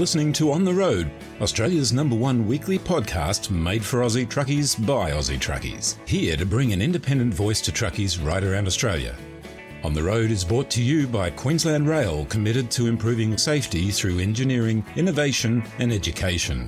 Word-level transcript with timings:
listening 0.00 0.32
to 0.32 0.50
On 0.50 0.64
the 0.64 0.72
Road, 0.72 1.10
Australia's 1.42 1.92
number 1.92 2.16
one 2.16 2.46
weekly 2.46 2.78
podcast 2.78 3.50
made 3.50 3.84
for 3.84 3.98
Aussie 3.98 4.26
truckies 4.26 4.74
by 4.86 5.10
Aussie 5.10 5.38
truckies. 5.38 5.98
Here 6.08 6.38
to 6.38 6.46
bring 6.46 6.72
an 6.72 6.80
independent 6.80 7.34
voice 7.34 7.60
to 7.60 7.70
truckies 7.70 8.18
right 8.24 8.42
around 8.42 8.66
Australia. 8.66 9.14
On 9.84 9.92
the 9.92 10.02
Road 10.02 10.30
is 10.30 10.42
brought 10.42 10.70
to 10.70 10.82
you 10.82 11.06
by 11.06 11.28
Queensland 11.28 11.86
Rail, 11.86 12.24
committed 12.30 12.70
to 12.70 12.86
improving 12.86 13.36
safety 13.36 13.90
through 13.90 14.20
engineering, 14.20 14.82
innovation, 14.96 15.62
and 15.80 15.92
education. 15.92 16.66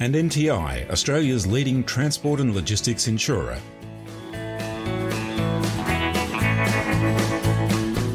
And 0.00 0.16
NTI, 0.16 0.90
Australia's 0.90 1.46
leading 1.46 1.84
transport 1.84 2.40
and 2.40 2.56
logistics 2.56 3.06
insurer. 3.06 3.56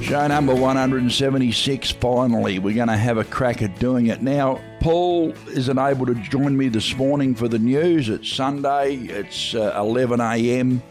Show 0.10 0.26
number 0.26 0.56
176, 0.56 1.92
finally. 1.92 2.58
We're 2.58 2.74
going 2.74 2.88
to 2.88 2.98
have 2.98 3.20
a 3.20 3.24
crack 3.24 3.62
at 3.62 3.78
doing 3.78 4.08
it. 4.08 4.24
Now, 4.24 4.60
Paul 4.80 5.34
isn't 5.50 5.78
able 5.78 6.08
to 6.08 6.16
join 6.16 6.58
me 6.58 6.68
this 6.68 6.98
morning 6.98 7.36
for 7.36 7.48
the 7.48 7.60
news. 7.60 8.10
It's 8.10 8.28
Sunday, 8.28 8.96
it's 8.96 9.54
uh, 9.54 9.72
11 9.78 10.20
a.m., 10.20 10.82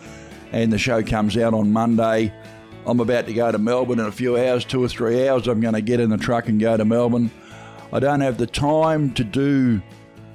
and 0.52 0.72
the 0.72 0.78
show 0.78 1.02
comes 1.02 1.36
out 1.36 1.52
on 1.52 1.72
Monday. 1.72 2.32
I'm 2.86 3.00
about 3.00 3.26
to 3.26 3.32
go 3.32 3.50
to 3.50 3.58
Melbourne 3.58 3.98
in 3.98 4.06
a 4.06 4.12
few 4.12 4.36
hours, 4.36 4.64
two 4.64 4.84
or 4.84 4.88
three 4.88 5.26
hours. 5.26 5.48
I'm 5.48 5.60
going 5.60 5.74
to 5.74 5.80
get 5.80 5.98
in 5.98 6.10
the 6.10 6.16
truck 6.16 6.46
and 6.46 6.60
go 6.60 6.76
to 6.76 6.84
Melbourne. 6.84 7.32
I 7.92 7.98
don't 7.98 8.20
have 8.20 8.38
the 8.38 8.46
time 8.46 9.12
to 9.14 9.24
do 9.24 9.82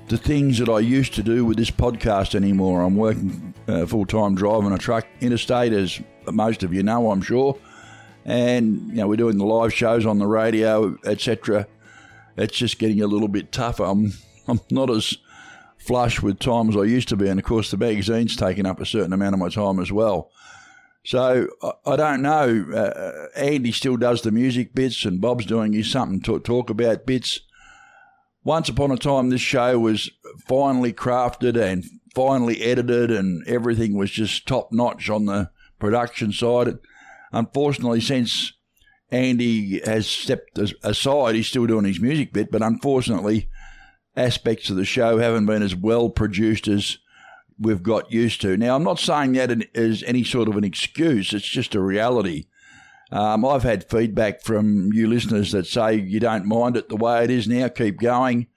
the 0.10 0.18
things 0.18 0.60
that 0.60 0.68
I 0.68 0.80
used 0.80 1.14
to 1.14 1.24
do 1.24 1.46
with 1.46 1.56
this 1.56 1.72
podcast 1.72 2.36
anymore. 2.36 2.82
I'm 2.82 2.98
working 2.98 3.54
uh, 3.66 3.86
full 3.86 4.06
time 4.06 4.36
driving 4.36 4.74
a 4.74 4.78
truck 4.78 5.08
interstate, 5.22 5.72
as 5.72 6.02
most 6.30 6.64
of 6.64 6.74
you 6.74 6.84
know, 6.84 7.12
I'm 7.12 7.22
sure 7.22 7.58
and 8.26 8.88
you 8.90 8.96
know 8.96 9.08
we're 9.08 9.16
doing 9.16 9.38
the 9.38 9.46
live 9.46 9.74
shows 9.74 10.06
on 10.06 10.20
the 10.20 10.28
radio, 10.28 10.98
etc. 11.06 11.68
It's 12.38 12.58
just 12.58 12.80
getting 12.80 13.02
a 13.02 13.08
little 13.08 13.28
bit 13.28 13.52
tougher. 13.52 13.84
I'm 13.84 14.14
I'm 14.48 14.60
not 14.70 14.90
as 14.90 15.18
flush 15.78 16.22
with 16.22 16.40
time 16.40 16.70
as 16.70 16.78
I 16.78 16.84
used 16.84 17.10
to 17.10 17.16
be, 17.16 17.28
and 17.28 17.40
of 17.40 17.46
course 17.46 17.72
the 17.72 17.78
magazine's 17.78 18.36
taking 18.36 18.66
up 18.66 18.80
a 18.80 18.86
certain 18.86 19.14
amount 19.14 19.34
of 19.34 19.40
my 19.40 19.50
time 19.50 19.80
as 19.80 19.92
well. 19.92 20.32
So 21.06 21.48
I, 21.62 21.72
I 21.86 21.96
don't 21.96 22.22
know. 22.22 22.66
Uh, 22.74 23.28
Andy 23.36 23.72
still 23.72 23.98
does 23.98 24.22
the 24.22 24.32
music 24.32 24.74
bits, 24.74 25.06
and 25.06 25.22
Bob's 25.22 25.46
doing 25.46 25.74
his 25.74 25.92
something 25.92 26.22
to 26.22 26.40
talk 26.40 26.70
about 26.70 27.06
bits. 27.06 27.42
Once 28.44 28.68
upon 28.70 28.92
a 28.92 28.98
time, 28.98 29.30
this 29.30 29.42
show 29.42 29.80
was 29.80 30.10
finally 30.48 30.92
crafted 30.94 31.62
and 31.62 31.86
finally 32.14 32.62
edited, 32.62 33.12
and 33.12 33.46
everything 33.48 33.98
was 33.98 34.12
just 34.12 34.48
top 34.48 34.72
notch 34.72 35.10
on 35.10 35.26
the 35.26 35.50
production 35.80 36.32
side. 36.32 36.78
Unfortunately, 37.34 38.00
since 38.00 38.54
Andy 39.10 39.80
has 39.86 40.08
stepped 40.08 40.58
aside, 40.84 41.36
he's 41.36 41.48
still 41.48 41.66
doing 41.66 41.86
his 41.86 42.00
music 42.00 42.32
bit, 42.32 42.52
but 42.52 42.62
unfortunately, 42.62 43.50
aspects 44.16 44.70
of 44.70 44.76
the 44.76 44.86
show 44.86 45.18
haven't 45.18 45.48
been 45.48 45.64
as 45.64 45.76
well 45.76 46.10
produced 46.10 46.68
as 46.68 47.00
we've 47.60 47.84
got 47.84 48.12
used 48.12 48.42
to. 48.42 48.56
Now, 48.56 48.76
I'm 48.76 48.84
not 48.84 49.00
saying 49.00 49.34
that 49.34 49.52
as 49.76 50.04
any 50.04 50.24
sort 50.24 50.48
of 50.48 50.56
an 50.58 50.64
excuse, 50.64 51.34
it's 51.34 51.48
just 51.48 51.76
a 51.76 51.82
reality. 51.82 52.46
Um, 53.12 53.46
I've 53.46 53.64
had 53.64 53.90
feedback 53.90 54.42
from 54.42 54.92
you 54.94 55.08
listeners 55.08 55.52
that 55.52 55.68
say 55.68 55.96
you 55.96 56.20
don't 56.20 56.46
mind 56.46 56.78
it 56.78 56.90
the 56.90 56.96
way 56.96 57.24
it 57.24 57.30
is 57.30 57.48
now, 57.48 57.68
keep 57.68 58.00
going. 58.00 58.48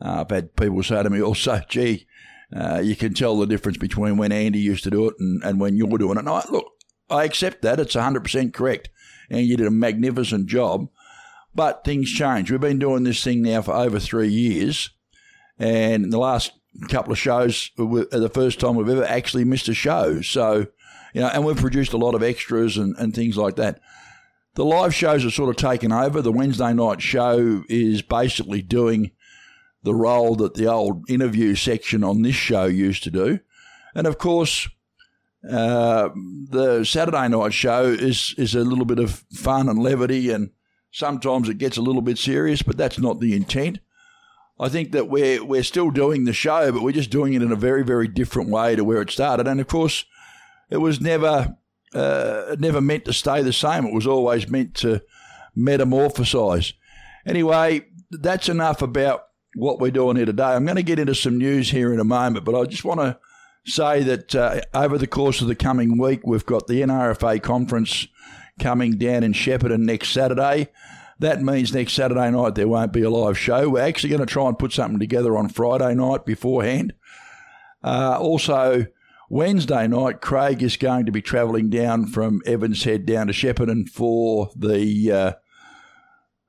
Uh, 0.00 0.22
I've 0.22 0.30
had 0.30 0.56
people 0.56 0.82
say 0.82 1.02
to 1.02 1.10
me 1.10 1.22
also, 1.22 1.60
gee, 1.68 2.06
uh, 2.54 2.80
you 2.80 2.96
can 2.96 3.14
tell 3.14 3.36
the 3.38 3.46
difference 3.46 3.78
between 3.78 4.16
when 4.16 4.32
Andy 4.32 4.58
used 4.58 4.84
to 4.84 4.90
do 4.90 5.08
it 5.08 5.14
and, 5.18 5.42
and 5.44 5.60
when 5.60 5.76
you're 5.76 5.98
doing 5.98 6.16
it. 6.16 6.20
And 6.20 6.28
I, 6.28 6.44
look, 6.50 6.71
I 7.12 7.24
accept 7.24 7.62
that. 7.62 7.78
It's 7.78 7.94
100% 7.94 8.52
correct. 8.52 8.88
And 9.30 9.46
you 9.46 9.56
did 9.56 9.66
a 9.66 9.70
magnificent 9.70 10.46
job. 10.46 10.88
But 11.54 11.84
things 11.84 12.10
change. 12.10 12.50
We've 12.50 12.60
been 12.60 12.78
doing 12.78 13.04
this 13.04 13.22
thing 13.22 13.42
now 13.42 13.62
for 13.62 13.74
over 13.74 14.00
three 14.00 14.28
years. 14.28 14.90
And 15.58 16.12
the 16.12 16.18
last 16.18 16.52
couple 16.88 17.12
of 17.12 17.18
shows 17.18 17.70
the 17.76 18.30
first 18.32 18.58
time 18.58 18.76
we've 18.76 18.88
ever 18.88 19.04
actually 19.04 19.44
missed 19.44 19.68
a 19.68 19.74
show. 19.74 20.22
So, 20.22 20.66
you 21.12 21.20
know, 21.20 21.28
and 21.28 21.44
we've 21.44 21.56
produced 21.56 21.92
a 21.92 21.98
lot 21.98 22.14
of 22.14 22.22
extras 22.22 22.78
and, 22.78 22.96
and 22.96 23.14
things 23.14 23.36
like 23.36 23.56
that. 23.56 23.80
The 24.54 24.64
live 24.64 24.94
shows 24.94 25.24
are 25.24 25.30
sort 25.30 25.50
of 25.50 25.56
taken 25.56 25.92
over. 25.92 26.20
The 26.20 26.32
Wednesday 26.32 26.72
night 26.72 27.00
show 27.00 27.64
is 27.68 28.02
basically 28.02 28.62
doing 28.62 29.12
the 29.82 29.94
role 29.94 30.36
that 30.36 30.54
the 30.54 30.66
old 30.66 31.08
interview 31.08 31.54
section 31.54 32.04
on 32.04 32.22
this 32.22 32.34
show 32.34 32.64
used 32.64 33.02
to 33.04 33.10
do. 33.10 33.40
And 33.94 34.06
of 34.06 34.18
course, 34.18 34.68
uh, 35.48 36.10
the 36.50 36.84
Saturday 36.84 37.28
night 37.28 37.52
show 37.52 37.84
is 37.84 38.34
is 38.38 38.54
a 38.54 38.60
little 38.60 38.84
bit 38.84 38.98
of 38.98 39.24
fun 39.34 39.68
and 39.68 39.82
levity, 39.82 40.30
and 40.30 40.50
sometimes 40.92 41.48
it 41.48 41.58
gets 41.58 41.76
a 41.76 41.82
little 41.82 42.02
bit 42.02 42.18
serious, 42.18 42.62
but 42.62 42.76
that's 42.76 42.98
not 42.98 43.20
the 43.20 43.34
intent. 43.34 43.80
I 44.60 44.68
think 44.68 44.92
that 44.92 45.08
we're 45.08 45.44
we're 45.44 45.64
still 45.64 45.90
doing 45.90 46.24
the 46.24 46.32
show, 46.32 46.70
but 46.70 46.82
we're 46.82 46.92
just 46.92 47.10
doing 47.10 47.34
it 47.34 47.42
in 47.42 47.50
a 47.50 47.56
very 47.56 47.82
very 47.82 48.06
different 48.06 48.50
way 48.50 48.76
to 48.76 48.84
where 48.84 49.02
it 49.02 49.10
started. 49.10 49.48
And 49.48 49.60
of 49.60 49.66
course, 49.66 50.04
it 50.70 50.76
was 50.76 51.00
never 51.00 51.56
uh, 51.94 52.56
never 52.58 52.80
meant 52.80 53.04
to 53.06 53.12
stay 53.12 53.42
the 53.42 53.52
same. 53.52 53.84
It 53.84 53.94
was 53.94 54.06
always 54.06 54.48
meant 54.48 54.74
to 54.76 55.02
metamorphosize. 55.56 56.74
Anyway, 57.26 57.86
that's 58.10 58.48
enough 58.48 58.80
about 58.82 59.26
what 59.54 59.80
we're 59.80 59.90
doing 59.90 60.16
here 60.16 60.26
today. 60.26 60.44
I'm 60.44 60.64
going 60.64 60.76
to 60.76 60.82
get 60.82 60.98
into 60.98 61.14
some 61.14 61.38
news 61.38 61.70
here 61.70 61.92
in 61.92 62.00
a 62.00 62.04
moment, 62.04 62.44
but 62.44 62.58
I 62.58 62.64
just 62.64 62.84
want 62.84 63.00
to 63.00 63.18
say 63.64 64.02
that 64.02 64.34
uh, 64.34 64.60
over 64.74 64.98
the 64.98 65.06
course 65.06 65.40
of 65.40 65.48
the 65.48 65.54
coming 65.54 65.98
week, 65.98 66.20
we've 66.24 66.46
got 66.46 66.66
the 66.66 66.82
NRFA 66.82 67.42
conference 67.42 68.06
coming 68.60 68.92
down 68.98 69.22
in 69.22 69.32
Shepparton 69.32 69.80
next 69.80 70.10
Saturday. 70.10 70.68
That 71.18 71.42
means 71.42 71.72
next 71.72 71.92
Saturday 71.92 72.30
night 72.30 72.54
there 72.54 72.68
won't 72.68 72.92
be 72.92 73.02
a 73.02 73.10
live 73.10 73.38
show. 73.38 73.68
We're 73.68 73.82
actually 73.82 74.10
going 74.10 74.20
to 74.20 74.26
try 74.26 74.48
and 74.48 74.58
put 74.58 74.72
something 74.72 74.98
together 74.98 75.36
on 75.36 75.48
Friday 75.48 75.94
night 75.94 76.26
beforehand. 76.26 76.94
Uh, 77.84 78.18
also, 78.18 78.86
Wednesday 79.28 79.86
night, 79.86 80.20
Craig 80.20 80.62
is 80.62 80.76
going 80.76 81.06
to 81.06 81.12
be 81.12 81.22
travelling 81.22 81.70
down 81.70 82.06
from 82.06 82.42
Evans 82.44 82.84
Head 82.84 83.06
down 83.06 83.28
to 83.28 83.32
Shepparton 83.32 83.88
for 83.88 84.50
the 84.56 85.12
uh, 85.12 85.32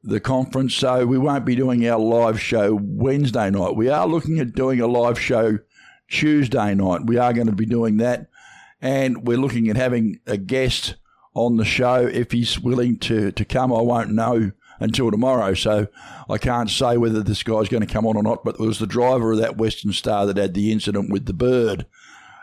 the 0.03 0.19
conference. 0.19 0.75
So 0.75 1.05
we 1.05 1.17
won't 1.17 1.45
be 1.45 1.55
doing 1.55 1.87
our 1.87 1.99
live 1.99 2.41
show 2.41 2.77
Wednesday 2.81 3.49
night. 3.49 3.75
We 3.75 3.89
are 3.89 4.07
looking 4.07 4.39
at 4.39 4.53
doing 4.53 4.81
a 4.81 4.87
live 4.87 5.19
show 5.19 5.59
Tuesday 6.13 6.75
night. 6.75 7.05
We 7.05 7.17
are 7.17 7.33
going 7.33 7.47
to 7.47 7.53
be 7.53 7.65
doing 7.65 7.97
that. 7.97 8.27
And 8.81 9.25
we're 9.25 9.37
looking 9.37 9.67
at 9.69 9.75
having 9.75 10.19
a 10.27 10.37
guest 10.37 10.95
on 11.33 11.57
the 11.57 11.65
show 11.65 12.05
if 12.05 12.31
he's 12.31 12.59
willing 12.59 12.99
to, 12.99 13.31
to 13.31 13.43
come. 13.43 13.73
I 13.73 13.81
won't 13.81 14.11
know 14.11 14.51
until 14.79 15.09
tomorrow, 15.09 15.53
so 15.53 15.87
I 16.29 16.37
can't 16.37 16.69
say 16.69 16.97
whether 16.97 17.23
this 17.23 17.41
guy's 17.41 17.69
going 17.69 17.85
to 17.85 17.91
come 17.91 18.05
on 18.05 18.15
or 18.15 18.23
not. 18.23 18.43
But 18.43 18.55
it 18.55 18.59
was 18.59 18.79
the 18.79 18.85
driver 18.85 19.31
of 19.31 19.39
that 19.39 19.57
Western 19.57 19.91
Star 19.91 20.25
that 20.27 20.37
had 20.37 20.53
the 20.53 20.71
incident 20.71 21.09
with 21.09 21.25
the 21.25 21.33
bird 21.33 21.87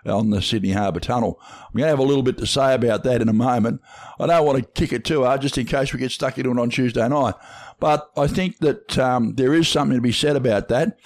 on 0.04 0.30
the 0.30 0.42
Sydney 0.42 0.72
Harbour 0.72 1.00
Tunnel. 1.00 1.38
I'm 1.42 1.76
going 1.76 1.84
to 1.84 1.90
have 1.90 1.98
a 1.98 2.02
little 2.02 2.22
bit 2.22 2.38
to 2.38 2.46
say 2.46 2.74
about 2.74 3.04
that 3.04 3.22
in 3.22 3.28
a 3.28 3.34
moment. 3.34 3.82
I 4.18 4.26
don't 4.26 4.46
want 4.46 4.58
to 4.58 4.80
kick 4.80 4.92
it 4.92 5.04
too 5.04 5.24
hard 5.24 5.42
just 5.42 5.58
in 5.58 5.66
case 5.66 5.92
we 5.92 6.00
get 6.00 6.10
stuck 6.10 6.38
into 6.38 6.50
it 6.50 6.58
on 6.58 6.70
Tuesday 6.70 7.06
night. 7.08 7.34
But 7.78 8.10
I 8.16 8.26
think 8.26 8.58
that 8.58 8.98
um, 8.98 9.34
there 9.34 9.54
is 9.54 9.68
something 9.68 9.96
to 9.96 10.02
be 10.02 10.12
said 10.12 10.36
about 10.36 10.68
that 10.68 10.98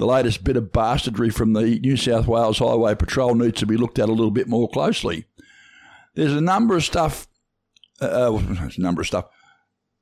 the 0.00 0.06
latest 0.06 0.42
bit 0.42 0.56
of 0.56 0.72
bastardry 0.72 1.28
from 1.28 1.52
the 1.52 1.78
New 1.80 1.94
South 1.94 2.26
Wales 2.26 2.58
Highway 2.58 2.94
Patrol 2.94 3.34
needs 3.34 3.60
to 3.60 3.66
be 3.66 3.76
looked 3.76 3.98
at 3.98 4.08
a 4.08 4.12
little 4.12 4.30
bit 4.30 4.48
more 4.48 4.66
closely. 4.66 5.26
There's 6.14 6.32
a 6.32 6.40
number 6.40 6.74
of 6.74 6.82
stuff, 6.82 7.28
uh, 8.00 8.32
a 8.78 8.80
number 8.80 9.02
of 9.02 9.06
stuff, 9.06 9.26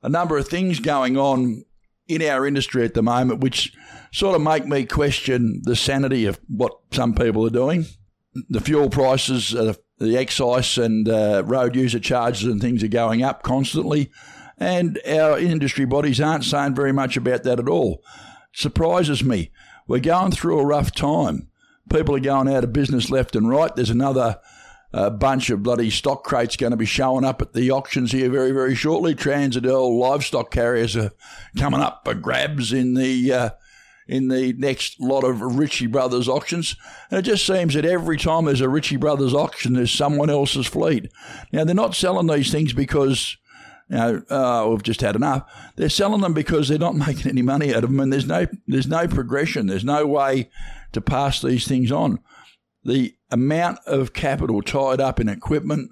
a 0.01 0.07
number 0.07 0.37
of 0.37 0.47
things 0.47 0.79
going 0.79 1.17
on 1.17 1.65
in 2.07 2.21
our 2.21 2.47
industry 2.47 2.85
at 2.85 2.93
the 2.93 3.03
moment 3.03 3.41
which 3.41 3.73
sort 4.13 4.35
of 4.37 4.41
make 4.41 4.65
me 4.65 4.85
question 4.85 5.61
the 5.65 5.75
sanity 5.75 6.25
of 6.25 6.39
what 6.47 6.79
some 6.91 7.13
people 7.13 7.45
are 7.45 7.51
doing. 7.51 7.85
The 8.47 8.61
fuel 8.61 8.89
prices, 8.89 9.53
uh, 9.53 9.73
the 9.97 10.17
excise 10.17 10.77
and 10.77 11.09
uh, 11.09 11.43
road 11.45 11.75
user 11.75 11.99
charges 11.99 12.45
and 12.45 12.61
things 12.61 12.85
are 12.85 12.87
going 12.87 13.21
up 13.21 13.43
constantly, 13.43 14.11
and 14.57 14.97
our 15.05 15.37
industry 15.37 15.83
bodies 15.83 16.21
aren't 16.21 16.45
saying 16.45 16.73
very 16.73 16.93
much 16.93 17.17
about 17.17 17.43
that 17.43 17.59
at 17.59 17.67
all. 17.67 18.01
Surprises 18.53 19.25
me. 19.25 19.51
We're 19.89 19.99
going 19.99 20.29
through 20.31 20.59
a 20.59 20.65
rough 20.65 20.91
time. 20.93 21.47
People 21.91 22.15
are 22.15 22.19
going 22.19 22.47
out 22.47 22.63
of 22.63 22.71
business 22.71 23.09
left 23.09 23.35
and 23.35 23.49
right. 23.49 23.75
There's 23.75 23.89
another 23.89 24.39
uh, 24.93 25.09
bunch 25.09 25.49
of 25.49 25.63
bloody 25.63 25.89
stock 25.89 26.23
crates 26.23 26.55
going 26.55 26.69
to 26.69 26.77
be 26.77 26.85
showing 26.85 27.25
up 27.25 27.41
at 27.41 27.53
the 27.53 27.71
auctions 27.71 28.11
here 28.11 28.29
very, 28.29 28.51
very 28.51 28.75
shortly. 28.75 29.15
Transitel 29.15 29.99
livestock 29.99 30.51
carriers 30.51 30.95
are 30.95 31.09
coming 31.57 31.81
up 31.81 32.01
for 32.05 32.13
grabs 32.13 32.71
in 32.71 32.93
the 32.93 33.33
uh, 33.33 33.49
in 34.07 34.27
the 34.27 34.53
next 34.59 34.99
lot 34.99 35.23
of 35.23 35.41
Ritchie 35.41 35.87
Brothers 35.87 36.29
auctions. 36.29 36.75
And 37.09 37.17
it 37.17 37.23
just 37.23 37.47
seems 37.47 37.73
that 37.73 37.83
every 37.83 38.17
time 38.17 38.45
there's 38.45 38.61
a 38.61 38.69
Ritchie 38.69 38.97
Brothers 38.97 39.33
auction, 39.33 39.73
there's 39.73 39.91
someone 39.91 40.29
else's 40.29 40.67
fleet. 40.67 41.11
Now 41.51 41.63
they're 41.63 41.73
not 41.73 41.95
selling 41.95 42.27
these 42.27 42.51
things 42.51 42.73
because 42.73 43.37
know, 43.97 44.23
oh, 44.29 44.69
we've 44.69 44.83
just 44.83 45.01
had 45.01 45.15
enough. 45.15 45.49
They're 45.75 45.89
selling 45.89 46.21
them 46.21 46.33
because 46.33 46.67
they're 46.67 46.77
not 46.77 46.95
making 47.07 47.31
any 47.31 47.41
money 47.41 47.73
out 47.73 47.83
of 47.83 47.89
them, 47.89 47.99
and 47.99 48.11
there's 48.11 48.27
no 48.27 48.47
there's 48.67 48.87
no 48.87 49.07
progression. 49.07 49.67
There's 49.67 49.85
no 49.85 50.05
way 50.05 50.49
to 50.91 51.01
pass 51.01 51.41
these 51.41 51.67
things 51.67 51.91
on. 51.91 52.19
The 52.83 53.15
amount 53.29 53.79
of 53.85 54.13
capital 54.13 54.61
tied 54.61 55.01
up 55.01 55.19
in 55.19 55.27
equipment 55.29 55.91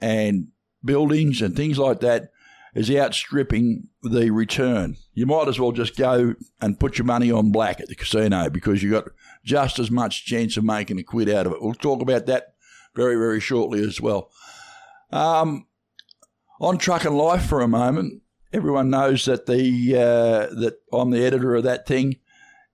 and 0.00 0.48
buildings 0.84 1.40
and 1.42 1.56
things 1.56 1.78
like 1.78 2.00
that, 2.00 2.30
is 2.76 2.90
outstripping 2.90 3.88
the 4.02 4.30
return. 4.30 4.98
You 5.14 5.24
might 5.24 5.48
as 5.48 5.58
well 5.58 5.72
just 5.72 5.96
go 5.96 6.34
and 6.60 6.78
put 6.78 6.98
your 6.98 7.06
money 7.06 7.32
on 7.32 7.50
black 7.50 7.80
at 7.80 7.88
the 7.88 7.94
casino 7.94 8.50
because 8.50 8.82
you've 8.82 8.92
got 8.92 9.08
just 9.42 9.78
as 9.78 9.90
much 9.90 10.26
chance 10.26 10.58
of 10.58 10.64
making 10.64 10.98
a 10.98 11.02
quid 11.02 11.30
out 11.30 11.46
of 11.46 11.52
it. 11.52 11.62
We'll 11.62 11.72
talk 11.72 12.02
about 12.02 12.26
that 12.26 12.54
very, 12.94 13.16
very 13.16 13.40
shortly 13.40 13.82
as 13.82 13.98
well. 13.98 14.30
Um, 15.10 15.66
on 16.60 16.78
Truckin' 16.78 17.16
Life 17.16 17.46
for 17.46 17.60
a 17.60 17.68
moment, 17.68 18.22
everyone 18.52 18.90
knows 18.90 19.24
that 19.26 19.46
the 19.46 19.94
uh, 19.94 20.54
that 20.54 20.78
I'm 20.92 21.10
the 21.10 21.24
editor 21.24 21.54
of 21.54 21.64
that 21.64 21.86
thing, 21.86 22.16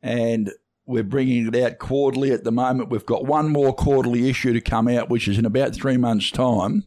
and 0.03 0.53
we're 0.87 1.03
bringing 1.03 1.47
it 1.47 1.57
out 1.57 1.79
quarterly 1.79 2.33
at 2.33 2.45
the 2.45 2.53
moment. 2.53 2.91
We've 2.91 3.07
got 3.07 3.27
one 3.27 3.49
more 3.49 3.75
quarterly 3.75 4.29
issue 4.29 4.53
to 4.53 4.61
come 4.61 4.89
out, 4.89 5.09
which 5.09 5.29
is 5.29 5.39
in 5.39 5.47
about 5.47 5.75
three 5.75 5.97
months' 5.97 6.31
time. 6.31 6.85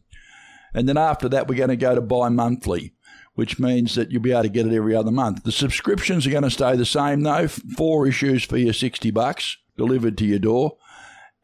And 0.74 0.88
then 0.88 0.98
after 0.98 1.28
that, 1.30 1.48
we're 1.48 1.56
going 1.56 1.70
to 1.70 1.76
go 1.76 1.94
to 1.94 2.02
bi 2.02 2.28
monthly, 2.28 2.92
which 3.34 3.58
means 3.58 3.94
that 3.94 4.10
you'll 4.10 4.22
be 4.22 4.32
able 4.32 4.42
to 4.42 4.48
get 4.48 4.66
it 4.66 4.74
every 4.74 4.94
other 4.94 5.10
month. 5.10 5.44
The 5.44 5.52
subscriptions 5.52 6.26
are 6.26 6.30
going 6.30 6.42
to 6.42 6.50
stay 6.50 6.76
the 6.76 6.84
same, 6.84 7.22
though. 7.22 7.48
Four 7.48 8.06
issues 8.06 8.44
for 8.44 8.58
your 8.58 8.74
60 8.74 9.10
bucks 9.10 9.56
delivered 9.76 10.18
to 10.18 10.26
your 10.26 10.38
door. 10.38 10.76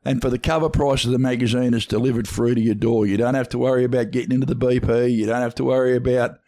And 0.05 0.20
for 0.23 0.31
the 0.31 0.38
cover 0.38 0.69
price 0.69 1.05
of 1.05 1.11
the 1.11 1.19
magazine, 1.19 1.75
it's 1.75 1.87
delivered 1.87 2.29
free 2.29 2.55
to 2.55 2.61
your 2.61 2.76
door. 2.76 3.06
You 3.06 3.17
don't 3.17 3.35
have 3.35 3.49
to 3.50 3.58
worry 3.58 3.85
about 3.85 4.12
getting 4.12 4.32
into 4.32 4.47
the 4.47 4.55
BP. 4.55 5.12
You 5.12 5.26
don't 5.26 5.43
have 5.43 5.56
to 5.56 5.64
worry 5.64 5.97
about 5.97 6.38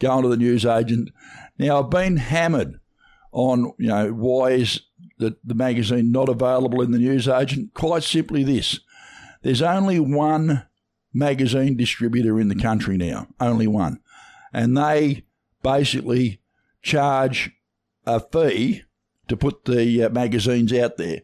going 0.00 0.22
to 0.22 0.28
the 0.28 0.36
newsagent. 0.36 1.08
Now, 1.58 1.82
I've 1.82 1.90
been 1.90 2.18
hammered 2.18 2.78
on, 3.32 3.72
you 3.78 3.88
know, 3.88 4.10
why 4.10 4.50
is 4.52 4.82
the, 5.18 5.34
the 5.44 5.54
magazine 5.54 6.12
not 6.12 6.28
available 6.28 6.82
in 6.82 6.90
the 6.90 6.98
newsagent? 6.98 7.72
Quite 7.72 8.02
simply 8.02 8.44
this. 8.44 8.80
There's 9.42 9.62
only 9.62 9.98
one 9.98 10.66
magazine 11.16 11.76
distributor 11.76 12.38
in 12.38 12.48
the 12.48 12.54
country 12.54 12.96
now, 12.96 13.26
only 13.40 13.66
one. 13.66 14.00
And 14.52 14.76
they 14.76 15.24
basically 15.62 16.40
charge 16.82 17.50
a 18.06 18.20
fee 18.20 18.82
to 19.28 19.36
put 19.36 19.64
the 19.64 20.04
uh, 20.04 20.08
magazines 20.10 20.72
out 20.72 20.98
there 20.98 21.22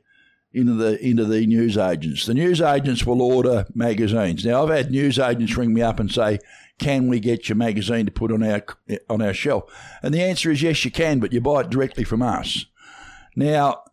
into 0.52 0.74
the 0.74 0.98
into 1.04 1.24
the 1.24 1.46
news 1.46 1.78
agents. 1.78 2.26
The 2.26 2.34
news 2.34 2.60
agents 2.60 3.06
will 3.06 3.22
order 3.22 3.66
magazines. 3.74 4.44
Now 4.44 4.62
I've 4.62 4.74
had 4.74 4.90
news 4.90 5.18
agents 5.18 5.56
ring 5.56 5.72
me 5.72 5.82
up 5.82 6.00
and 6.00 6.10
say, 6.10 6.38
"Can 6.78 7.08
we 7.08 7.20
get 7.20 7.48
your 7.48 7.56
magazine 7.56 8.06
to 8.06 8.12
put 8.12 8.32
on 8.32 8.42
our 8.42 8.64
on 9.08 9.22
our 9.22 9.32
shelf?" 9.34 9.64
And 10.02 10.12
the 10.12 10.22
answer 10.22 10.50
is 10.50 10.62
yes, 10.62 10.84
you 10.84 10.90
can, 10.90 11.20
but 11.20 11.32
you 11.32 11.40
buy 11.40 11.60
it 11.60 11.70
directly 11.70 12.04
from 12.04 12.22
us. 12.22 12.66
Now, 13.36 13.84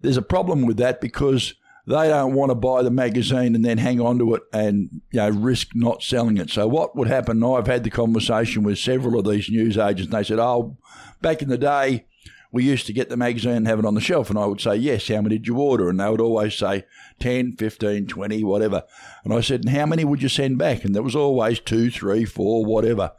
there's 0.00 0.16
a 0.16 0.22
problem 0.22 0.66
with 0.66 0.76
that 0.78 1.00
because 1.00 1.54
they 1.86 2.08
don't 2.08 2.34
want 2.34 2.50
to 2.50 2.54
buy 2.54 2.82
the 2.82 2.90
magazine 2.90 3.54
and 3.54 3.64
then 3.64 3.78
hang 3.78 4.00
on 4.00 4.18
to 4.18 4.34
it 4.34 4.42
and 4.52 5.02
you 5.10 5.18
know 5.18 5.30
risk 5.30 5.68
not 5.74 6.02
selling 6.02 6.38
it. 6.38 6.50
So 6.50 6.68
what 6.68 6.96
would 6.96 7.08
happen? 7.08 7.42
I've 7.42 7.66
had 7.66 7.84
the 7.84 7.90
conversation 7.90 8.62
with 8.62 8.78
several 8.78 9.18
of 9.18 9.28
these 9.28 9.50
news 9.50 9.76
agents. 9.76 10.04
And 10.04 10.12
they 10.12 10.22
said, 10.22 10.38
"Oh, 10.38 10.76
back 11.20 11.42
in 11.42 11.48
the 11.48 11.58
day, 11.58 12.06
we 12.52 12.64
used 12.64 12.86
to 12.86 12.92
get 12.92 13.08
the 13.08 13.16
magazine 13.16 13.56
and 13.56 13.66
have 13.66 13.80
it 13.80 13.84
on 13.84 13.94
the 13.94 14.00
shelf." 14.00 14.30
And 14.30 14.38
I 14.38 14.46
would 14.46 14.60
say, 14.60 14.76
"Yes, 14.76 15.08
how 15.08 15.22
many 15.22 15.38
did 15.38 15.48
you 15.48 15.58
order?" 15.58 15.88
And 15.88 15.98
they 15.98 16.08
would 16.08 16.20
always 16.20 16.54
say 16.54 16.84
10, 17.18 17.52
15, 17.52 18.06
20, 18.06 18.44
whatever. 18.44 18.84
And 19.24 19.34
I 19.34 19.40
said, 19.40 19.64
"And 19.64 19.70
how 19.70 19.86
many 19.86 20.04
would 20.04 20.22
you 20.22 20.28
send 20.28 20.58
back?" 20.58 20.84
And 20.84 20.94
there 20.94 21.02
was 21.02 21.16
always 21.16 21.58
two, 21.58 21.90
three, 21.90 22.24
four, 22.24 22.64
whatever. 22.64 23.12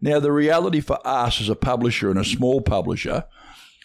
Now 0.00 0.18
the 0.20 0.32
reality 0.32 0.80
for 0.80 0.98
us 1.06 1.40
as 1.40 1.48
a 1.48 1.56
publisher 1.56 2.08
and 2.08 2.18
a 2.18 2.24
small 2.24 2.60
publisher 2.60 3.24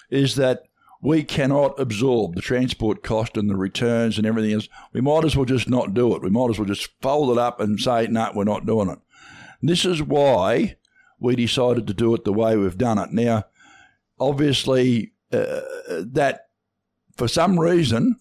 is 0.10 0.36
that 0.36 0.64
we 1.04 1.22
cannot 1.22 1.78
absorb 1.78 2.34
the 2.34 2.42
transport 2.42 3.04
cost 3.04 3.36
and 3.36 3.50
the 3.50 3.58
returns 3.58 4.18
and 4.18 4.26
everything 4.26 4.54
else. 4.54 4.70
We 4.94 5.02
might 5.02 5.26
as 5.26 5.36
well 5.36 5.46
just 5.46 5.70
not 5.70 5.94
do 5.94 6.16
it. 6.16 6.22
We 6.22 6.30
might 6.30 6.50
as 6.50 6.58
well 6.58 6.66
just 6.66 6.90
fold 7.02 7.30
it 7.30 7.38
up 7.38 7.60
and 7.60 7.78
say, 7.78 8.08
no, 8.08 8.32
we're 8.34 8.46
not 8.46 8.66
doing 8.66 8.90
it. 8.90 9.00
This 9.62 9.84
is 9.84 10.02
why 10.02 10.78
we 11.20 11.36
decided 11.36 11.88
to 11.88 11.94
do 11.94 12.16
it 12.16 12.24
the 12.24 12.32
way 12.32 12.56
we've 12.56 12.78
done 12.78 12.98
it. 12.98 13.12
Now, 13.12 13.44
obviously, 14.18 15.12
uh, 15.34 15.62
that 15.90 16.48
for 17.18 17.28
some 17.28 17.60
reason 17.60 18.16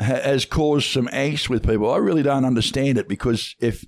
has 0.00 0.46
caused 0.46 0.90
some 0.90 1.08
angst 1.08 1.50
with 1.50 1.66
people. 1.66 1.92
I 1.92 1.98
really 1.98 2.22
don't 2.22 2.46
understand 2.46 2.96
it 2.96 3.06
because 3.06 3.54
if 3.60 3.84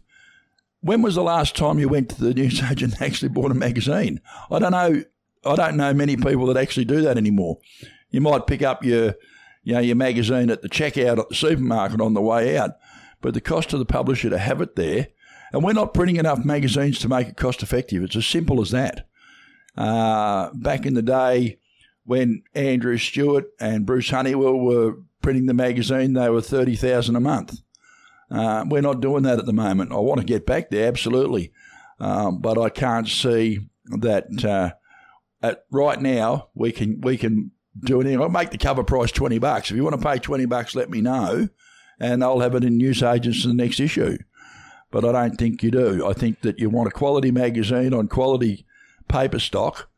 when 0.81 1.01
was 1.01 1.15
the 1.15 1.23
last 1.23 1.57
time 1.57 1.79
you 1.79 1.89
went 1.89 2.11
to 2.11 2.23
the 2.23 2.35
newsagent 2.35 2.93
and 3.01 3.03
actually 3.03 3.31
bought 3.31 3.51
a 3.51 3.55
magazine? 3.55 4.21
I 4.51 4.59
don't 4.59 4.73
know. 4.73 5.05
I 5.45 5.57
don't 5.57 5.77
know 5.79 5.95
many 5.95 6.17
people 6.17 6.47
that 6.47 6.59
actually 6.59 6.85
do 6.85 7.01
that 7.03 7.17
anymore. 7.17 7.59
You 8.17 8.23
might 8.23 8.47
pick 8.47 8.63
up 8.63 8.83
your, 8.83 9.15
you 9.63 9.75
know, 9.75 9.81
your 9.81 9.95
magazine 9.95 10.49
at 10.49 10.63
the 10.63 10.71
checkout 10.71 11.19
at 11.19 11.29
the 11.29 11.35
supermarket 11.35 12.01
on 12.01 12.15
the 12.15 12.23
way 12.23 12.57
out, 12.57 12.71
but 13.21 13.35
the 13.35 13.43
cost 13.43 13.75
of 13.75 13.79
the 13.79 13.85
publisher 13.85 14.31
to 14.31 14.39
have 14.39 14.63
it 14.63 14.75
there, 14.75 15.09
and 15.53 15.63
we're 15.63 15.75
not 15.75 15.93
printing 15.93 16.17
enough 16.17 16.43
magazines 16.43 16.99
to 17.01 17.11
make 17.11 17.29
it 17.29 17.37
cost 17.37 17.63
effective. 17.63 18.03
It's 18.03 18.17
as 18.17 18.25
simple 18.25 18.63
as 18.63 18.71
that. 18.71 19.07
Uh, 19.77 20.49
back 20.55 20.87
in 20.87 20.95
the 20.95 21.03
day, 21.03 21.59
when 22.05 22.43
Andrew 22.55 22.97
Stewart 22.97 23.49
and 23.61 23.85
Bruce 23.85 24.09
Honeywell 24.09 24.61
were 24.61 24.95
printing 25.21 25.45
the 25.45 25.53
magazine, 25.53 26.15
they 26.15 26.31
were 26.31 26.41
thirty 26.41 26.75
thousand 26.75 27.17
a 27.17 27.21
month. 27.21 27.59
Uh, 28.31 28.65
we're 28.67 28.81
not 28.81 29.03
doing 29.03 29.25
that 29.25 29.39
at 29.39 29.45
the 29.45 29.53
moment. 29.53 29.93
I 29.93 29.97
want 29.97 30.21
to 30.21 30.27
get 30.27 30.47
back 30.47 30.71
there, 30.71 30.89
absolutely, 30.89 31.53
um, 32.01 32.41
but 32.41 32.57
I 32.57 32.71
can't 32.71 33.09
see 33.09 33.69
that 33.91 34.43
uh, 34.43 34.71
at 35.43 35.67
right 35.71 36.01
now 36.01 36.49
we 36.55 36.73
can 36.73 37.03
we 37.03 37.19
can 37.19 37.51
do 37.81 38.01
anything. 38.01 38.21
I'll 38.21 38.29
make 38.29 38.51
the 38.51 38.59
cover 38.59 38.85
price 38.85 39.13
20 39.13 39.39
bucks. 39.39 39.71
If 39.71 39.77
you 39.77 39.85
want 39.85 40.01
to 40.01 40.07
pay 40.07 40.19
20 40.19 40.47
bucks, 40.47 40.75
let 40.75 40.91
me 40.91 41.01
know 41.01 41.49
and 41.99 42.23
I'll 42.23 42.41
have 42.41 42.55
it 42.55 42.65
in 42.65 42.79
newsagents 42.79 43.45
in 43.45 43.57
the 43.57 43.63
next 43.63 43.81
issue. 43.81 44.19
But 44.91 45.05
I 45.05 45.13
don't 45.13 45.37
think 45.37 45.63
you 45.63 45.71
do. 45.71 46.07
I 46.07 46.13
think 46.13 46.43
that 46.43 46.59
you 46.59 46.71
want 46.71 46.89
a 46.89 46.93
quality 46.93 47.31
magazine 47.31 47.93
on 47.93 48.09
quality 48.09 48.67
paper 49.09 49.39
stock 49.39 49.89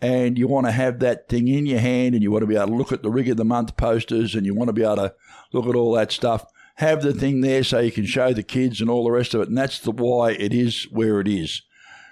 and 0.00 0.38
you 0.38 0.48
want 0.48 0.66
to 0.66 0.72
have 0.72 0.98
that 1.00 1.28
thing 1.28 1.48
in 1.48 1.66
your 1.66 1.80
hand 1.80 2.14
and 2.14 2.22
you 2.22 2.30
want 2.30 2.42
to 2.42 2.46
be 2.46 2.56
able 2.56 2.68
to 2.68 2.74
look 2.74 2.92
at 2.92 3.02
the 3.02 3.10
rig 3.10 3.28
of 3.28 3.36
the 3.36 3.44
month 3.44 3.76
posters 3.76 4.34
and 4.34 4.46
you 4.46 4.54
want 4.54 4.68
to 4.68 4.72
be 4.72 4.82
able 4.82 4.96
to 4.96 5.14
look 5.52 5.66
at 5.66 5.76
all 5.76 5.92
that 5.92 6.10
stuff. 6.10 6.46
Have 6.76 7.02
the 7.02 7.12
thing 7.12 7.42
there 7.42 7.62
so 7.62 7.80
you 7.80 7.92
can 7.92 8.06
show 8.06 8.32
the 8.32 8.42
kids 8.42 8.80
and 8.80 8.88
all 8.88 9.04
the 9.04 9.10
rest 9.10 9.34
of 9.34 9.42
it. 9.42 9.48
And 9.48 9.58
that's 9.58 9.78
the 9.78 9.92
why 9.92 10.32
it 10.32 10.54
is 10.54 10.84
where 10.90 11.20
it 11.20 11.28
is. 11.28 11.62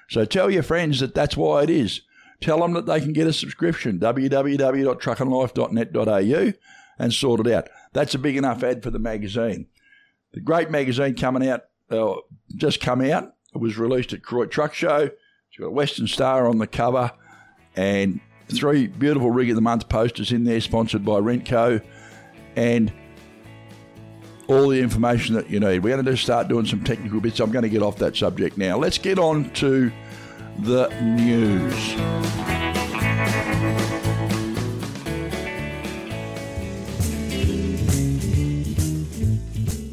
So 0.09 0.25
tell 0.25 0.51
your 0.51 0.63
friends 0.63 1.01
that 1.01 1.15
that's 1.15 1.37
why 1.37 1.63
it 1.63 1.71
is. 1.71 2.03
Tell 2.41 2.61
them 2.61 2.73
that 2.73 2.87
they 2.87 3.01
can 3.01 3.13
get 3.13 3.27
a 3.27 3.33
subscription, 3.33 3.99
www.truckandlife.net.au, 3.99 6.53
and 6.99 7.13
sort 7.13 7.47
it 7.47 7.53
out. 7.53 7.69
That's 7.93 8.15
a 8.15 8.19
big 8.19 8.37
enough 8.37 8.63
ad 8.63 8.83
for 8.83 8.91
the 8.91 8.99
magazine. 8.99 9.67
The 10.33 10.41
great 10.41 10.71
magazine 10.71 11.17
coming 11.17 11.49
out, 11.49 11.65
uh, 11.91 12.15
just 12.57 12.81
come 12.81 13.03
out. 13.03 13.35
It 13.55 13.59
was 13.59 13.77
released 13.77 14.13
at 14.13 14.23
Croy 14.23 14.47
Truck 14.47 14.75
Show. 14.75 15.11
It's 15.49 15.57
got 15.59 15.67
a 15.67 15.71
Western 15.71 16.07
Star 16.07 16.47
on 16.47 16.59
the 16.59 16.67
cover 16.67 17.11
and 17.77 18.21
three 18.49 18.87
beautiful 18.87 19.31
Rig 19.31 19.51
of 19.51 19.57
the 19.57 19.63
Month 19.63 19.89
posters 19.89 20.33
in 20.33 20.45
there, 20.45 20.61
sponsored 20.61 21.05
by 21.05 21.21
Rentco, 21.21 21.83
and 22.57 22.93
all 24.49 24.69
the 24.69 24.81
information 24.81 25.35
that 25.37 25.49
you 25.49 25.61
need. 25.61 25.81
We're 25.81 25.95
going 25.95 26.05
to 26.05 26.17
start 26.17 26.49
doing 26.49 26.67
some 26.67 26.83
technical 26.83 27.21
bits. 27.21 27.41
I'm 27.41 27.53
going 27.53 27.63
to 27.63 27.69
get 27.69 27.83
off 27.83 27.99
that 27.99 28.17
subject 28.17 28.59
now. 28.59 28.79
Let's 28.79 28.99
get 28.99 29.19
on 29.19 29.51
to 29.55 29.93
the 30.59 30.89
news. 31.01 31.95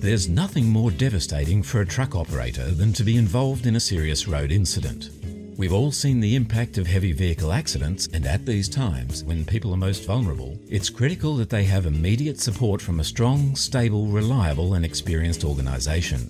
There's 0.01 0.29
nothing 0.29 0.69
more 0.69 0.89
devastating 0.89 1.61
for 1.61 1.81
a 1.81 1.85
truck 1.85 2.15
operator 2.15 2.71
than 2.71 2.93
to 2.93 3.03
be 3.03 3.17
involved 3.17 3.65
in 3.65 3.75
a 3.75 3.79
serious 3.79 4.27
road 4.27 4.51
incident. 4.51 5.09
We've 5.57 5.73
all 5.73 5.91
seen 5.91 6.19
the 6.19 6.35
impact 6.35 6.77
of 6.77 6.85
heavy 6.85 7.13
vehicle 7.13 7.51
accidents, 7.51 8.07
and 8.13 8.25
at 8.25 8.45
these 8.45 8.69
times, 8.69 9.23
when 9.23 9.43
people 9.43 9.73
are 9.73 9.77
most 9.77 10.05
vulnerable, 10.05 10.57
it's 10.69 10.89
critical 10.89 11.35
that 11.37 11.49
they 11.49 11.63
have 11.63 11.87
immediate 11.87 12.39
support 12.39 12.81
from 12.81 12.99
a 12.99 13.03
strong, 13.03 13.55
stable, 13.55 14.05
reliable, 14.07 14.75
and 14.75 14.85
experienced 14.85 15.43
organisation. 15.43 16.29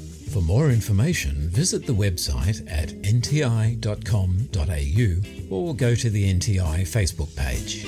For 0.31 0.41
more 0.41 0.69
information, 0.69 1.49
visit 1.49 1.85
the 1.85 1.93
website 1.93 2.65
at 2.71 2.87
nti.com.au 3.01 3.85
or 5.53 5.75
go 5.75 5.93
to 5.93 6.09
the 6.09 6.33
NTI 6.33 6.83
Facebook 6.83 7.35
page. 7.35 7.83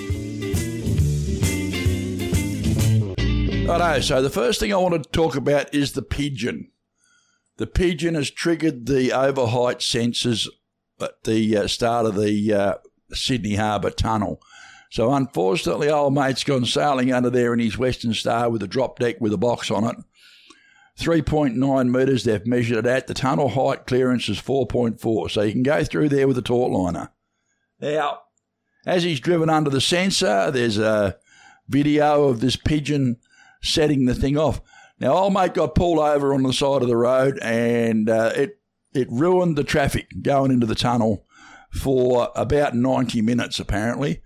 Righto, 3.65 4.01
so 4.01 4.21
the 4.21 4.29
first 4.29 4.59
thing 4.59 4.73
I 4.73 4.75
want 4.75 5.01
to 5.01 5.09
talk 5.12 5.38
about 5.38 5.73
is 5.73 5.93
the 5.93 6.01
pigeon. 6.01 6.69
The 7.55 7.67
pigeon 7.67 8.15
has 8.15 8.29
triggered 8.29 8.88
the 8.88 9.13
overheight 9.13 9.77
sensors 9.77 10.50
at 11.00 11.23
the 11.23 11.55
uh, 11.55 11.67
start 11.67 12.05
of 12.07 12.15
the 12.15 12.53
uh, 12.53 12.73
Sydney 13.13 13.55
Harbour 13.55 13.89
Tunnel. 13.89 14.41
So 14.89 15.13
unfortunately, 15.13 15.89
old 15.89 16.13
mate's 16.13 16.43
gone 16.43 16.65
sailing 16.65 17.13
under 17.13 17.29
there 17.29 17.53
in 17.53 17.59
his 17.59 17.77
Western 17.77 18.13
Star 18.13 18.50
with 18.50 18.62
a 18.63 18.67
drop 18.67 19.00
deck 19.00 19.21
with 19.21 19.31
a 19.31 19.38
box 19.38 19.71
on 19.71 19.85
it. 19.85 19.95
3.9 21.00 21.89
metres 21.89 22.23
they've 22.23 22.45
measured 22.45 22.79
it 22.79 22.85
at. 22.85 23.07
The 23.07 23.13
tunnel 23.13 23.50
height 23.50 23.88
clearance 23.88 24.29
is 24.29 24.39
4.4, 24.39 25.31
so 25.31 25.41
you 25.41 25.51
can 25.51 25.63
go 25.63 25.83
through 25.83 26.09
there 26.09 26.27
with 26.27 26.38
a 26.38 26.41
taut 26.41 26.71
liner. 26.71 27.12
Now, 27.79 28.19
as 28.85 29.03
he's 29.03 29.19
driven 29.19 29.50
under 29.50 29.69
the 29.69 29.81
sensor, 29.81 30.51
there's 30.51 30.77
a 30.77 31.17
video 31.67 32.25
of 32.25 32.41
this 32.41 32.55
pigeon 32.55 33.17
setting 33.62 34.05
the 34.05 34.13
thing 34.13 34.38
off. 34.38 34.62
Now, 35.00 35.13
old 35.13 35.33
mate 35.33 35.53
got 35.53 35.75
pulled 35.75 36.00
over 36.00 36.33
on 36.33 36.43
the 36.43 36.53
side 36.53 36.81
of 36.81 36.88
the 36.88 36.97
road 36.97 37.39
and 37.41 38.09
uh, 38.09 38.31
it, 38.35 38.59
it 38.93 39.07
ruined 39.09 39.57
the 39.57 39.63
traffic 39.63 40.07
going 40.21 40.51
into 40.51 40.67
the 40.67 40.75
tunnel 40.75 41.25
for 41.71 42.29
about 42.35 42.75
90 42.75 43.21
minutes, 43.21 43.59
apparently. 43.59 44.21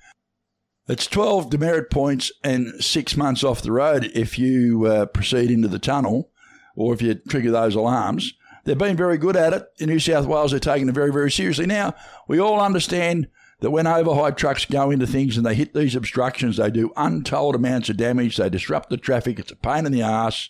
It's 0.87 1.07
12 1.07 1.49
demerit 1.49 1.89
points 1.89 2.31
and 2.43 2.83
six 2.83 3.15
months 3.15 3.43
off 3.43 3.61
the 3.61 3.71
road 3.71 4.11
if 4.13 4.37
you 4.37 4.85
uh, 4.85 5.05
proceed 5.07 5.51
into 5.51 5.67
the 5.67 5.79
tunnel 5.79 6.31
or 6.77 6.93
if 6.93 7.01
you 7.01 7.15
trigger 7.15 7.51
those 7.51 7.75
alarms. 7.75 8.33
They've 8.63 8.77
been 8.77 8.95
very 8.95 9.17
good 9.17 9.35
at 9.35 9.53
it. 9.53 9.65
In 9.79 9.89
New 9.89 9.99
South 9.99 10.25
Wales, 10.25 10.51
they're 10.51 10.59
taking 10.59 10.87
it 10.87 10.95
very, 10.95 11.11
very 11.11 11.31
seriously. 11.31 11.65
Now, 11.65 11.95
we 12.27 12.39
all 12.39 12.61
understand 12.61 13.27
that 13.59 13.71
when 13.71 13.87
overheight 13.87 14.37
trucks 14.37 14.65
go 14.65 14.91
into 14.91 15.07
things 15.07 15.35
and 15.35 15.45
they 15.45 15.55
hit 15.55 15.73
these 15.73 15.95
obstructions, 15.95 16.57
they 16.57 16.69
do 16.69 16.93
untold 16.95 17.55
amounts 17.55 17.89
of 17.89 17.97
damage. 17.97 18.37
They 18.37 18.49
disrupt 18.49 18.89
the 18.89 18.97
traffic. 18.97 19.39
It's 19.39 19.51
a 19.51 19.55
pain 19.55 19.85
in 19.85 19.91
the 19.91 20.03
ass, 20.03 20.49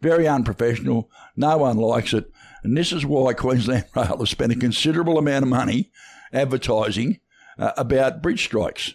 very 0.00 0.28
unprofessional. 0.28 1.10
No 1.36 1.56
one 1.56 1.78
likes 1.78 2.12
it. 2.12 2.30
And 2.62 2.76
this 2.76 2.92
is 2.92 3.06
why 3.06 3.32
Queensland 3.32 3.86
Rail 3.96 4.18
has 4.18 4.30
spent 4.30 4.52
a 4.52 4.56
considerable 4.56 5.18
amount 5.18 5.44
of 5.44 5.48
money 5.48 5.90
advertising 6.32 7.20
uh, 7.58 7.72
about 7.76 8.22
bridge 8.22 8.44
strikes. 8.44 8.94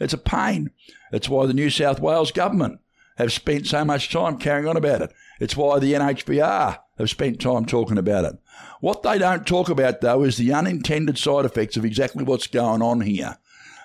It's 0.00 0.14
a 0.14 0.18
pain. 0.18 0.70
It's 1.12 1.28
why 1.28 1.46
the 1.46 1.54
New 1.54 1.70
South 1.70 2.00
Wales 2.00 2.32
government 2.32 2.80
have 3.16 3.32
spent 3.32 3.66
so 3.66 3.84
much 3.84 4.10
time 4.10 4.38
carrying 4.38 4.66
on 4.66 4.76
about 4.76 5.02
it. 5.02 5.12
It's 5.40 5.56
why 5.56 5.78
the 5.78 5.92
NHVR 5.94 6.78
have 6.98 7.10
spent 7.10 7.40
time 7.40 7.64
talking 7.64 7.98
about 7.98 8.24
it. 8.24 8.36
What 8.80 9.02
they 9.02 9.18
don't 9.18 9.46
talk 9.46 9.68
about, 9.68 10.00
though, 10.00 10.22
is 10.22 10.36
the 10.36 10.52
unintended 10.52 11.18
side 11.18 11.44
effects 11.44 11.76
of 11.76 11.84
exactly 11.84 12.24
what's 12.24 12.46
going 12.46 12.82
on 12.82 13.00
here. 13.00 13.38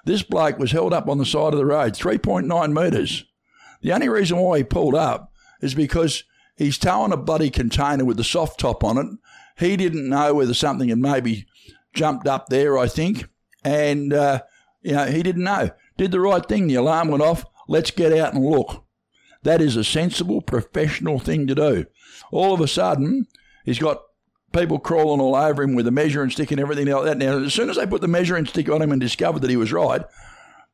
This 0.05 0.23
bloke 0.23 0.59
was 0.59 0.71
held 0.71 0.93
up 0.93 1.07
on 1.07 1.17
the 1.17 1.25
side 1.25 1.53
of 1.53 1.59
the 1.59 1.65
road, 1.65 1.93
3.9 1.93 2.73
metres. 2.73 3.25
The 3.81 3.93
only 3.93 4.09
reason 4.09 4.37
why 4.37 4.59
he 4.59 4.63
pulled 4.63 4.95
up 4.95 5.33
is 5.61 5.73
because 5.73 6.23
he's 6.55 6.77
towing 6.77 7.11
a 7.11 7.17
bloody 7.17 7.49
container 7.49 8.05
with 8.05 8.17
the 8.17 8.23
soft 8.23 8.59
top 8.59 8.83
on 8.83 8.97
it. 8.97 9.07
He 9.57 9.75
didn't 9.75 10.07
know 10.07 10.33
whether 10.33 10.53
something 10.53 10.89
had 10.89 10.99
maybe 10.99 11.45
jumped 11.93 12.27
up 12.27 12.47
there, 12.49 12.77
I 12.77 12.87
think, 12.87 13.27
and 13.63 14.13
uh, 14.13 14.41
you 14.81 14.93
know 14.93 15.05
he 15.05 15.23
didn't 15.23 15.43
know. 15.43 15.71
Did 15.97 16.11
the 16.11 16.19
right 16.21 16.45
thing. 16.45 16.67
The 16.67 16.75
alarm 16.75 17.09
went 17.09 17.23
off. 17.23 17.45
Let's 17.67 17.91
get 17.91 18.13
out 18.17 18.33
and 18.33 18.45
look. 18.45 18.85
That 19.43 19.61
is 19.61 19.75
a 19.75 19.83
sensible, 19.83 20.41
professional 20.41 21.19
thing 21.19 21.47
to 21.47 21.55
do. 21.55 21.85
All 22.31 22.53
of 22.53 22.61
a 22.61 22.67
sudden, 22.67 23.27
he's 23.63 23.79
got 23.79 24.01
people 24.51 24.79
crawling 24.79 25.21
all 25.21 25.35
over 25.35 25.63
him 25.63 25.75
with 25.75 25.87
a 25.87 25.91
measuring 25.91 26.29
stick 26.29 26.51
and 26.51 26.59
everything 26.59 26.87
like 26.87 27.05
that. 27.05 27.17
Now, 27.17 27.37
as 27.43 27.53
soon 27.53 27.69
as 27.69 27.77
they 27.77 27.85
put 27.85 28.01
the 28.01 28.07
measuring 28.07 28.45
stick 28.45 28.69
on 28.69 28.81
him 28.81 28.91
and 28.91 28.99
discovered 28.99 29.39
that 29.39 29.49
he 29.49 29.57
was 29.57 29.71
right, 29.71 30.01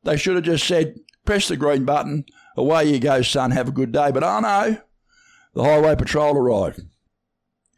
they 0.04 0.18
should 0.18 0.36
have 0.36 0.46
just 0.46 0.66
said, 0.66 0.96
press 1.26 1.48
the 1.48 1.58
green 1.58 1.86
button, 1.86 2.26
away 2.58 2.86
you 2.86 3.00
go, 3.00 3.22
son, 3.22 3.52
have 3.52 3.68
a 3.68 3.74
good 3.74 3.92
day. 3.92 4.12
But 4.12 4.24
oh 4.24 4.40
no, 4.40 4.78
the 5.54 5.64
Highway 5.64 5.96
Patrol 5.96 6.38
arrived. 6.38 6.82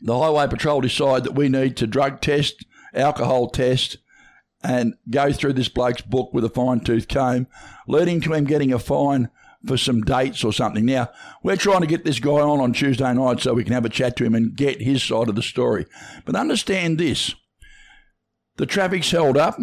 The 0.01 0.17
Highway 0.17 0.47
Patrol 0.47 0.81
decide 0.81 1.23
that 1.23 1.35
we 1.35 1.49
need 1.49 1.75
to 1.77 1.87
drug 1.87 2.21
test, 2.21 2.65
alcohol 2.93 3.49
test, 3.49 3.97
and 4.63 4.95
go 5.09 5.31
through 5.31 5.53
this 5.53 5.69
bloke's 5.69 6.01
book 6.01 6.33
with 6.33 6.43
a 6.43 6.49
fine 6.49 6.79
tooth 6.79 7.07
comb, 7.07 7.47
leading 7.87 8.21
to 8.21 8.33
him 8.33 8.45
getting 8.45 8.73
a 8.73 8.79
fine 8.79 9.29
for 9.65 9.77
some 9.77 10.01
dates 10.01 10.43
or 10.43 10.53
something. 10.53 10.85
Now, 10.85 11.09
we're 11.43 11.57
trying 11.57 11.81
to 11.81 11.87
get 11.87 12.05
this 12.05 12.19
guy 12.19 12.31
on 12.31 12.59
on 12.59 12.73
Tuesday 12.73 13.13
night 13.13 13.39
so 13.39 13.53
we 13.53 13.63
can 13.63 13.73
have 13.73 13.85
a 13.85 13.89
chat 13.89 14.15
to 14.17 14.25
him 14.25 14.35
and 14.35 14.55
get 14.55 14.81
his 14.81 15.03
side 15.03 15.29
of 15.29 15.35
the 15.35 15.41
story. 15.41 15.85
But 16.25 16.35
understand 16.35 16.97
this 16.97 17.33
the 18.57 18.65
traffic's 18.65 19.11
held 19.11 19.37
up. 19.37 19.57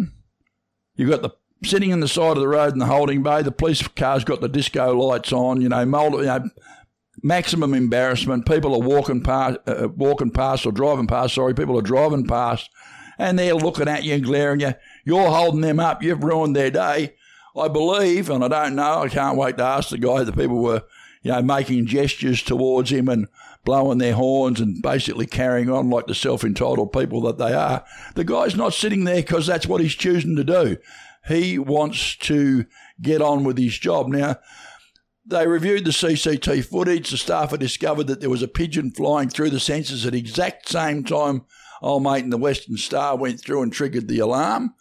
You've 0.95 1.09
got 1.09 1.21
the 1.21 1.31
sitting 1.63 1.91
in 1.91 1.99
the 1.99 2.07
side 2.07 2.37
of 2.37 2.41
the 2.41 2.47
road 2.47 2.73
in 2.73 2.79
the 2.79 2.85
holding 2.85 3.23
bay. 3.23 3.41
The 3.41 3.51
police 3.51 3.85
car's 3.87 4.23
got 4.23 4.41
the 4.41 4.49
disco 4.49 4.95
lights 4.95 5.33
on. 5.33 5.61
You 5.61 5.69
know, 5.69 5.85
mold, 5.85 6.13
you 6.13 6.25
know 6.25 6.49
maximum 7.23 7.73
embarrassment. 7.73 8.45
People 8.45 8.73
are 8.73 8.87
walking 8.87 9.21
past, 9.21 9.57
uh, 9.67 9.89
walking 9.95 10.31
past 10.31 10.65
or 10.65 10.71
driving 10.71 11.07
past. 11.07 11.35
Sorry, 11.35 11.53
people 11.53 11.77
are 11.77 11.83
driving 11.83 12.27
past, 12.27 12.69
and 13.17 13.37
they're 13.37 13.55
looking 13.55 13.87
at 13.87 14.03
you 14.03 14.15
and 14.15 14.23
glaring 14.23 14.63
at 14.63 14.81
you. 15.05 15.15
You're 15.15 15.31
holding 15.31 15.61
them 15.61 15.79
up. 15.79 16.03
You've 16.03 16.23
ruined 16.23 16.55
their 16.55 16.71
day. 16.71 17.15
I 17.57 17.67
believe, 17.67 18.29
and 18.29 18.43
I 18.43 18.47
don't 18.47 18.75
know, 18.75 19.03
I 19.03 19.09
can't 19.09 19.37
wait 19.37 19.57
to 19.57 19.63
ask 19.63 19.89
the 19.89 19.97
guy, 19.97 20.23
the 20.23 20.33
people 20.33 20.61
were, 20.61 20.83
you 21.21 21.31
know, 21.31 21.41
making 21.41 21.85
gestures 21.85 22.41
towards 22.41 22.91
him 22.91 23.07
and 23.07 23.27
blowing 23.63 23.97
their 23.97 24.13
horns 24.13 24.59
and 24.59 24.81
basically 24.81 25.25
carrying 25.25 25.69
on 25.69 25.89
like 25.89 26.07
the 26.07 26.15
self 26.15 26.43
entitled 26.43 26.91
people 26.91 27.21
that 27.21 27.37
they 27.37 27.53
are. 27.53 27.83
The 28.15 28.23
guy's 28.23 28.55
not 28.55 28.73
sitting 28.73 29.03
there 29.05 29.15
because 29.17 29.47
that's 29.47 29.67
what 29.67 29.81
he's 29.81 29.95
choosing 29.95 30.35
to 30.35 30.43
do. 30.43 30.77
He 31.27 31.57
wants 31.57 32.15
to 32.17 32.65
get 33.01 33.21
on 33.21 33.43
with 33.43 33.57
his 33.57 33.77
job. 33.77 34.07
Now, 34.07 34.35
they 35.25 35.47
reviewed 35.47 35.85
the 35.85 35.91
CCT 35.91 36.65
footage. 36.65 37.09
The 37.09 37.17
staff 37.17 37.49
had 37.49 37.59
discovered 37.59 38.05
that 38.07 38.21
there 38.21 38.29
was 38.29 38.43
a 38.43 38.47
pigeon 38.47 38.91
flying 38.91 39.29
through 39.29 39.49
the 39.49 39.57
sensors 39.57 40.05
at 40.05 40.13
exact 40.13 40.69
same 40.69 41.03
time 41.03 41.45
old 41.81 42.03
mate 42.03 42.23
in 42.23 42.29
the 42.29 42.37
Western 42.37 42.77
Star 42.77 43.15
went 43.15 43.39
through 43.39 43.61
and 43.61 43.71
triggered 43.71 44.07
the 44.07 44.19
alarm. 44.19 44.73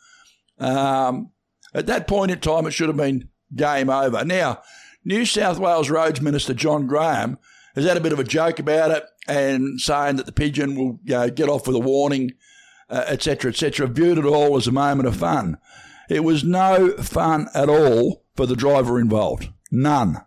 Um, 0.58 1.30
at 1.74 1.86
that 1.86 2.06
point 2.06 2.30
in 2.30 2.40
time, 2.40 2.66
it 2.66 2.72
should 2.72 2.88
have 2.88 2.96
been 2.96 3.28
game 3.54 3.90
over. 3.90 4.24
Now, 4.24 4.62
New 5.04 5.24
South 5.24 5.58
Wales 5.58 5.90
Roads 5.90 6.20
Minister 6.20 6.54
John 6.54 6.86
Graham 6.86 7.38
has 7.74 7.84
had 7.84 7.96
a 7.96 8.00
bit 8.00 8.12
of 8.12 8.20
a 8.20 8.24
joke 8.24 8.58
about 8.58 8.90
it 8.90 9.04
and 9.26 9.80
saying 9.80 10.16
that 10.16 10.26
the 10.26 10.32
pigeon 10.32 10.76
will 10.76 11.00
you 11.04 11.14
know, 11.14 11.30
get 11.30 11.48
off 11.48 11.66
with 11.66 11.76
a 11.76 11.80
warning, 11.80 12.32
etc., 12.90 13.48
uh, 13.48 13.52
etc. 13.52 13.88
Et 13.88 13.94
viewed 13.94 14.18
it 14.18 14.24
all 14.24 14.56
as 14.56 14.66
a 14.66 14.72
moment 14.72 15.08
of 15.08 15.16
fun. 15.16 15.58
It 16.08 16.24
was 16.24 16.44
no 16.44 16.92
fun 16.98 17.48
at 17.54 17.68
all 17.68 18.24
for 18.36 18.46
the 18.46 18.56
driver 18.56 19.00
involved. 19.00 19.48
None. 19.70 20.18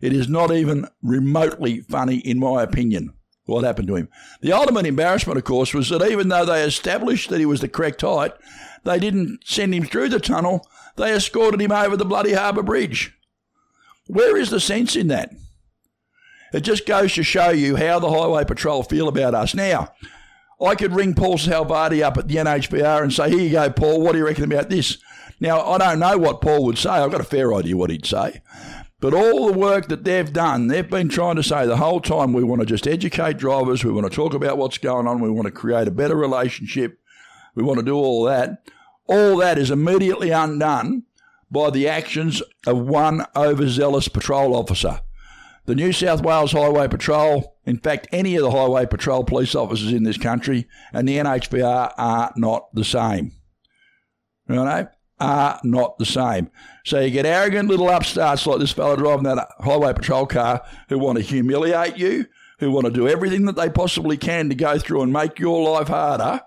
It 0.00 0.12
is 0.12 0.28
not 0.28 0.52
even 0.52 0.86
remotely 1.02 1.80
funny, 1.80 2.18
in 2.18 2.38
my 2.38 2.62
opinion, 2.62 3.12
what 3.48 3.64
happened 3.64 3.88
to 3.88 3.96
him. 3.96 4.08
The 4.40 4.52
ultimate 4.52 4.86
embarrassment, 4.86 5.38
of 5.38 5.44
course, 5.44 5.74
was 5.74 5.88
that 5.88 6.08
even 6.08 6.28
though 6.28 6.44
they 6.44 6.62
established 6.62 7.30
that 7.30 7.40
he 7.40 7.46
was 7.46 7.60
the 7.60 7.68
correct 7.68 8.02
height, 8.02 8.32
they 8.84 8.98
didn't 8.98 9.40
send 9.44 9.74
him 9.74 9.84
through 9.84 10.10
the 10.10 10.20
tunnel. 10.20 10.66
They 10.96 11.14
escorted 11.14 11.60
him 11.60 11.72
over 11.72 11.96
the 11.96 12.04
bloody 12.04 12.34
Harbour 12.34 12.62
Bridge. 12.62 13.14
Where 14.06 14.36
is 14.36 14.50
the 14.50 14.60
sense 14.60 14.96
in 14.96 15.08
that? 15.08 15.32
It 16.52 16.60
just 16.60 16.86
goes 16.86 17.14
to 17.14 17.22
show 17.22 17.50
you 17.50 17.76
how 17.76 17.98
the 17.98 18.10
Highway 18.10 18.44
Patrol 18.44 18.82
feel 18.82 19.08
about 19.08 19.34
us. 19.34 19.54
Now, 19.54 19.92
I 20.60 20.74
could 20.74 20.94
ring 20.94 21.14
Paul 21.14 21.36
Salvati 21.36 22.02
up 22.02 22.16
at 22.16 22.28
the 22.28 22.36
NHVR 22.36 23.02
and 23.02 23.12
say, 23.12 23.30
Here 23.30 23.40
you 23.40 23.50
go, 23.50 23.70
Paul, 23.70 24.00
what 24.00 24.12
do 24.12 24.18
you 24.18 24.26
reckon 24.26 24.44
about 24.44 24.70
this? 24.70 24.98
Now, 25.40 25.60
I 25.60 25.78
don't 25.78 26.00
know 26.00 26.18
what 26.18 26.40
Paul 26.40 26.64
would 26.64 26.78
say. 26.78 26.90
I've 26.90 27.12
got 27.12 27.20
a 27.20 27.24
fair 27.24 27.54
idea 27.54 27.76
what 27.76 27.90
he'd 27.90 28.06
say. 28.06 28.42
But 29.00 29.14
all 29.14 29.46
the 29.46 29.58
work 29.58 29.86
that 29.88 30.04
they've 30.04 30.32
done, 30.32 30.66
they've 30.66 30.88
been 30.88 31.08
trying 31.08 31.36
to 31.36 31.42
say 31.42 31.66
the 31.66 31.76
whole 31.76 32.00
time 32.00 32.32
we 32.32 32.42
want 32.42 32.60
to 32.62 32.66
just 32.66 32.86
educate 32.86 33.38
drivers, 33.38 33.84
we 33.84 33.92
want 33.92 34.10
to 34.10 34.14
talk 34.14 34.34
about 34.34 34.58
what's 34.58 34.78
going 34.78 35.06
on, 35.06 35.20
we 35.20 35.30
want 35.30 35.46
to 35.46 35.52
create 35.52 35.86
a 35.86 35.92
better 35.92 36.16
relationship, 36.16 36.98
we 37.54 37.62
want 37.62 37.78
to 37.78 37.84
do 37.84 37.94
all 37.94 38.24
that. 38.24 38.68
All 39.06 39.36
that 39.36 39.56
is 39.56 39.70
immediately 39.70 40.30
undone 40.30 41.04
by 41.50 41.70
the 41.70 41.88
actions 41.88 42.42
of 42.66 42.78
one 42.78 43.24
overzealous 43.36 44.08
patrol 44.08 44.54
officer. 44.54 45.00
The 45.66 45.74
New 45.74 45.92
South 45.92 46.22
Wales 46.22 46.52
Highway 46.52 46.88
Patrol 46.88 47.58
In 47.66 47.78
fact, 47.78 48.08
any 48.10 48.34
of 48.36 48.42
the 48.42 48.50
highway 48.50 48.86
patrol 48.86 49.22
police 49.24 49.54
officers 49.54 49.92
in 49.92 50.02
this 50.02 50.16
country 50.16 50.66
and 50.92 51.06
the 51.06 51.18
NHVR 51.18 51.92
are 51.98 52.32
not 52.36 52.74
the 52.74 52.84
same. 52.84 53.32
You 54.48 54.56
know, 54.56 54.88
are 55.20 55.60
not 55.64 55.98
the 55.98 56.06
same. 56.06 56.50
So 56.84 57.00
you 57.00 57.10
get 57.10 57.26
arrogant 57.26 57.68
little 57.68 57.88
upstarts 57.88 58.46
like 58.46 58.58
this 58.58 58.72
fellow 58.72 58.96
driving 58.96 59.24
that 59.24 59.48
highway 59.60 59.92
patrol 59.92 60.26
car 60.26 60.64
who 60.88 60.98
want 60.98 61.18
to 61.18 61.24
humiliate 61.24 61.96
you, 61.96 62.26
who 62.58 62.70
want 62.70 62.86
to 62.86 62.92
do 62.92 63.08
everything 63.08 63.44
that 63.46 63.56
they 63.56 63.68
possibly 63.68 64.16
can 64.16 64.48
to 64.48 64.54
go 64.54 64.78
through 64.78 65.02
and 65.02 65.12
make 65.12 65.38
your 65.38 65.70
life 65.70 65.88
harder. 65.88 66.42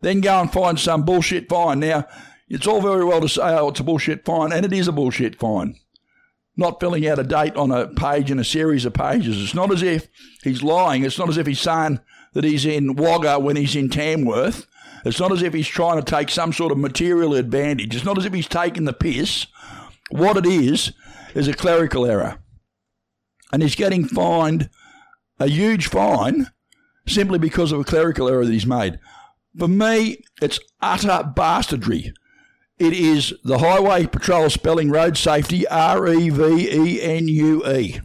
Then 0.00 0.20
go 0.20 0.40
and 0.40 0.52
find 0.52 0.78
some 0.78 1.04
bullshit 1.04 1.48
fine. 1.48 1.80
Now, 1.80 2.06
it's 2.48 2.66
all 2.66 2.82
very 2.82 3.04
well 3.04 3.20
to 3.20 3.28
say, 3.28 3.42
oh, 3.42 3.68
it's 3.68 3.80
a 3.80 3.84
bullshit 3.84 4.24
fine, 4.24 4.52
and 4.52 4.66
it 4.66 4.72
is 4.72 4.88
a 4.88 4.92
bullshit 4.92 5.38
fine 5.38 5.76
not 6.56 6.80
filling 6.80 7.06
out 7.06 7.18
a 7.18 7.24
date 7.24 7.56
on 7.56 7.70
a 7.70 7.88
page 7.88 8.30
in 8.30 8.38
a 8.38 8.44
series 8.44 8.84
of 8.84 8.92
pages. 8.92 9.42
It's 9.42 9.54
not 9.54 9.72
as 9.72 9.82
if 9.82 10.08
he's 10.42 10.62
lying. 10.62 11.04
It's 11.04 11.18
not 11.18 11.28
as 11.28 11.38
if 11.38 11.46
he's 11.46 11.60
saying 11.60 12.00
that 12.34 12.44
he's 12.44 12.66
in 12.66 12.94
Wagga 12.94 13.38
when 13.38 13.56
he's 13.56 13.76
in 13.76 13.88
Tamworth. 13.88 14.66
It's 15.04 15.20
not 15.20 15.32
as 15.32 15.42
if 15.42 15.52
he's 15.52 15.68
trying 15.68 16.02
to 16.02 16.10
take 16.10 16.30
some 16.30 16.52
sort 16.52 16.72
of 16.72 16.78
material 16.78 17.34
advantage. 17.34 17.94
It's 17.94 18.04
not 18.04 18.18
as 18.18 18.24
if 18.24 18.32
he's 18.32 18.48
taking 18.48 18.84
the 18.84 18.92
piss. 18.92 19.46
What 20.10 20.36
it 20.36 20.46
is, 20.46 20.92
is 21.34 21.48
a 21.48 21.54
clerical 21.54 22.06
error. 22.06 22.38
And 23.52 23.62
he's 23.62 23.74
getting 23.74 24.04
fined 24.04 24.70
a 25.38 25.48
huge 25.48 25.88
fine 25.88 26.48
simply 27.06 27.38
because 27.38 27.72
of 27.72 27.80
a 27.80 27.84
clerical 27.84 28.28
error 28.28 28.44
that 28.44 28.52
he's 28.52 28.66
made. 28.66 28.98
For 29.58 29.68
me, 29.68 30.18
it's 30.40 30.60
utter 30.80 31.30
bastardry. 31.34 32.12
It 32.78 32.94
is 32.94 33.34
the 33.44 33.58
Highway 33.58 34.06
Patrol 34.06 34.48
spelling 34.50 34.90
road 34.90 35.16
safety 35.16 35.66
R 35.68 36.08
E 36.08 36.30
V 36.30 36.70
E 36.70 37.02
N 37.02 37.28
U 37.28 37.66
E. 37.66 38.00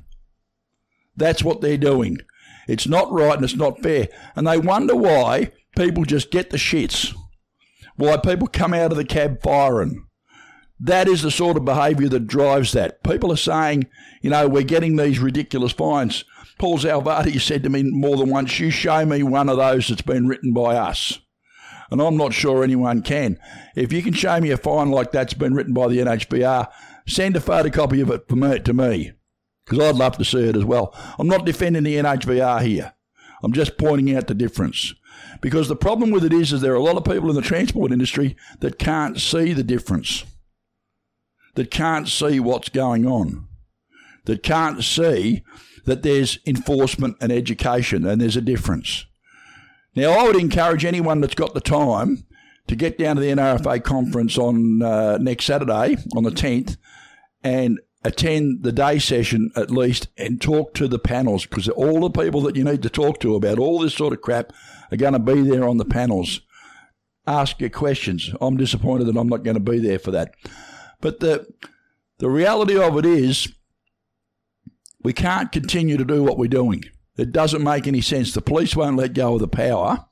That's 1.16 1.44
what 1.44 1.62
they're 1.62 1.78
doing. 1.78 2.20
It's 2.68 2.88
not 2.88 3.12
right 3.12 3.36
and 3.36 3.44
it's 3.44 3.56
not 3.56 3.82
fair. 3.82 4.10
And 4.36 4.46
they 4.46 4.58
wonder 4.58 4.96
why 4.96 5.52
people 5.78 6.04
just 6.04 6.32
get 6.32 6.50
the 6.50 6.58
shits, 6.58 7.16
why 7.96 8.18
people 8.18 8.48
come 8.48 8.74
out 8.74 8.92
of 8.92 8.98
the 8.98 9.06
cab 9.06 9.42
firing. 9.42 10.06
That 10.80 11.08
is 11.08 11.22
the 11.24 11.32
sort 11.32 11.58
of 11.58 11.66
behaviour 11.66 12.10
that 12.10 12.28
drives 12.28 12.72
that. 12.74 13.04
People 13.04 13.32
are 13.32 13.38
saying, 13.38 13.88
you 14.22 14.30
know, 14.30 14.48
we're 14.48 14.64
getting 14.64 14.96
these 14.96 15.20
ridiculous 15.20 15.72
fines. 15.72 16.24
Paul 16.60 16.78
Salvati 16.78 17.40
said 17.40 17.64
to 17.64 17.70
me 17.70 17.84
more 17.84 18.18
than 18.18 18.30
once, 18.30 18.60
you 18.60 18.70
show 18.70 19.06
me 19.06 19.24
one 19.24 19.50
of 19.50 19.58
those 19.58 19.88
that's 19.88 20.02
been 20.02 20.28
written 20.28 20.54
by 20.54 20.76
us 20.76 21.20
and 21.90 22.02
I'm 22.02 22.18
not 22.18 22.34
sure 22.34 22.64
anyone 22.64 23.02
can. 23.02 23.40
If 23.76 23.94
you 23.94 24.02
can 24.02 24.14
show 24.14 24.40
me 24.40 24.52
a 24.52 24.58
fine 24.58 24.92
like 24.92 25.12
that's 25.12 25.34
been 25.34 25.54
written 25.54 25.74
by 25.74 25.88
the 25.88 26.00
NHVR, 26.00 26.68
send 27.08 27.36
a 27.36 27.40
photocopy 27.40 28.02
of 28.02 28.10
it 28.12 28.30
me, 28.32 28.60
to 28.60 28.74
me, 28.74 29.12
because 29.66 29.80
I'd 29.80 29.96
love 29.96 30.18
to 30.18 30.26
see 30.26 30.50
it 30.50 30.56
as 30.56 30.66
well. 30.66 30.94
I'm 31.18 31.28
not 31.28 31.46
defending 31.46 31.84
the 31.84 31.96
NHVR 31.96 32.62
here. 32.62 32.94
I'm 33.44 33.54
just 33.54 33.78
pointing 33.78 34.16
out 34.16 34.28
the 34.28 34.34
difference. 34.34 34.94
Because 35.42 35.68
the 35.68 35.76
problem 35.76 36.12
with 36.12 36.24
it 36.24 36.34
is, 36.34 36.54
is 36.54 36.62
there 36.62 36.74
are 36.74 36.76
a 36.76 36.84
lot 36.84 36.98
of 36.98 37.04
people 37.04 37.30
in 37.30 37.36
the 37.36 37.42
transport 37.42 37.92
industry 37.92 38.36
that 38.60 38.80
can't 38.80 39.20
see 39.20 39.54
the 39.54 39.64
difference, 39.64 40.24
that 41.56 41.72
can't 41.72 42.08
see 42.08 42.40
what's 42.40 42.70
going 42.70 43.06
on, 43.06 43.48
that 44.26 44.44
can't 44.44 44.84
see 44.84 45.44
that 45.86 46.04
there's 46.04 46.40
enforcement 46.46 47.18
and 47.22 47.32
education 47.32 48.06
and 48.06 48.20
there's 48.20 48.38
a 48.38 48.42
difference. 48.42 49.06
Now, 49.96 50.12
I 50.12 50.24
would 50.24 50.36
encourage 50.36 50.86
anyone 50.86 51.22
that's 51.22 51.34
got 51.34 51.54
the 51.54 51.62
time 51.62 52.26
to 52.68 52.76
get 52.76 52.98
down 52.98 53.16
to 53.16 53.22
the 53.22 53.32
NRFA 53.32 53.84
conference 53.84 54.38
on 54.38 54.84
uh, 54.84 55.18
next 55.20 55.46
Saturday, 55.46 55.98
on 56.16 56.24
the 56.24 56.30
10th, 56.30 56.78
and 57.44 57.80
attend 58.04 58.64
the 58.64 58.72
day 58.72 59.00
session 59.00 59.52
at 59.56 59.72
least 59.72 60.08
and 60.18 60.42
talk 60.42 60.74
to 60.74 60.88
the 60.88 61.00
panels 61.00 61.46
because 61.46 61.68
all 61.70 62.02
the 62.02 62.10
people 62.10 62.42
that 62.42 62.56
you 62.56 62.64
need 62.64 62.82
to 62.82 62.90
talk 62.90 63.20
to 63.20 63.36
about 63.36 63.60
all 63.60 63.80
this 63.80 63.96
sort 63.96 64.14
of 64.14 64.22
crap 64.22 64.54
are 64.92 64.98
going 64.98 65.14
to 65.14 65.20
be 65.20 65.42
there 65.42 65.68
on 65.68 65.78
the 65.78 65.86
panels. 65.86 66.42
Ask 67.26 67.60
your 67.60 67.70
questions. 67.70 68.32
I'm 68.40 68.58
disappointed 68.58 69.06
that 69.06 69.18
I'm 69.18 69.28
not 69.28 69.44
going 69.44 69.56
to 69.56 69.72
be 69.72 69.80
there 69.80 70.00
for 70.00 70.12
that. 70.12 70.34
But 71.02 71.20
the 71.20 71.48
the 72.20 72.30
reality 72.30 72.80
of 72.80 72.98
it 72.98 73.06
is 73.06 73.48
we 75.04 75.14
can't 75.14 75.52
continue 75.52 75.98
to 75.98 76.06
do 76.06 76.24
what 76.24 76.38
we're 76.38 76.48
doing. 76.48 76.84
It 77.18 77.32
doesn't 77.32 77.64
make 77.64 77.88
any 77.88 78.02
sense. 78.02 78.34
The 78.34 78.42
police 78.42 78.76
won't 78.76 78.98
let 78.98 79.14
go 79.14 79.36
of 79.36 79.40
the 79.40 79.48
power. 79.48 80.06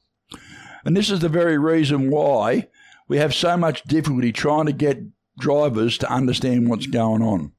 And 0.83 0.95
this 0.95 1.09
is 1.09 1.19
the 1.19 1.29
very 1.29 1.57
reason 1.57 2.11
why 2.11 2.67
we 3.07 3.17
have 3.17 3.33
so 3.33 3.57
much 3.57 3.83
difficulty 3.83 4.31
trying 4.31 4.67
to 4.67 4.71
get 4.71 4.99
drivers 5.39 5.97
to 5.99 6.11
understand 6.11 6.69
what's 6.69 6.87
going 6.87 7.21
on. 7.21 7.51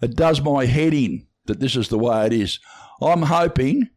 It 0.00 0.16
does 0.16 0.40
my 0.40 0.66
head 0.66 0.94
in 0.94 1.26
that 1.46 1.60
this 1.60 1.76
is 1.76 1.88
the 1.88 1.98
way 1.98 2.26
it 2.26 2.32
is. 2.32 2.58
I'm 3.02 3.22
hoping 3.22 3.90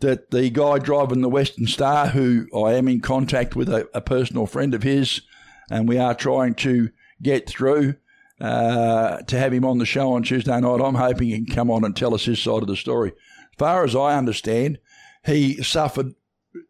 that 0.00 0.30
the 0.30 0.50
guy 0.50 0.78
driving 0.78 1.20
the 1.20 1.28
Western 1.28 1.66
Star, 1.66 2.08
who 2.08 2.46
I 2.54 2.74
am 2.74 2.88
in 2.88 3.00
contact 3.00 3.54
with, 3.54 3.68
a, 3.68 3.88
a 3.94 4.00
personal 4.00 4.46
friend 4.46 4.74
of 4.74 4.82
his, 4.82 5.22
and 5.70 5.88
we 5.88 5.98
are 5.98 6.14
trying 6.14 6.54
to 6.56 6.90
get 7.22 7.48
through 7.48 7.94
uh, 8.40 9.18
to 9.22 9.38
have 9.38 9.52
him 9.52 9.64
on 9.64 9.78
the 9.78 9.86
show 9.86 10.12
on 10.12 10.22
Tuesday 10.22 10.58
night. 10.58 10.80
I'm 10.80 10.94
hoping 10.94 11.28
he 11.28 11.44
can 11.44 11.54
come 11.54 11.70
on 11.70 11.84
and 11.84 11.94
tell 11.94 12.14
us 12.14 12.24
his 12.24 12.42
side 12.42 12.62
of 12.62 12.68
the 12.68 12.76
story 12.76 13.10
As 13.10 13.58
far 13.58 13.84
as 13.84 13.94
I 13.94 14.16
understand, 14.16 14.78
he 15.24 15.62
suffered 15.62 16.14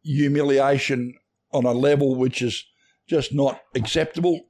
humiliation 0.03 1.15
on 1.53 1.65
a 1.65 1.73
level 1.73 2.17
which 2.17 2.43
is 2.43 2.65
just 3.09 3.33
not 3.33 3.61
acceptable. 3.75 4.41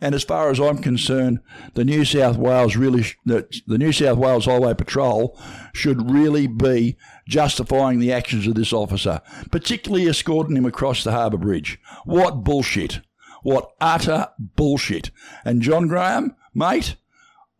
And 0.00 0.16
as 0.16 0.24
far 0.24 0.50
as 0.50 0.58
I'm 0.58 0.78
concerned, 0.78 1.38
the 1.74 1.84
New 1.84 2.04
South 2.04 2.36
Wales 2.36 2.74
really, 2.74 3.04
the, 3.24 3.46
the 3.68 3.78
New 3.78 3.92
South 3.92 4.18
Wales 4.18 4.46
Highway 4.46 4.74
Patrol 4.74 5.38
should 5.72 6.10
really 6.10 6.48
be 6.48 6.96
justifying 7.32 7.98
the 7.98 8.12
actions 8.12 8.46
of 8.46 8.54
this 8.54 8.74
officer, 8.74 9.22
particularly 9.50 10.06
escorting 10.06 10.56
him 10.56 10.66
across 10.66 11.02
the 11.02 11.12
Harbour 11.12 11.38
Bridge. 11.38 11.80
What 12.04 12.44
bullshit! 12.44 13.00
What 13.42 13.70
utter 13.80 14.28
bullshit! 14.38 15.10
And 15.44 15.62
John 15.62 15.88
Graham, 15.88 16.36
mate, 16.54 16.96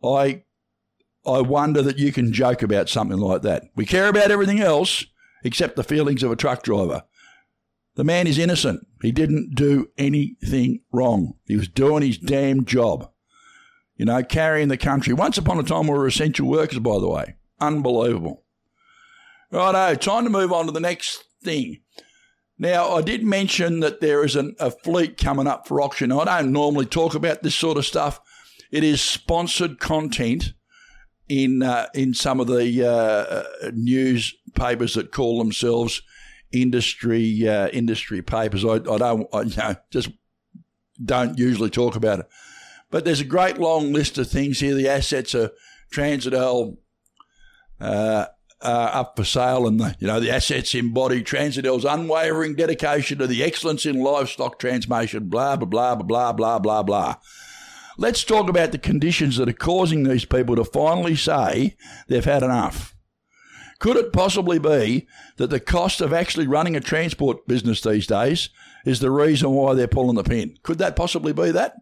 I 0.03 0.43
I 1.25 1.41
wonder 1.41 1.81
that 1.81 1.97
you 1.97 2.11
can 2.11 2.33
joke 2.33 2.61
about 2.61 2.87
something 2.87 3.17
like 3.17 3.41
that. 3.41 3.63
We 3.75 3.85
care 3.85 4.09
about 4.09 4.29
everything 4.29 4.59
else 4.59 5.05
except 5.43 5.75
the 5.75 5.83
feelings 5.83 6.21
of 6.21 6.31
a 6.31 6.35
truck 6.35 6.61
driver. 6.63 7.03
The 7.95 8.03
man 8.03 8.27
is 8.27 8.37
innocent. 8.37 8.85
He 9.01 9.11
didn't 9.11 9.55
do 9.55 9.89
anything 9.97 10.81
wrong. 10.91 11.33
He 11.47 11.55
was 11.55 11.67
doing 11.67 12.03
his 12.03 12.17
damn 12.17 12.65
job. 12.65 13.09
You 13.95 14.05
know, 14.05 14.23
carrying 14.23 14.67
the 14.67 14.77
country. 14.77 15.13
Once 15.13 15.37
upon 15.37 15.59
a 15.59 15.63
time, 15.63 15.87
we 15.87 15.93
were 15.93 16.07
essential 16.07 16.47
workers, 16.47 16.79
by 16.79 16.99
the 16.99 17.07
way. 17.07 17.35
Unbelievable. 17.59 18.42
Righto, 19.53 19.93
time 19.93 20.23
to 20.23 20.31
move 20.31 20.51
on 20.51 20.65
to 20.65 20.71
the 20.71 20.79
next 20.79 21.25
thing. 21.43 21.81
Now, 22.57 22.89
I 22.95 23.03
did 23.03 23.23
mention 23.23 23.81
that 23.81 24.01
there 24.01 24.25
is 24.25 24.35
an, 24.35 24.55
a 24.59 24.71
fleet 24.71 25.15
coming 25.15 25.45
up 25.45 25.67
for 25.67 25.79
auction. 25.79 26.11
I 26.11 26.25
don't 26.25 26.51
normally 26.51 26.87
talk 26.87 27.13
about 27.13 27.43
this 27.43 27.53
sort 27.53 27.77
of 27.77 27.85
stuff. 27.85 28.19
It 28.71 28.83
is 28.83 28.99
sponsored 28.99 29.79
content 29.79 30.53
in 31.29 31.61
uh, 31.61 31.85
in 31.93 32.15
some 32.15 32.39
of 32.39 32.47
the 32.47 32.83
uh, 32.83 33.71
newspapers 33.75 34.95
that 34.95 35.11
call 35.11 35.37
themselves 35.37 36.01
industry 36.51 37.47
uh, 37.47 37.67
industry 37.67 38.23
papers. 38.23 38.65
I, 38.65 38.77
I 38.77 38.97
don't 38.97 39.27
I, 39.31 39.41
you 39.41 39.55
know 39.55 39.75
just 39.91 40.09
don't 41.03 41.37
usually 41.37 41.69
talk 41.69 41.95
about 41.95 42.21
it, 42.21 42.25
but 42.89 43.05
there's 43.05 43.21
a 43.21 43.25
great 43.25 43.59
long 43.59 43.93
list 43.93 44.17
of 44.17 44.27
things 44.27 44.61
here. 44.61 44.73
The 44.73 44.89
assets 44.89 45.35
are 45.35 45.51
Transitell. 45.93 46.77
Uh, 47.79 48.25
uh, 48.63 48.89
up 48.93 49.15
for 49.15 49.23
sale, 49.23 49.67
and 49.67 49.79
the 49.79 49.95
you 49.99 50.07
know 50.07 50.19
the 50.19 50.31
assets 50.31 50.73
embody 50.73 51.21
Transitell's 51.21 51.85
unwavering 51.85 52.55
dedication 52.55 53.17
to 53.19 53.27
the 53.27 53.43
excellence 53.43 53.85
in 53.85 54.01
livestock 54.01 54.59
transmission. 54.59 55.29
Blah 55.29 55.57
blah 55.57 55.95
blah 55.95 56.01
blah 56.01 56.31
blah 56.31 56.59
blah 56.59 56.83
blah. 56.83 57.15
Let's 57.97 58.23
talk 58.23 58.49
about 58.49 58.71
the 58.71 58.79
conditions 58.79 59.37
that 59.37 59.49
are 59.49 59.53
causing 59.53 60.03
these 60.03 60.25
people 60.25 60.55
to 60.55 60.65
finally 60.65 61.15
say 61.15 61.75
they've 62.07 62.25
had 62.25 62.41
enough. 62.41 62.95
Could 63.79 63.97
it 63.97 64.13
possibly 64.13 64.59
be 64.59 65.07
that 65.37 65.49
the 65.49 65.59
cost 65.59 66.01
of 66.01 66.13
actually 66.13 66.47
running 66.47 66.75
a 66.75 66.79
transport 66.79 67.45
business 67.47 67.81
these 67.81 68.07
days 68.07 68.49
is 68.85 68.99
the 68.99 69.11
reason 69.11 69.51
why 69.51 69.73
they're 69.73 69.87
pulling 69.87 70.15
the 70.15 70.23
pin? 70.23 70.57
Could 70.63 70.77
that 70.77 70.95
possibly 70.95 71.33
be 71.33 71.51
that? 71.51 71.75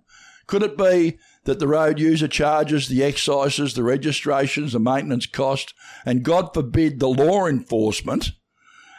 Could 0.47 0.63
it 0.63 0.77
be 0.77 1.17
that 1.45 1.59
the 1.59 1.67
road 1.67 1.99
user 1.99 2.27
charges, 2.27 2.87
the 2.87 3.03
excises, 3.03 3.73
the 3.73 3.83
registrations, 3.83 4.73
the 4.73 4.79
maintenance 4.79 5.25
cost, 5.25 5.73
and 6.05 6.23
God 6.23 6.53
forbid 6.53 6.99
the 6.99 7.09
law 7.09 7.47
enforcement 7.47 8.31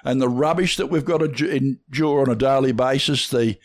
and 0.05 0.21
the 0.21 0.29
rubbish 0.29 0.77
that 0.77 0.89
we've 0.89 1.05
got 1.05 1.19
to 1.19 1.57
endure 1.57 2.21
on 2.21 2.31
a 2.31 2.35
daily 2.35 2.73
basis, 2.73 3.29
the 3.29 3.57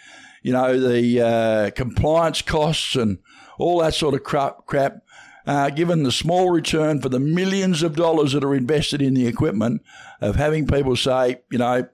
you 0.44 0.54
know 0.54 0.80
the 0.80 1.22
uh, 1.22 1.72
compliance 1.72 2.42
costs 2.42 2.96
and 2.96 3.20
all 3.58 3.80
that 3.80 3.96
sort 3.96 4.14
of 4.14 4.24
crap, 4.24 4.66
crap 4.68 5.02
uh, 5.48 5.70
given 5.70 6.04
the 6.04 6.12
small 6.12 6.52
return 6.52 7.02
for 7.02 7.10
the 7.10 7.20
millions 7.20 7.82
of 7.82 7.96
dollars 7.96 8.34
that 8.34 8.44
are 8.44 8.54
invested 8.54 9.02
in 9.02 9.14
the 9.14 9.26
equipment 9.26 9.82
of 10.22 10.36
having 10.36 10.68
people 10.68 10.96
say, 10.96 11.38
you 11.50 11.58
know, 11.58 11.88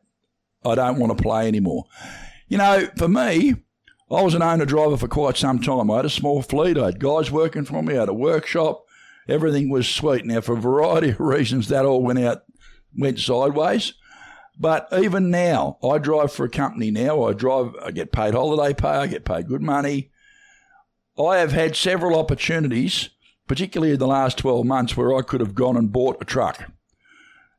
I 0.66 0.76
don't 0.76 1.00
want 1.00 1.16
to 1.16 1.22
play 1.22 1.48
anymore. 1.48 1.86
You 2.48 2.58
know, 2.58 2.88
for 2.98 3.08
me, 3.08 3.56
I 4.14 4.22
was 4.22 4.36
an 4.36 4.44
owner 4.44 4.66
driver 4.66 4.96
for 4.96 5.08
quite 5.08 5.38
some 5.38 5.60
time. 5.60 5.90
I 5.90 5.98
had 5.98 6.06
a 6.06 6.10
small 6.10 6.44
fleet. 6.44 6.78
I 6.78 6.86
had 6.86 7.00
guys 7.00 7.32
working 7.32 7.66
for 7.66 7.82
me. 7.82 7.96
I 7.96 8.02
had 8.02 8.10
a 8.10 8.14
workshop. 8.14 8.86
Everything 9.28 9.70
was 9.70 9.88
sweet. 9.88 10.24
Now, 10.24 10.42
for 10.42 10.54
a 10.56 10.62
variety 10.62 11.10
of 11.10 11.20
reasons, 11.20 11.70
that 11.70 11.86
all 11.86 12.04
went 12.04 12.20
out 12.20 12.44
went 12.96 13.20
sideways. 13.20 13.94
But 14.60 14.88
even 14.96 15.32
now, 15.32 15.80
I 15.84 15.98
drive 15.98 16.32
for 16.32 16.46
a 16.46 16.50
company 16.50 16.92
now. 16.92 17.24
I 17.24 17.34
drive, 17.34 17.74
I 17.84 17.90
get 17.90 18.12
paid 18.12 18.36
holiday 18.36 18.76
pay, 18.76 18.88
I 18.88 19.08
get 19.08 19.26
paid 19.26 19.48
good 19.48 19.64
money. 19.64 20.12
I 21.18 21.38
have 21.38 21.52
had 21.52 21.76
several 21.76 22.18
opportunities, 22.18 23.10
particularly 23.48 23.94
in 23.94 24.00
the 24.00 24.08
last 24.08 24.38
12 24.38 24.64
months, 24.66 24.96
where 24.96 25.16
I 25.16 25.24
could 25.24 25.42
have 25.42 25.56
gone 25.56 25.76
and 25.76 25.92
bought 25.92 26.22
a 26.22 26.26
truck. 26.26 26.72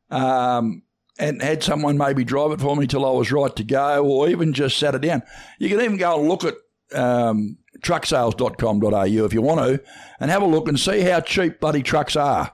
Um, 0.09 0.83
and 1.17 1.41
had 1.41 1.63
someone 1.63 1.97
maybe 1.97 2.23
drive 2.23 2.51
it 2.51 2.61
for 2.61 2.75
me 2.75 2.87
till 2.87 3.05
I 3.05 3.11
was 3.11 3.31
right 3.31 3.55
to 3.55 3.63
go, 3.63 4.05
or 4.05 4.29
even 4.29 4.53
just 4.53 4.77
sat 4.77 4.95
it 4.95 5.01
down. 5.01 5.23
You 5.59 5.69
can 5.69 5.81
even 5.81 5.97
go 5.97 6.19
and 6.19 6.29
look 6.29 6.43
at 6.43 6.55
um, 6.93 7.57
trucksales.com.au 7.81 9.25
if 9.25 9.33
you 9.33 9.41
want 9.41 9.61
to, 9.61 9.83
and 10.19 10.31
have 10.31 10.41
a 10.41 10.47
look 10.47 10.67
and 10.67 10.79
see 10.79 11.01
how 11.01 11.21
cheap 11.21 11.59
bloody 11.59 11.83
trucks 11.83 12.15
are. 12.15 12.51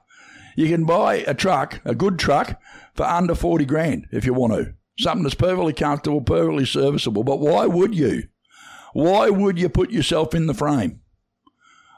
You 0.56 0.67
can 0.67 0.86
buy 0.86 1.15
a 1.28 1.34
truck, 1.34 1.82
a 1.86 1.95
good 1.95 2.19
truck, 2.19 2.60
for 2.93 3.06
under 3.06 3.36
40 3.36 3.65
grand 3.65 4.08
if 4.12 4.26
you 4.26 4.34
want 4.34 4.54
to. 4.54 4.74
Something 5.00 5.24
that's 5.24 5.36
perfectly 5.36 5.74
comfortable, 5.74 6.21
perfectly 6.21 6.65
serviceable. 6.65 7.24
But 7.24 7.39
why 7.39 7.65
would 7.65 7.95
you? 7.95 8.24
Why 8.93 9.30
would 9.30 9.58
you 9.58 9.69
put 9.69 9.91
yourself 9.91 10.36
in 10.36 10.47
the 10.47 10.54
frame? 10.54 11.01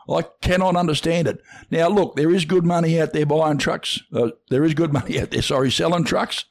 I 0.10 0.24
cannot 0.42 0.76
understand 0.76 1.28
it. 1.28 1.42
Now, 1.72 1.88
look, 1.88 2.16
there 2.16 2.32
is 2.32 2.46
good 2.46 2.66
money 2.66 3.00
out 3.00 3.13
there 3.13 3.26
buying 3.26 3.58
trucks. 3.58 4.02
Uh, 4.13 4.32
there 4.50 4.63
is 4.63 4.74
good 4.74 4.94
money 5.00 5.20
out 5.20 5.32
there, 5.32 5.42
sorry, 5.42 5.72
selling 5.72 6.04
trucks. 6.04 6.46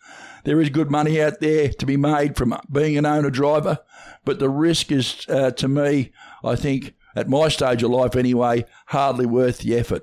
There 0.45 0.61
is 0.61 0.71
good 0.71 0.91
money 0.91 1.21
out 1.21 1.41
there 1.41 1.69
to 1.69 1.87
be 1.87 1.97
made 1.97 2.37
from 2.37 2.59
being 2.71 2.97
an 2.97 3.07
owner 3.07 3.31
driver. 3.31 3.79
But 4.25 4.39
the 4.39 4.51
risk 4.51 4.91
is, 4.91 5.27
uh, 5.29 5.51
to 5.53 5.69
me, 5.69 6.13
I 6.43 6.57
think, 6.57 6.95
at 7.15 7.29
my 7.29 7.49
stage 7.49 7.83
of 7.83 7.91
life 7.91 8.17
anyway, 8.17 8.65
hardly 8.87 9.27
worth 9.27 9.59
the 9.59 9.77
effort. 9.77 10.03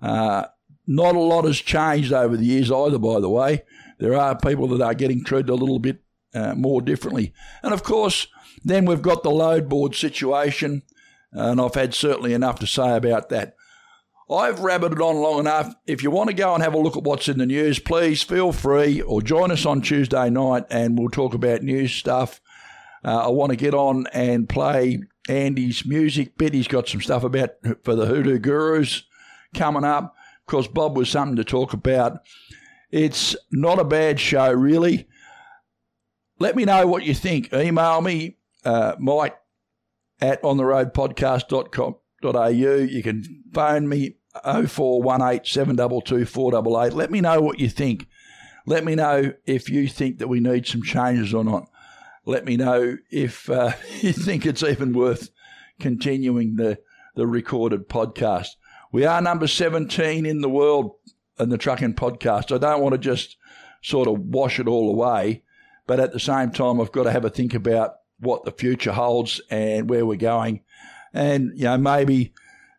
Uh, 0.00 0.46
not 0.86 1.14
a 1.14 1.20
lot 1.20 1.44
has 1.44 1.58
changed 1.58 2.12
over 2.12 2.36
the 2.36 2.44
years 2.44 2.72
either, 2.72 2.98
by 2.98 3.20
the 3.20 3.28
way. 3.28 3.62
There 3.98 4.16
are 4.16 4.36
people 4.36 4.66
that 4.68 4.82
are 4.82 4.94
getting 4.94 5.22
treated 5.22 5.50
a 5.50 5.54
little 5.54 5.78
bit 5.78 6.02
uh, 6.34 6.54
more 6.54 6.80
differently. 6.80 7.32
And 7.62 7.72
of 7.72 7.82
course, 7.82 8.26
then 8.64 8.86
we've 8.86 9.02
got 9.02 9.22
the 9.22 9.30
load 9.30 9.68
board 9.68 9.94
situation 9.94 10.82
and 11.32 11.60
I've 11.60 11.74
had 11.74 11.94
certainly 11.94 12.34
enough 12.34 12.58
to 12.60 12.66
say 12.66 12.96
about 12.96 13.28
that. 13.28 13.54
I've 14.30 14.60
rabbited 14.60 15.00
on 15.00 15.16
long 15.16 15.40
enough. 15.40 15.74
If 15.86 16.04
you 16.04 16.10
want 16.10 16.28
to 16.28 16.34
go 16.34 16.54
and 16.54 16.62
have 16.62 16.74
a 16.74 16.78
look 16.78 16.96
at 16.96 17.02
what's 17.02 17.28
in 17.28 17.38
the 17.38 17.46
news, 17.46 17.80
please 17.80 18.22
feel 18.22 18.52
free 18.52 19.00
or 19.00 19.22
join 19.22 19.50
us 19.50 19.66
on 19.66 19.80
Tuesday 19.80 20.30
night 20.30 20.64
and 20.70 20.96
we'll 20.96 21.08
talk 21.08 21.34
about 21.34 21.62
news 21.62 21.92
stuff. 21.92 22.40
Uh, 23.04 23.26
I 23.26 23.28
want 23.28 23.50
to 23.50 23.56
get 23.56 23.74
on 23.74 24.06
and 24.12 24.48
play 24.48 25.02
Andy's 25.28 25.84
music 25.84 26.38
bit. 26.38 26.54
He's 26.54 26.68
got 26.68 26.88
some 26.88 27.00
stuff 27.00 27.24
about 27.24 27.50
for 27.82 27.96
the 27.96 28.06
Hoodoo 28.06 28.38
Gurus 28.38 29.02
coming 29.54 29.84
up. 29.84 30.14
Of 30.40 30.46
course, 30.46 30.68
Bob 30.68 30.96
was 30.96 31.08
something 31.10 31.36
to 31.36 31.44
talk 31.44 31.72
about. 31.72 32.20
It's 32.92 33.34
not 33.50 33.80
a 33.80 33.84
bad 33.84 34.20
show, 34.20 34.52
really. 34.52 35.08
Let 36.38 36.56
me 36.56 36.64
know 36.64 36.86
what 36.86 37.04
you 37.04 37.14
think. 37.14 37.52
Email 37.52 38.00
me, 38.00 38.36
uh, 38.64 38.94
Mike 38.98 39.36
at 40.20 40.42
ontheroadpodcast.com.au. 40.42 42.52
You 42.52 43.02
can 43.02 43.42
phone 43.52 43.88
me 43.88 44.16
0418 44.42 45.44
722 45.44 46.26
488. 46.26 46.96
Let 46.96 47.10
me 47.10 47.20
know 47.20 47.40
what 47.40 47.58
you 47.58 47.68
think. 47.68 48.06
Let 48.66 48.84
me 48.84 48.94
know 48.94 49.32
if 49.46 49.68
you 49.68 49.88
think 49.88 50.18
that 50.18 50.28
we 50.28 50.40
need 50.40 50.66
some 50.66 50.82
changes 50.82 51.34
or 51.34 51.44
not. 51.44 51.68
Let 52.26 52.44
me 52.44 52.56
know 52.56 52.96
if 53.10 53.50
uh, 53.50 53.72
you 54.00 54.12
think 54.12 54.46
it's 54.46 54.62
even 54.62 54.92
worth 54.92 55.30
continuing 55.80 56.56
the, 56.56 56.78
the 57.16 57.26
recorded 57.26 57.88
podcast. 57.88 58.48
We 58.92 59.04
are 59.04 59.20
number 59.20 59.46
17 59.46 60.26
in 60.26 60.40
the 60.40 60.48
world 60.48 60.92
in 61.38 61.48
the 61.48 61.58
trucking 61.58 61.94
podcast. 61.94 62.54
I 62.54 62.58
don't 62.58 62.82
want 62.82 62.92
to 62.92 62.98
just 62.98 63.36
sort 63.82 64.08
of 64.08 64.18
wash 64.18 64.60
it 64.60 64.68
all 64.68 64.90
away, 64.90 65.42
but 65.86 66.00
at 66.00 66.12
the 66.12 66.20
same 66.20 66.50
time, 66.50 66.80
I've 66.80 66.92
got 66.92 67.04
to 67.04 67.12
have 67.12 67.24
a 67.24 67.30
think 67.30 67.54
about 67.54 67.94
what 68.20 68.44
the 68.44 68.52
future 68.52 68.92
holds 68.92 69.40
and 69.50 69.88
where 69.88 70.06
we're 70.06 70.16
going. 70.16 70.60
And, 71.12 71.52
you 71.56 71.64
know, 71.64 71.78
maybe 71.78 72.32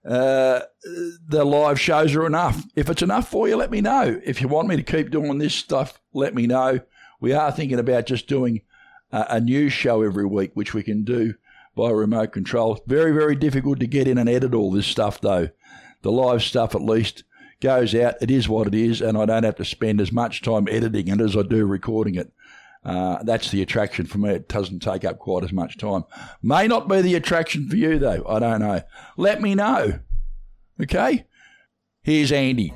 uh, 0.05 0.61
the 1.27 1.43
live 1.43 1.79
shows 1.79 2.15
are 2.15 2.25
enough. 2.25 2.63
If 2.75 2.89
it's 2.89 3.01
enough 3.01 3.29
for 3.29 3.47
you, 3.47 3.55
let 3.55 3.71
me 3.71 3.81
know. 3.81 4.19
If 4.23 4.41
you 4.41 4.47
want 4.47 4.67
me 4.67 4.77
to 4.77 4.83
keep 4.83 5.11
doing 5.11 5.37
this 5.37 5.53
stuff, 5.53 5.99
let 6.13 6.33
me 6.33 6.47
know. 6.47 6.79
We 7.19 7.33
are 7.33 7.51
thinking 7.51 7.79
about 7.79 8.05
just 8.05 8.27
doing 8.27 8.61
a, 9.11 9.41
a 9.41 9.69
show 9.69 10.01
every 10.01 10.25
week, 10.25 10.51
which 10.53 10.73
we 10.73 10.83
can 10.83 11.03
do 11.03 11.35
by 11.75 11.89
remote 11.89 12.31
control. 12.31 12.81
Very, 12.87 13.11
very 13.11 13.35
difficult 13.35 13.79
to 13.79 13.87
get 13.87 14.07
in 14.07 14.17
and 14.17 14.29
edit 14.29 14.53
all 14.53 14.71
this 14.71 14.87
stuff, 14.87 15.21
though. 15.21 15.49
The 16.01 16.11
live 16.11 16.41
stuff, 16.41 16.73
at 16.73 16.81
least, 16.81 17.23
goes 17.61 17.93
out. 17.93 18.15
It 18.21 18.31
is 18.31 18.49
what 18.49 18.67
it 18.67 18.75
is, 18.75 19.01
and 19.01 19.17
I 19.17 19.25
don't 19.25 19.43
have 19.43 19.57
to 19.57 19.65
spend 19.65 20.01
as 20.01 20.11
much 20.11 20.41
time 20.41 20.67
editing 20.69 21.07
it 21.07 21.21
as 21.21 21.37
I 21.37 21.43
do 21.43 21.65
recording 21.65 22.15
it. 22.15 22.31
Uh, 22.83 23.21
that's 23.23 23.51
the 23.51 23.61
attraction 23.61 24.05
for 24.05 24.17
me. 24.17 24.31
It 24.31 24.47
doesn't 24.47 24.79
take 24.79 25.05
up 25.05 25.19
quite 25.19 25.43
as 25.43 25.53
much 25.53 25.77
time. 25.77 26.03
May 26.41 26.67
not 26.67 26.87
be 26.87 27.01
the 27.01 27.15
attraction 27.15 27.69
for 27.69 27.75
you, 27.75 27.99
though. 27.99 28.25
I 28.27 28.39
don't 28.39 28.59
know. 28.59 28.81
Let 29.17 29.41
me 29.41 29.53
know. 29.53 29.99
Okay? 30.81 31.25
Here's 32.01 32.31
Andy. 32.31 32.73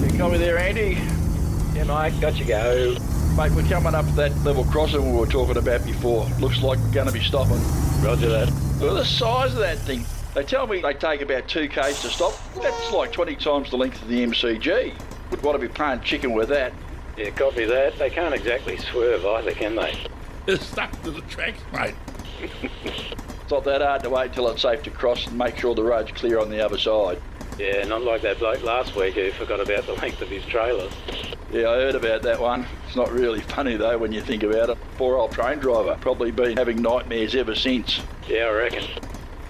You 0.00 0.18
got 0.18 0.32
me 0.32 0.38
there, 0.38 0.58
Andy? 0.58 0.98
Yeah, 1.74 1.84
mate, 1.84 2.20
got 2.20 2.36
you 2.36 2.44
go. 2.44 2.96
Mate, 3.36 3.52
we're 3.52 3.68
coming 3.68 3.94
up 3.94 4.06
that 4.14 4.36
level 4.44 4.64
crossing 4.64 5.12
we 5.12 5.18
were 5.18 5.26
talking 5.26 5.56
about 5.56 5.84
before. 5.84 6.24
Looks 6.40 6.62
like 6.62 6.78
we're 6.80 6.92
going 6.92 7.06
to 7.06 7.12
be 7.12 7.22
stopping. 7.22 7.60
Roger 8.02 8.28
that. 8.28 8.52
Look 8.80 8.90
at 8.90 8.94
the 8.94 9.04
size 9.04 9.52
of 9.52 9.58
that 9.58 9.78
thing. 9.78 10.04
They 10.34 10.42
tell 10.42 10.66
me 10.66 10.80
they 10.80 10.94
take 10.94 11.20
about 11.20 11.46
two 11.46 11.68
k's 11.68 12.02
to 12.02 12.08
stop. 12.08 12.34
That's 12.60 12.90
like 12.90 13.12
20 13.12 13.36
times 13.36 13.70
the 13.70 13.76
length 13.76 14.02
of 14.02 14.08
the 14.08 14.26
MCG. 14.26 14.92
Would 15.30 15.42
want 15.42 15.60
to 15.60 15.64
be 15.64 15.72
playing 15.72 16.00
chicken 16.00 16.32
with 16.32 16.48
that. 16.48 16.72
Yeah, 17.16 17.30
copy 17.30 17.64
that. 17.64 17.96
They 17.98 18.10
can't 18.10 18.34
exactly 18.34 18.76
swerve 18.76 19.24
either, 19.24 19.52
can 19.52 19.76
they? 19.76 19.96
They're 20.46 20.56
stuck 20.56 20.90
to 21.04 21.12
the 21.12 21.20
tracks, 21.22 21.60
mate. 21.72 21.94
it's 22.40 23.50
not 23.50 23.62
that 23.64 23.80
hard 23.80 24.02
to 24.02 24.10
wait 24.10 24.32
till 24.32 24.48
it's 24.48 24.62
safe 24.62 24.82
to 24.82 24.90
cross 24.90 25.28
and 25.28 25.38
make 25.38 25.56
sure 25.56 25.74
the 25.76 25.84
road's 25.84 26.10
clear 26.10 26.40
on 26.40 26.50
the 26.50 26.64
other 26.64 26.78
side. 26.78 27.22
Yeah, 27.56 27.84
not 27.84 28.02
like 28.02 28.22
that 28.22 28.40
bloke 28.40 28.64
last 28.64 28.96
week 28.96 29.14
who 29.14 29.30
forgot 29.30 29.60
about 29.60 29.86
the 29.86 29.92
length 30.02 30.20
of 30.20 30.28
his 30.28 30.44
trailer. 30.46 30.90
Yeah, 31.52 31.70
I 31.70 31.74
heard 31.76 31.94
about 31.94 32.22
that 32.22 32.40
one. 32.40 32.66
It's 32.88 32.96
not 32.96 33.12
really 33.12 33.40
funny 33.40 33.76
though 33.76 33.96
when 33.98 34.10
you 34.10 34.20
think 34.20 34.42
about 34.42 34.70
it. 34.70 34.78
Poor 34.96 35.16
old 35.16 35.30
train 35.30 35.60
driver, 35.60 35.96
probably 36.00 36.32
been 36.32 36.56
having 36.56 36.82
nightmares 36.82 37.36
ever 37.36 37.54
since. 37.54 38.00
Yeah, 38.26 38.46
I 38.46 38.50
reckon 38.50 38.84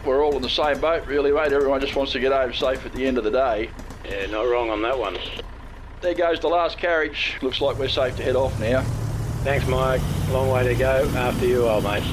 we're 0.06 0.24
all 0.24 0.36
in 0.36 0.42
the 0.42 0.48
same 0.48 0.80
boat, 0.80 1.06
really, 1.06 1.32
mate. 1.32 1.52
Everyone 1.52 1.80
just 1.80 1.96
wants 1.96 2.12
to 2.12 2.20
get 2.20 2.32
home 2.32 2.52
safe 2.52 2.84
at 2.84 2.92
the 2.92 3.06
end 3.06 3.18
of 3.18 3.24
the 3.24 3.30
day. 3.30 3.70
Yeah, 4.04 4.26
not 4.26 4.42
wrong 4.42 4.70
on 4.70 4.82
that 4.82 4.98
one. 4.98 5.16
There 6.00 6.14
goes 6.14 6.40
the 6.40 6.48
last 6.48 6.78
carriage. 6.78 7.36
Looks 7.42 7.60
like 7.60 7.78
we're 7.78 7.88
safe 7.88 8.16
to 8.16 8.22
head 8.22 8.36
off 8.36 8.58
now. 8.60 8.82
Thanks, 9.42 9.66
Mike. 9.66 10.00
Long 10.30 10.50
way 10.50 10.64
to 10.64 10.74
go. 10.74 11.10
After 11.14 11.46
you, 11.46 11.66
old 11.66 11.84
mate. 11.84 12.04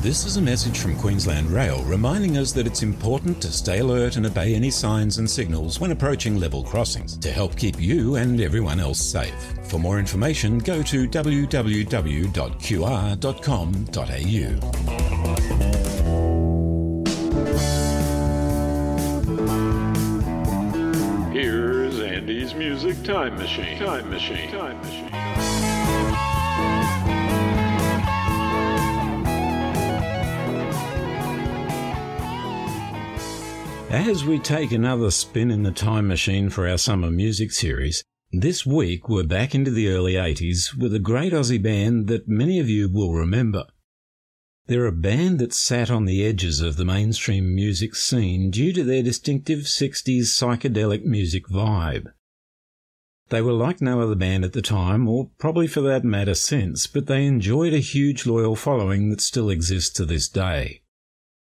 This 0.00 0.24
is 0.24 0.36
a 0.36 0.40
message 0.40 0.78
from 0.78 0.96
Queensland 0.96 1.50
Rail 1.50 1.82
reminding 1.82 2.36
us 2.38 2.52
that 2.52 2.68
it's 2.68 2.84
important 2.84 3.42
to 3.42 3.50
stay 3.50 3.80
alert 3.80 4.14
and 4.14 4.26
obey 4.26 4.54
any 4.54 4.70
signs 4.70 5.18
and 5.18 5.28
signals 5.28 5.80
when 5.80 5.90
approaching 5.90 6.38
level 6.38 6.62
crossings 6.62 7.16
to 7.16 7.32
help 7.32 7.56
keep 7.56 7.80
you 7.80 8.14
and 8.14 8.40
everyone 8.40 8.78
else 8.78 9.00
safe. 9.00 9.34
For 9.64 9.80
more 9.80 9.98
information, 9.98 10.58
go 10.58 10.84
to 10.84 11.08
www.qr.com.au. 11.08 11.58
Music 22.54 23.02
Time 23.02 23.36
Machine. 23.36 23.78
Time 23.78 24.08
Machine. 24.10 24.50
Time 24.50 24.76
Machine. 24.78 25.08
As 33.90 34.24
we 34.24 34.38
take 34.38 34.72
another 34.72 35.10
spin 35.10 35.50
in 35.50 35.62
the 35.62 35.70
time 35.70 36.06
machine 36.06 36.50
for 36.50 36.68
our 36.68 36.78
summer 36.78 37.10
music 37.10 37.52
series, 37.52 38.04
this 38.32 38.66
week 38.66 39.08
we're 39.08 39.24
back 39.24 39.54
into 39.54 39.70
the 39.70 39.88
early 39.88 40.12
80s 40.12 40.76
with 40.76 40.94
a 40.94 40.98
great 40.98 41.32
Aussie 41.32 41.62
band 41.62 42.06
that 42.08 42.28
many 42.28 42.60
of 42.60 42.68
you 42.68 42.90
will 42.90 43.14
remember. 43.14 43.64
They're 44.66 44.86
a 44.86 44.92
band 44.92 45.38
that 45.38 45.54
sat 45.54 45.90
on 45.90 46.04
the 46.04 46.24
edges 46.26 46.60
of 46.60 46.76
the 46.76 46.84
mainstream 46.84 47.54
music 47.54 47.94
scene 47.94 48.50
due 48.50 48.72
to 48.74 48.84
their 48.84 49.02
distinctive 49.02 49.60
60s 49.60 50.24
psychedelic 50.24 51.04
music 51.04 51.46
vibe. 51.48 52.12
They 53.30 53.42
were 53.42 53.52
like 53.52 53.82
no 53.82 54.00
other 54.00 54.14
band 54.14 54.44
at 54.44 54.54
the 54.54 54.62
time, 54.62 55.06
or 55.06 55.30
probably 55.38 55.66
for 55.66 55.82
that 55.82 56.02
matter 56.02 56.34
since, 56.34 56.86
but 56.86 57.06
they 57.06 57.26
enjoyed 57.26 57.74
a 57.74 57.78
huge 57.78 58.24
loyal 58.24 58.56
following 58.56 59.10
that 59.10 59.20
still 59.20 59.50
exists 59.50 59.90
to 59.96 60.06
this 60.06 60.28
day. 60.28 60.80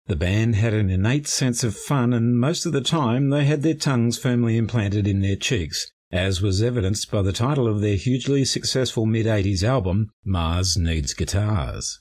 The 0.05 0.15
band 0.15 0.55
had 0.55 0.73
an 0.73 0.89
innate 0.89 1.27
sense 1.27 1.63
of 1.63 1.75
fun, 1.75 2.13
and 2.13 2.37
most 2.37 2.65
of 2.65 2.73
the 2.73 2.81
time 2.81 3.29
they 3.29 3.45
had 3.45 3.63
their 3.63 3.73
tongues 3.73 4.17
firmly 4.17 4.57
implanted 4.57 5.07
in 5.07 5.21
their 5.21 5.35
cheeks, 5.35 5.91
as 6.11 6.41
was 6.41 6.61
evidenced 6.61 7.09
by 7.09 7.21
the 7.21 7.31
title 7.31 7.67
of 7.67 7.81
their 7.81 7.95
hugely 7.95 8.45
successful 8.45 9.05
mid 9.05 9.25
80s 9.25 9.63
album, 9.63 10.11
Mars 10.23 10.77
Needs 10.77 11.13
Guitars. 11.13 11.99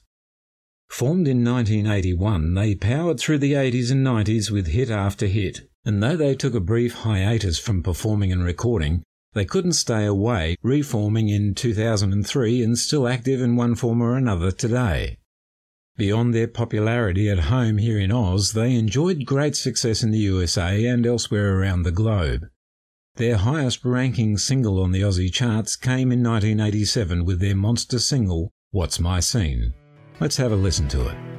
Formed 0.89 1.29
in 1.29 1.45
1981, 1.45 2.55
they 2.55 2.75
powered 2.75 3.21
through 3.21 3.39
the 3.39 3.53
80s 3.53 3.93
and 3.93 4.05
90s 4.05 4.51
with 4.51 4.67
hit 4.67 4.91
after 4.91 5.27
hit, 5.27 5.71
and 5.85 6.03
though 6.03 6.17
they 6.17 6.35
took 6.35 6.55
a 6.55 6.61
brief 6.61 6.95
hiatus 6.95 7.59
from 7.59 7.83
performing 7.83 8.33
and 8.33 8.45
recording, 8.45 9.05
they 9.33 9.45
couldn't 9.45 9.73
stay 9.73 10.05
away, 10.05 10.57
reforming 10.63 11.29
in 11.29 11.55
2003 11.55 12.63
and 12.63 12.79
still 12.79 13.07
active 13.07 13.41
in 13.41 13.57
one 13.57 13.75
form 13.75 14.03
or 14.03 14.17
another 14.17 14.51
today. 14.51 15.19
Beyond 15.97 16.35
their 16.35 16.49
popularity 16.49 17.29
at 17.29 17.51
home 17.51 17.79
here 17.79 17.99
in 17.99 18.11
Oz, 18.11 18.53
they 18.53 18.75
enjoyed 18.75 19.27
great 19.27 19.55
success 19.55 20.03
in 20.03 20.11
the 20.11 20.19
USA 20.19 20.87
and 20.87 21.07
elsewhere 21.07 21.59
around 21.59 21.83
the 21.83 21.91
globe. 21.91 22.47
Their 23.17 23.37
highest 23.37 23.85
ranking 23.85 24.39
single 24.39 24.83
on 24.83 24.93
the 24.93 25.03
Aussie 25.03 25.33
charts 25.33 25.77
came 25.77 26.11
in 26.11 26.23
1987 26.23 27.25
with 27.25 27.41
their 27.41 27.57
monster 27.57 27.99
single, 27.99 28.51
What's 28.71 28.99
My 28.99 29.21
Scene? 29.21 29.75
Let's 30.21 30.39
have 30.39 30.53
a 30.53 30.57
listen 30.57 30.89
to 30.89 31.09
it. 31.09 31.30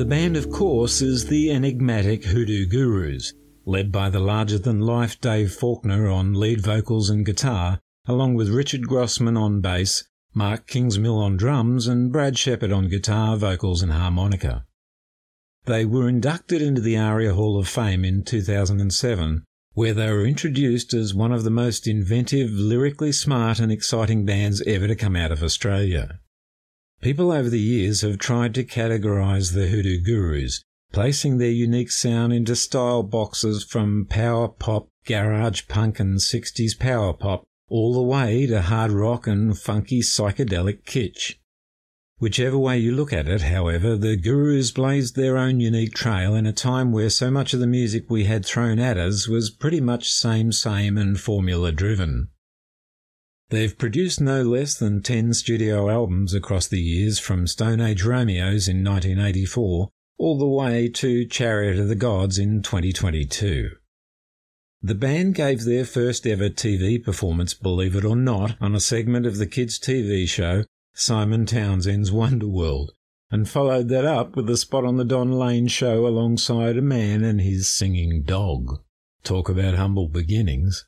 The 0.00 0.06
band, 0.06 0.34
of 0.38 0.50
course, 0.50 1.02
is 1.02 1.26
the 1.26 1.50
enigmatic 1.50 2.24
Hoodoo 2.24 2.64
Gurus, 2.64 3.34
led 3.66 3.92
by 3.92 4.08
the 4.08 4.18
larger 4.18 4.56
than 4.56 4.80
life 4.80 5.20
Dave 5.20 5.52
Faulkner 5.52 6.08
on 6.08 6.32
lead 6.32 6.62
vocals 6.62 7.10
and 7.10 7.22
guitar, 7.22 7.80
along 8.06 8.32
with 8.32 8.48
Richard 8.48 8.86
Grossman 8.86 9.36
on 9.36 9.60
bass, 9.60 10.02
Mark 10.32 10.66
Kingsmill 10.66 11.18
on 11.18 11.36
drums, 11.36 11.86
and 11.86 12.10
Brad 12.10 12.38
Shepherd 12.38 12.72
on 12.72 12.88
guitar, 12.88 13.36
vocals, 13.36 13.82
and 13.82 13.92
harmonica. 13.92 14.64
They 15.66 15.84
were 15.84 16.08
inducted 16.08 16.62
into 16.62 16.80
the 16.80 16.96
ARIA 16.96 17.34
Hall 17.34 17.58
of 17.58 17.68
Fame 17.68 18.02
in 18.02 18.22
2007, 18.24 19.44
where 19.74 19.92
they 19.92 20.10
were 20.10 20.24
introduced 20.24 20.94
as 20.94 21.12
one 21.12 21.30
of 21.30 21.44
the 21.44 21.50
most 21.50 21.86
inventive, 21.86 22.48
lyrically 22.48 23.12
smart, 23.12 23.58
and 23.58 23.70
exciting 23.70 24.24
bands 24.24 24.62
ever 24.62 24.88
to 24.88 24.96
come 24.96 25.14
out 25.14 25.30
of 25.30 25.42
Australia. 25.42 26.20
People 27.00 27.32
over 27.32 27.48
the 27.48 27.58
years 27.58 28.02
have 28.02 28.18
tried 28.18 28.54
to 28.54 28.62
categorize 28.62 29.54
the 29.54 29.68
Hoodoo 29.68 30.02
Gurus, 30.02 30.62
placing 30.92 31.38
their 31.38 31.50
unique 31.50 31.90
sound 31.90 32.34
into 32.34 32.54
style 32.54 33.02
boxes 33.02 33.64
from 33.64 34.04
power 34.04 34.48
pop, 34.48 34.88
garage 35.06 35.66
punk, 35.66 35.98
and 35.98 36.18
60s 36.18 36.78
power 36.78 37.14
pop, 37.14 37.44
all 37.70 37.94
the 37.94 38.02
way 38.02 38.46
to 38.46 38.60
hard 38.60 38.90
rock 38.90 39.26
and 39.26 39.58
funky 39.58 40.02
psychedelic 40.02 40.84
kitsch. 40.84 41.36
Whichever 42.18 42.58
way 42.58 42.78
you 42.78 42.94
look 42.94 43.14
at 43.14 43.26
it, 43.26 43.40
however, 43.40 43.96
the 43.96 44.18
Gurus 44.18 44.70
blazed 44.70 45.16
their 45.16 45.38
own 45.38 45.58
unique 45.58 45.94
trail 45.94 46.34
in 46.34 46.44
a 46.44 46.52
time 46.52 46.92
where 46.92 47.08
so 47.08 47.30
much 47.30 47.54
of 47.54 47.60
the 47.60 47.66
music 47.66 48.10
we 48.10 48.24
had 48.24 48.44
thrown 48.44 48.78
at 48.78 48.98
us 48.98 49.26
was 49.26 49.48
pretty 49.48 49.80
much 49.80 50.12
same 50.12 50.52
same 50.52 50.98
and 50.98 51.18
formula 51.18 51.72
driven. 51.72 52.28
They've 53.50 53.76
produced 53.76 54.20
no 54.20 54.42
less 54.42 54.78
than 54.78 55.02
10 55.02 55.34
studio 55.34 55.90
albums 55.90 56.34
across 56.34 56.68
the 56.68 56.80
years 56.80 57.18
from 57.18 57.48
Stone 57.48 57.80
Age 57.80 58.04
Romeos 58.04 58.68
in 58.68 58.84
1984 58.84 59.90
all 60.18 60.38
the 60.38 60.46
way 60.46 60.88
to 60.88 61.24
Chariot 61.24 61.78
of 61.78 61.88
the 61.88 61.96
Gods 61.96 62.38
in 62.38 62.62
2022. 62.62 63.70
The 64.82 64.94
band 64.94 65.34
gave 65.34 65.64
their 65.64 65.84
first 65.84 66.28
ever 66.28 66.48
TV 66.48 67.02
performance, 67.02 67.52
believe 67.52 67.96
it 67.96 68.04
or 68.04 68.14
not, 68.14 68.56
on 68.60 68.76
a 68.76 68.80
segment 68.80 69.26
of 69.26 69.38
the 69.38 69.48
kids' 69.48 69.80
TV 69.80 70.28
show 70.28 70.64
Simon 70.94 71.44
Townsend's 71.44 72.12
Wonderworld, 72.12 72.90
and 73.32 73.48
followed 73.48 73.88
that 73.88 74.04
up 74.04 74.36
with 74.36 74.48
a 74.48 74.56
spot 74.56 74.84
on 74.84 74.96
the 74.96 75.04
Don 75.04 75.32
Lane 75.32 75.66
show 75.66 76.06
alongside 76.06 76.76
a 76.76 76.82
man 76.82 77.24
and 77.24 77.40
his 77.40 77.68
singing 77.68 78.22
dog. 78.22 78.80
Talk 79.24 79.48
about 79.48 79.74
humble 79.74 80.08
beginnings. 80.08 80.86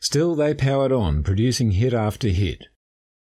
Still, 0.00 0.34
they 0.34 0.54
powered 0.54 0.92
on, 0.92 1.22
producing 1.22 1.72
hit 1.72 1.92
after 1.92 2.28
hit. 2.28 2.66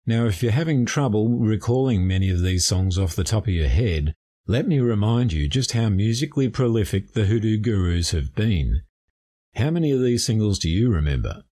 Now, 0.07 0.27
if 0.27 0.43
you're 0.43 0.53
having 0.53 0.85
trouble 0.85 1.39
recalling 1.39 2.07
many 2.07 2.31
of 2.31 2.43
these 2.43 2.67
songs 2.67 2.99
off 2.99 3.17
the 3.17 3.25
top 3.25 3.45
of 3.45 3.55
your 3.55 3.69
head, 3.69 4.15
let 4.47 4.67
me 4.67 4.81
remind 4.81 5.33
you 5.33 5.49
just 5.49 5.73
how 5.73 5.89
musically 5.89 6.49
prolific 6.49 7.13
the 7.13 7.27
Hoodoo 7.27 7.59
Gurus 7.59 8.11
have 8.11 8.35
been. 8.35 8.83
How 9.55 9.71
many 9.71 9.93
of 9.93 10.01
these 10.01 10.25
singles 10.25 10.59
do 10.59 10.69
you 10.69 10.91
remember? 10.91 11.43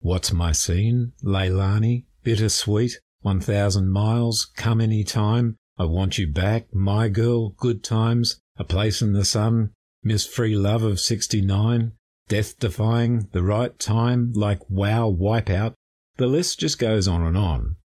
What's 0.00 0.32
My 0.32 0.52
Scene, 0.52 1.12
Leilani, 1.22 2.04
Bittersweet, 2.22 3.00
1000 3.22 3.90
Miles, 3.90 4.50
Come 4.56 4.80
Any 4.80 5.04
Time, 5.04 5.56
I 5.76 5.84
Want 5.84 6.18
You 6.18 6.26
Back, 6.26 6.72
My 6.74 7.08
Girl, 7.08 7.50
Good 7.50 7.84
Times, 7.84 8.40
A 8.56 8.64
Place 8.64 9.02
in 9.02 9.12
the 9.12 9.24
Sun, 9.24 9.72
Miss 10.02 10.26
Free 10.26 10.56
Love 10.56 10.84
of 10.84 11.00
69, 11.00 11.92
Death 12.28 12.58
Defying, 12.58 13.28
The 13.32 13.42
Right 13.42 13.78
Time, 13.78 14.32
like 14.34 14.60
Wow 14.68 15.10
Wipeout. 15.10 15.74
The 16.16 16.26
list 16.26 16.60
just 16.60 16.78
goes 16.78 17.08
on 17.08 17.22
and 17.22 17.36
on. 17.36 17.76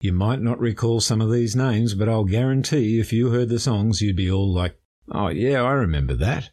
You 0.00 0.12
might 0.12 0.40
not 0.40 0.60
recall 0.60 1.00
some 1.00 1.20
of 1.20 1.32
these 1.32 1.56
names, 1.56 1.94
but 1.94 2.08
I'll 2.08 2.24
guarantee 2.24 3.00
if 3.00 3.12
you 3.12 3.30
heard 3.30 3.48
the 3.48 3.58
songs, 3.58 4.00
you'd 4.00 4.16
be 4.16 4.30
all 4.30 4.52
like, 4.52 4.78
oh 5.10 5.28
yeah, 5.28 5.62
I 5.62 5.72
remember 5.72 6.14
that. 6.14 6.50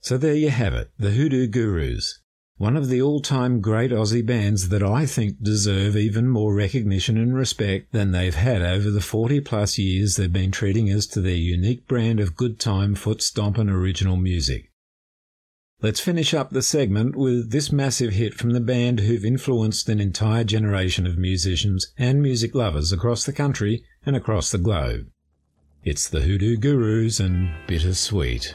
So 0.00 0.16
there 0.16 0.34
you 0.34 0.50
have 0.50 0.74
it, 0.74 0.90
the 0.98 1.10
Hoodoo 1.10 1.46
Gurus 1.46 2.22
one 2.62 2.76
of 2.76 2.88
the 2.88 3.02
all 3.02 3.20
time 3.20 3.60
great 3.60 3.90
Aussie 3.90 4.24
bands 4.24 4.68
that 4.68 4.82
I 4.84 5.04
think 5.06 5.42
deserve 5.42 5.96
even 5.96 6.28
more 6.28 6.54
recognition 6.54 7.16
and 7.16 7.34
respect 7.34 7.92
than 7.92 8.12
they've 8.12 8.34
had 8.34 8.62
over 8.62 8.88
the 8.88 9.00
40 9.00 9.40
plus 9.40 9.78
years 9.78 10.14
they've 10.14 10.32
been 10.32 10.52
treating 10.52 10.86
us 10.86 11.06
to 11.08 11.20
their 11.20 11.34
unique 11.34 11.88
brand 11.88 12.20
of 12.20 12.36
good 12.36 12.60
time 12.60 12.94
foot 12.94 13.20
stomping 13.20 13.68
original 13.68 14.16
music. 14.16 14.70
Let's 15.82 15.98
finish 15.98 16.32
up 16.32 16.50
the 16.50 16.62
segment 16.62 17.16
with 17.16 17.50
this 17.50 17.72
massive 17.72 18.12
hit 18.12 18.34
from 18.34 18.50
the 18.50 18.60
band 18.60 19.00
who've 19.00 19.24
influenced 19.24 19.88
an 19.88 19.98
entire 19.98 20.44
generation 20.44 21.08
of 21.08 21.18
musicians 21.18 21.92
and 21.98 22.22
music 22.22 22.54
lovers 22.54 22.92
across 22.92 23.24
the 23.24 23.32
country 23.32 23.82
and 24.06 24.14
across 24.14 24.52
the 24.52 24.58
globe. 24.58 25.08
It's 25.82 26.08
the 26.08 26.20
Hoodoo 26.20 26.56
Gurus 26.56 27.18
and 27.18 27.50
Bittersweet. 27.66 28.54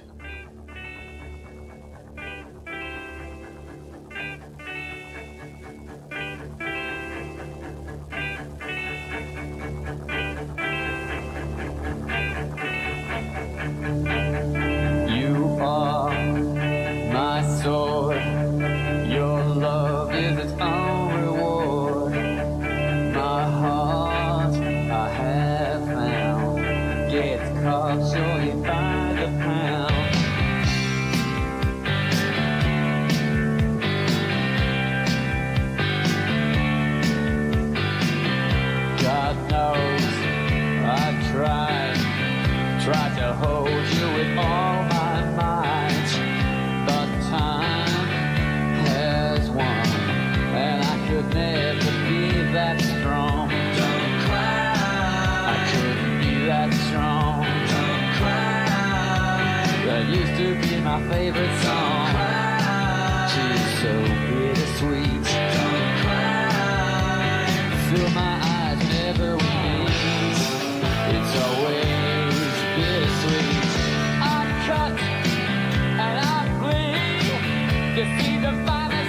You 77.98 78.06
see 78.20 78.38
the 78.38 78.52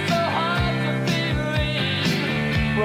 so 0.07 0.19
hard 0.37 0.75
to 0.83 0.91
believe. 1.05 2.77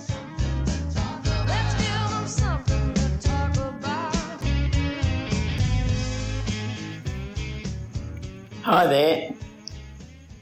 Hi 8.72 8.88
there. 8.88 9.34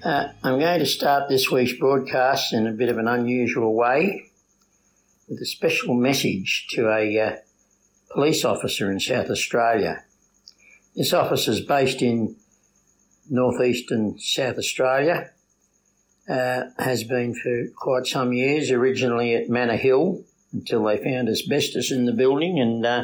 Uh, 0.03 0.27
I'm 0.43 0.59
going 0.59 0.77
to 0.77 0.85
start 0.85 1.29
this 1.29 1.49
week's 1.49 1.73
broadcast 1.73 2.53
in 2.53 2.67
a 2.67 2.71
bit 2.71 2.89
of 2.89 2.99
an 2.99 3.07
unusual 3.07 3.73
way 3.73 4.29
with 5.27 5.41
a 5.41 5.47
special 5.47 5.95
message 5.95 6.67
to 6.69 6.91
a 6.91 7.19
uh, 7.19 7.35
police 8.11 8.45
officer 8.45 8.91
in 8.91 8.99
South 8.99 9.31
Australia. 9.31 10.03
This 10.95 11.11
officer 11.11 11.49
is 11.49 11.61
based 11.61 12.03
in 12.03 12.35
northeastern 13.31 14.19
South 14.19 14.59
Australia, 14.59 15.31
uh, 16.29 16.65
has 16.77 17.03
been 17.03 17.33
for 17.33 17.63
quite 17.75 18.05
some 18.05 18.31
years, 18.31 18.69
originally 18.69 19.33
at 19.33 19.49
Manna 19.49 19.75
Hill 19.75 20.23
until 20.53 20.83
they 20.83 21.03
found 21.03 21.29
asbestos 21.29 21.91
in 21.91 22.05
the 22.05 22.13
building, 22.13 22.59
and 22.59 22.85
uh, 22.85 23.03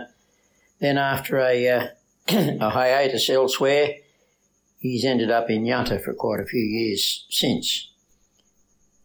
then 0.78 1.00
after 1.00 1.40
a, 1.40 1.68
uh, 1.68 1.88
a 2.28 2.70
hiatus 2.70 3.28
elsewhere, 3.28 3.96
he's 4.92 5.06
ended 5.06 5.32
up 5.32 5.50
in 5.50 5.64
Yunta 5.64 6.00
for 6.04 6.14
quite 6.14 6.40
a 6.40 6.46
few 6.46 6.62
years 6.62 7.26
since. 7.30 7.90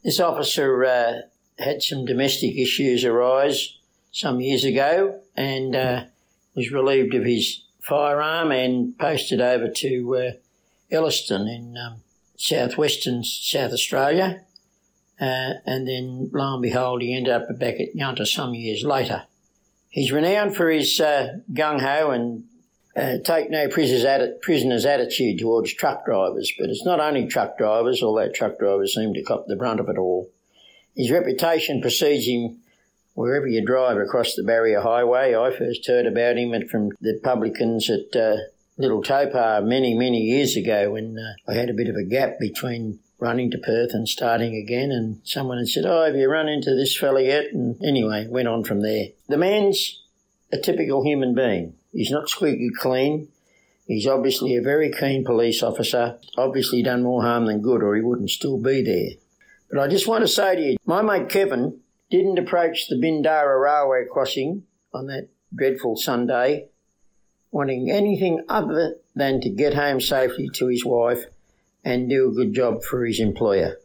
This 0.05 0.20
officer 0.20 0.85
uh, 0.85 1.12
had 1.59 1.83
some 1.83 2.05
domestic 2.05 2.57
issues 2.57 3.05
arise 3.05 3.78
some 4.12 4.41
years 4.41 4.64
ago 4.64 5.20
and 5.37 5.74
uh, 5.74 6.05
was 6.55 6.70
relieved 6.70 7.14
of 7.14 7.24
his 7.24 7.62
firearm 7.81 8.53
and 8.53 8.99
posted 8.99 9.41
over 9.41 9.68
to 9.68 10.16
uh, 10.16 10.31
Elliston 10.91 11.49
in 11.49 11.76
um, 11.78 12.03
southwestern 12.37 13.24
South 13.24 13.72
Australia. 13.72 14.43
Uh, 15.18 15.55
and 15.66 15.89
then, 15.89 16.31
lo 16.33 16.55
and 16.55 16.62
behold, 16.62 17.03
he 17.03 17.14
ended 17.14 17.33
up 17.33 17.59
back 17.59 17.81
at 17.81 17.95
Yunta 17.95 18.26
some 18.26 18.55
years 18.55 18.85
later. 18.85 19.24
He's 19.89 20.12
renowned 20.12 20.57
for 20.57 20.70
his 20.70 21.01
uh, 21.01 21.39
gung 21.53 21.81
ho 21.81 22.11
and 22.11 22.45
uh, 22.97 23.18
take 23.24 23.51
no 23.51 23.68
prisoners, 23.68 24.05
atti- 24.05 24.41
prisoners 24.41 24.84
attitude 24.84 25.38
towards 25.38 25.72
truck 25.74 26.05
drivers, 26.05 26.53
but 26.59 26.70
it's 26.70 26.84
not 26.84 27.01
only 27.01 27.26
truck 27.26 27.57
drivers, 27.57 28.03
although 28.03 28.30
truck 28.30 28.59
drivers 28.59 28.95
seem 28.95 29.14
to 29.14 29.22
cop 29.22 29.47
the 29.47 29.57
brunt 29.57 29.80
of 29.80 29.88
it 29.88 29.99
all. 29.99 30.30
His 30.97 31.11
reputation 31.11 31.80
precedes 31.80 32.26
him 32.26 32.59
wherever 33.14 33.47
you 33.47 33.64
drive 33.64 33.97
across 33.97 34.34
the 34.34 34.43
Barrier 34.43 34.80
Highway. 34.80 35.36
I 35.36 35.57
first 35.57 35.86
heard 35.86 36.07
about 36.07 36.36
him 36.36 36.53
from 36.68 36.91
the 37.01 37.20
publicans 37.22 37.88
at 37.88 38.16
uh, 38.16 38.36
Little 38.76 39.03
Topar 39.03 39.64
many, 39.64 39.95
many 39.95 40.22
years 40.22 40.57
ago 40.57 40.93
when 40.93 41.16
uh, 41.18 41.51
I 41.51 41.55
had 41.55 41.70
a 41.70 41.74
bit 41.74 41.88
of 41.88 41.97
a 41.97 42.05
gap 42.05 42.38
between 42.41 42.99
running 43.18 43.51
to 43.51 43.59
Perth 43.59 43.91
and 43.93 44.09
starting 44.09 44.57
again, 44.57 44.91
and 44.91 45.20
someone 45.22 45.59
had 45.59 45.68
said, 45.68 45.84
Oh, 45.86 46.05
have 46.05 46.16
you 46.16 46.28
run 46.28 46.49
into 46.49 46.74
this 46.74 46.97
fella 46.97 47.22
yet? 47.22 47.53
And 47.53 47.76
anyway, 47.84 48.26
went 48.28 48.49
on 48.49 48.64
from 48.64 48.80
there. 48.80 49.09
The 49.28 49.36
man's 49.36 50.03
a 50.53 50.59
typical 50.59 51.05
human 51.05 51.34
being. 51.34 51.74
He's 51.93 52.11
not 52.11 52.28
squeaky 52.28 52.70
clean. 52.70 53.28
He's 53.86 54.07
obviously 54.07 54.57
a 54.57 54.62
very 54.62 54.93
keen 54.93 55.24
police 55.24 55.62
officer, 55.62 56.18
obviously 56.36 56.82
done 56.82 57.03
more 57.03 57.22
harm 57.22 57.47
than 57.47 57.61
good, 57.61 57.82
or 57.82 57.97
he 57.97 58.03
wouldn't 58.03 58.30
still 58.30 58.59
be 58.59 58.82
there. 58.82 59.18
But 59.70 59.80
I 59.80 59.88
just 59.88 60.07
want 60.07 60.22
to 60.22 60.28
say 60.28 60.57
to 60.57 60.62
you, 60.62 60.76
my 60.84 61.03
mate 61.03 61.28
Kevin 61.28 61.80
didn't 62.11 62.38
approach 62.38 62.88
the 62.88 62.97
Bindarrah 62.97 63.61
railway 63.61 64.05
crossing 64.11 64.64
on 64.93 65.07
that 65.07 65.28
dreadful 65.55 65.97
Sunday 65.97 66.68
wanting 67.51 67.91
anything 67.91 68.45
other 68.49 68.97
than 69.14 69.41
to 69.41 69.51
get 69.51 69.74
home 69.74 70.01
safely 70.01 70.49
to 70.55 70.68
his 70.68 70.84
wife 70.84 71.24
and 71.84 72.09
do 72.09 72.28
a 72.28 72.34
good 72.34 72.55
job 72.55 72.82
for 72.84 73.05
his 73.05 73.20
employer. 73.20 73.76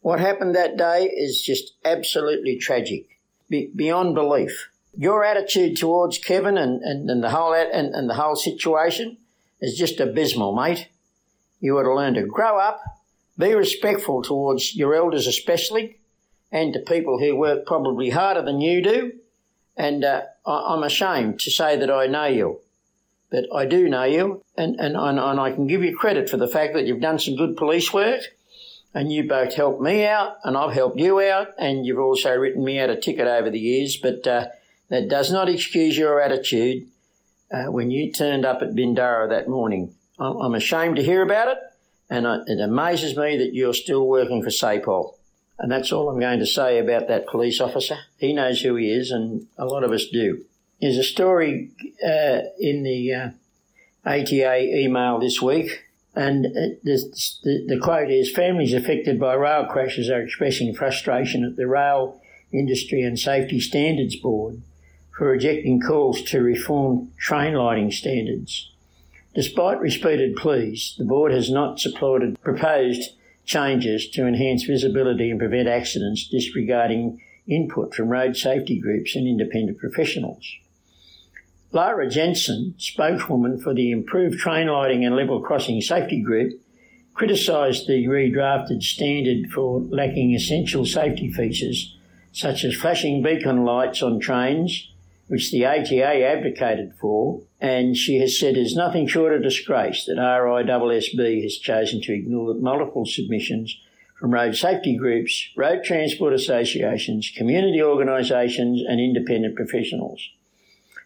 What 0.00 0.18
happened 0.18 0.54
that 0.54 0.76
day 0.76 1.04
is 1.04 1.40
just 1.40 1.74
absolutely 1.84 2.56
tragic, 2.56 3.06
beyond 3.48 4.14
belief. 4.14 4.70
Your 4.96 5.24
attitude 5.24 5.76
towards 5.76 6.18
Kevin 6.18 6.58
and, 6.58 6.82
and, 6.82 7.08
and 7.08 7.24
the 7.24 7.30
whole 7.30 7.54
and, 7.54 7.94
and 7.94 8.10
the 8.10 8.14
whole 8.14 8.36
situation 8.36 9.16
is 9.60 9.76
just 9.76 10.00
abysmal, 10.00 10.54
mate. 10.54 10.88
You 11.60 11.78
ought 11.78 11.84
to 11.84 11.94
learn 11.94 12.14
to 12.14 12.26
grow 12.26 12.58
up, 12.58 12.82
be 13.38 13.54
respectful 13.54 14.22
towards 14.22 14.74
your 14.74 14.94
elders 14.94 15.26
especially, 15.26 15.98
and 16.50 16.74
to 16.74 16.80
people 16.80 17.18
who 17.18 17.36
work 17.36 17.64
probably 17.64 18.10
harder 18.10 18.42
than 18.42 18.60
you 18.60 18.82
do. 18.82 19.12
And 19.76 20.04
uh, 20.04 20.22
I'm 20.44 20.82
ashamed 20.82 21.40
to 21.40 21.50
say 21.50 21.76
that 21.76 21.90
I 21.90 22.06
know 22.06 22.26
you, 22.26 22.60
but 23.30 23.46
I 23.54 23.64
do 23.64 23.88
know 23.88 24.04
you, 24.04 24.42
and, 24.56 24.78
and, 24.78 24.96
and 24.96 25.18
I 25.40 25.52
can 25.52 25.66
give 25.66 25.82
you 25.82 25.96
credit 25.96 26.28
for 26.28 26.36
the 26.36 26.48
fact 26.48 26.74
that 26.74 26.84
you've 26.84 27.00
done 27.00 27.18
some 27.18 27.36
good 27.36 27.56
police 27.56 27.92
work, 27.94 28.20
and 28.92 29.10
you 29.10 29.26
both 29.26 29.54
helped 29.54 29.80
me 29.80 30.04
out, 30.04 30.36
and 30.44 30.56
I've 30.56 30.74
helped 30.74 30.98
you 30.98 31.20
out, 31.20 31.54
and 31.58 31.86
you've 31.86 31.98
also 31.98 32.36
written 32.36 32.62
me 32.62 32.78
out 32.78 32.90
a 32.90 32.96
ticket 32.96 33.26
over 33.26 33.48
the 33.48 33.58
years, 33.58 33.96
but 33.96 34.26
uh, 34.26 34.48
that 34.92 35.08
does 35.08 35.32
not 35.32 35.48
excuse 35.48 35.96
your 35.96 36.20
attitude 36.20 36.86
uh, 37.50 37.64
when 37.72 37.90
you 37.90 38.12
turned 38.12 38.44
up 38.44 38.60
at 38.60 38.74
Bindarrah 38.74 39.30
that 39.30 39.48
morning. 39.48 39.94
I'm 40.18 40.54
ashamed 40.54 40.96
to 40.96 41.02
hear 41.02 41.22
about 41.22 41.48
it, 41.48 41.58
and 42.10 42.26
it 42.46 42.60
amazes 42.60 43.16
me 43.16 43.38
that 43.38 43.54
you're 43.54 43.72
still 43.72 44.06
working 44.06 44.42
for 44.42 44.50
SAPOL. 44.50 45.16
And 45.58 45.72
that's 45.72 45.92
all 45.92 46.10
I'm 46.10 46.20
going 46.20 46.40
to 46.40 46.46
say 46.46 46.78
about 46.78 47.08
that 47.08 47.26
police 47.26 47.58
officer. 47.58 47.96
He 48.18 48.34
knows 48.34 48.60
who 48.60 48.76
he 48.76 48.92
is, 48.92 49.10
and 49.10 49.46
a 49.56 49.64
lot 49.64 49.82
of 49.82 49.92
us 49.92 50.08
do. 50.08 50.44
There's 50.78 50.98
a 50.98 51.02
story 51.02 51.70
uh, 52.04 52.40
in 52.60 52.82
the 52.82 53.14
uh, 53.14 53.30
ATA 54.04 54.60
email 54.60 55.18
this 55.18 55.40
week, 55.40 55.84
and 56.14 56.44
uh, 56.44 56.76
the, 56.84 57.64
the 57.66 57.80
quote 57.82 58.10
is 58.10 58.30
Families 58.30 58.74
affected 58.74 59.18
by 59.18 59.32
rail 59.32 59.64
crashes 59.64 60.10
are 60.10 60.20
expressing 60.20 60.74
frustration 60.74 61.46
at 61.46 61.56
the 61.56 61.66
Rail 61.66 62.20
Industry 62.52 63.00
and 63.00 63.18
Safety 63.18 63.58
Standards 63.58 64.16
Board 64.16 64.60
for 65.22 65.28
rejecting 65.28 65.80
calls 65.80 66.20
to 66.20 66.42
reform 66.42 67.08
train 67.16 67.54
lighting 67.54 67.92
standards. 67.92 68.72
Despite 69.36 69.78
repeated 69.78 70.34
pleas, 70.34 70.96
the 70.98 71.04
board 71.04 71.30
has 71.30 71.48
not 71.48 71.78
supported 71.78 72.42
proposed 72.42 73.12
changes 73.44 74.10
to 74.14 74.26
enhance 74.26 74.64
visibility 74.64 75.30
and 75.30 75.38
prevent 75.38 75.68
accidents, 75.68 76.26
disregarding 76.28 77.20
input 77.46 77.94
from 77.94 78.08
road 78.08 78.36
safety 78.36 78.80
groups 78.80 79.14
and 79.14 79.28
independent 79.28 79.78
professionals. 79.78 80.44
Lara 81.70 82.10
Jensen, 82.10 82.74
spokeswoman 82.78 83.60
for 83.60 83.74
the 83.74 83.92
Improved 83.92 84.40
Train 84.40 84.66
Lighting 84.66 85.04
and 85.04 85.14
Level 85.14 85.40
Crossing 85.40 85.80
Safety 85.82 86.20
Group, 86.20 86.60
criticised 87.14 87.86
the 87.86 88.06
redrafted 88.06 88.82
standard 88.82 89.52
for 89.52 89.82
lacking 89.82 90.34
essential 90.34 90.84
safety 90.84 91.30
features 91.30 91.96
such 92.32 92.64
as 92.64 92.74
flashing 92.74 93.22
beacon 93.22 93.64
lights 93.64 94.02
on 94.02 94.18
trains, 94.18 94.88
which 95.32 95.50
the 95.50 95.64
ATA 95.64 96.26
advocated 96.26 96.92
for, 97.00 97.40
and 97.58 97.96
she 97.96 98.18
has 98.18 98.38
said 98.38 98.54
is 98.54 98.76
nothing 98.76 99.06
short 99.06 99.32
of 99.32 99.42
disgrace 99.42 100.04
that 100.04 100.18
RISSB 100.18 101.42
has 101.42 101.56
chosen 101.56 102.02
to 102.02 102.12
ignore 102.12 102.52
multiple 102.52 103.06
submissions 103.06 103.80
from 104.20 104.34
road 104.34 104.54
safety 104.54 104.94
groups, 104.94 105.48
road 105.56 105.84
transport 105.84 106.34
associations, 106.34 107.32
community 107.34 107.82
organisations, 107.82 108.82
and 108.86 109.00
independent 109.00 109.56
professionals. 109.56 110.20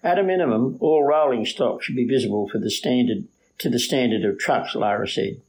At 0.03 0.19
a 0.19 0.25
minimum, 0.25 0.77
all 0.81 1.05
rolling 1.05 1.47
stock 1.47 1.85
should 1.85 1.95
be 1.95 2.05
visible 2.05 2.49
for 2.49 2.59
the 2.59 2.69
standard 2.69 3.29
to 3.59 3.71
the 3.71 3.79
standard 3.79 4.25
of 4.25 4.41
trucks, 4.41 4.75
Lara 4.75 5.07
said. 5.07 5.41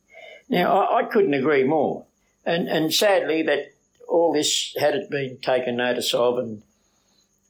Now, 0.49 0.83
I, 0.83 0.99
I 0.99 1.03
couldn't 1.05 1.33
agree 1.33 1.63
more. 1.63 2.05
And, 2.45 2.67
and 2.67 2.93
sadly, 2.93 3.41
that 3.41 3.73
all 4.07 4.33
this, 4.33 4.75
had 4.79 4.93
it 4.93 5.09
been 5.09 5.39
taken 5.41 5.77
notice 5.77 6.13
of 6.13 6.37
and 6.37 6.61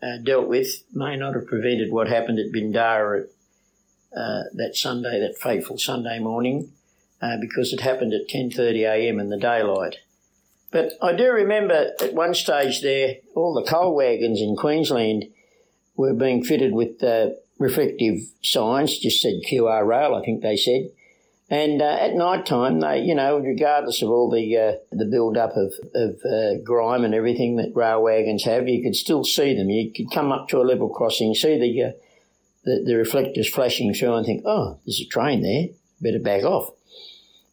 uh, 0.01 0.17
dealt 0.23 0.47
with 0.47 0.83
may 0.93 1.15
not 1.15 1.33
have 1.33 1.47
prevented 1.47 1.91
what 1.91 2.07
happened 2.07 2.39
at 2.39 2.51
Bindarrah 2.51 3.25
uh, 4.15 4.43
that 4.53 4.71
Sunday, 4.75 5.19
that 5.19 5.37
fateful 5.37 5.77
Sunday 5.77 6.19
morning, 6.19 6.71
uh, 7.21 7.37
because 7.39 7.73
it 7.73 7.81
happened 7.81 8.13
at 8.13 8.27
10:30 8.29 8.81
a.m. 8.83 9.19
in 9.19 9.29
the 9.29 9.37
daylight. 9.37 9.97
But 10.71 10.93
I 11.01 11.13
do 11.13 11.31
remember 11.31 11.93
at 12.01 12.13
one 12.13 12.33
stage 12.33 12.81
there, 12.81 13.15
all 13.35 13.53
the 13.53 13.69
coal 13.69 13.95
wagons 13.95 14.41
in 14.41 14.55
Queensland 14.55 15.25
were 15.95 16.13
being 16.13 16.43
fitted 16.43 16.73
with 16.73 17.01
uh, 17.03 17.29
reflective 17.57 18.19
signs, 18.43 18.99
just 18.99 19.21
said 19.21 19.41
QR 19.49 19.85
rail, 19.85 20.13
I 20.13 20.23
think 20.23 20.41
they 20.41 20.57
said, 20.57 20.89
And 21.49 21.81
uh, 21.81 21.85
at 21.85 22.13
night 22.13 22.45
time, 22.45 22.81
they, 22.81 22.99
you 22.99 23.15
know, 23.15 23.39
regardless 23.39 24.01
of 24.01 24.09
all 24.09 24.29
the 24.29 24.57
uh, 24.57 24.73
the 24.91 25.05
build 25.05 25.37
up 25.37 25.55
of, 25.55 25.73
of 25.95 26.19
uh, 26.25 26.61
grime 26.61 27.05
and 27.05 27.13
everything 27.13 27.55
that 27.55 27.73
rail 27.73 28.03
wagons 28.03 28.43
have, 28.43 28.67
you 28.67 28.83
could 28.83 28.97
still 28.97 29.23
see 29.23 29.55
them. 29.55 29.69
You 29.69 29.93
could 29.93 30.11
come 30.13 30.33
up 30.33 30.49
to 30.49 30.57
a 30.57 30.67
level 30.67 30.89
crossing, 30.89 31.33
see 31.33 31.57
the 31.57 31.83
uh, 31.83 31.91
the, 32.65 32.83
the, 32.85 32.95
reflectors 32.97 33.49
flashing 33.49 33.93
through, 33.93 34.15
and 34.15 34.25
think, 34.25 34.43
"Oh, 34.45 34.77
there's 34.85 34.99
a 34.99 35.07
train 35.07 35.41
there. 35.41 35.67
Better 36.01 36.21
back 36.21 36.43
off." 36.43 36.73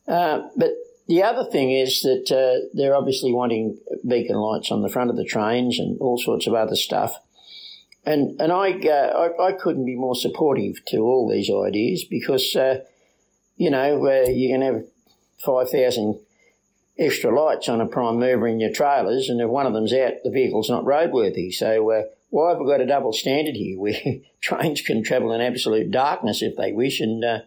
Uh, 0.08 0.48
but 0.56 0.70
the 1.06 1.22
other 1.22 1.48
thing 1.48 1.70
is 1.70 2.00
that 2.02 2.32
uh, 2.32 2.66
they're 2.74 2.96
obviously 2.96 3.32
wanting 3.32 3.78
beacon 4.06 4.36
lights 4.36 4.72
on 4.72 4.82
the 4.82 4.88
front 4.88 5.10
of 5.10 5.16
the 5.16 5.24
trains 5.24 5.78
and 5.78 6.00
all 6.00 6.18
sorts 6.18 6.48
of 6.48 6.54
other 6.54 6.74
stuff. 6.74 7.20
And 8.04 8.40
and 8.40 8.50
I 8.50 8.70
I, 8.70 9.30
I, 9.40 9.52
couldn't 9.52 9.86
be 9.86 9.94
more 9.94 10.16
supportive 10.16 10.84
to 10.86 10.98
all 10.98 11.30
these 11.30 11.48
ideas 11.48 12.04
because 12.04 12.56
uh, 12.56 12.80
you 13.56 13.70
know 13.70 14.06
uh, 14.06 14.28
you 14.28 14.48
can 14.48 14.62
have 14.62 14.84
five 15.44 15.70
thousand 15.70 16.20
extra 16.98 17.34
lights 17.34 17.68
on 17.68 17.80
a 17.80 17.86
prime 17.86 18.18
mover 18.18 18.46
in 18.46 18.60
your 18.60 18.72
trailers, 18.72 19.28
and 19.28 19.40
if 19.40 19.48
one 19.48 19.66
of 19.66 19.72
them's 19.72 19.92
out, 19.92 20.14
the 20.22 20.30
vehicle's 20.30 20.70
not 20.70 20.84
roadworthy. 20.84 21.52
So 21.52 21.90
uh, 21.90 22.02
why 22.30 22.50
have 22.50 22.58
we 22.58 22.66
got 22.66 22.80
a 22.80 22.86
double 22.86 23.12
standard 23.12 23.56
here 23.56 23.78
where 23.80 24.20
trains 24.40 24.80
can 24.80 25.02
travel 25.02 25.32
in 25.32 25.40
absolute 25.40 25.90
darkness 25.90 26.42
if 26.42 26.56
they 26.56 26.72
wish, 26.72 27.00
and 27.00 27.24
a 27.24 27.28
uh, 27.28 27.40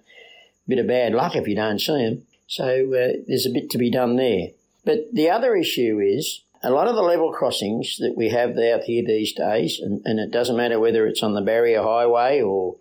bit 0.67 0.79
of 0.79 0.87
bad 0.87 1.13
luck 1.13 1.35
if 1.35 1.47
you 1.47 1.55
don't 1.55 1.79
see 1.79 2.03
them. 2.03 2.23
So 2.47 2.93
uh, 2.93 3.23
there's 3.27 3.45
a 3.45 3.51
bit 3.51 3.69
to 3.71 3.77
be 3.77 3.91
done 3.91 4.15
there. 4.15 4.49
But 4.85 5.13
the 5.13 5.29
other 5.29 5.55
issue 5.55 5.99
is 6.01 6.43
a 6.63 6.71
lot 6.71 6.87
of 6.87 6.95
the 6.95 7.01
level 7.01 7.33
crossings 7.33 7.97
that 7.97 8.15
we 8.15 8.29
have 8.29 8.51
out 8.51 8.83
here 8.83 9.03
these 9.05 9.33
days, 9.33 9.79
and, 9.81 10.01
and 10.05 10.19
it 10.19 10.31
doesn't 10.31 10.57
matter 10.57 10.79
whether 10.79 11.05
it's 11.05 11.21
on 11.21 11.33
the 11.33 11.41
Barrier 11.41 11.83
Highway 11.83 12.41
or 12.41 12.77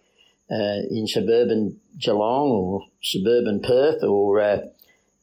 uh, 0.50 0.82
in 0.90 1.06
suburban 1.06 1.80
Geelong 1.98 2.50
or 2.50 2.86
suburban 3.02 3.60
Perth 3.60 4.02
or 4.02 4.40
uh, 4.40 4.58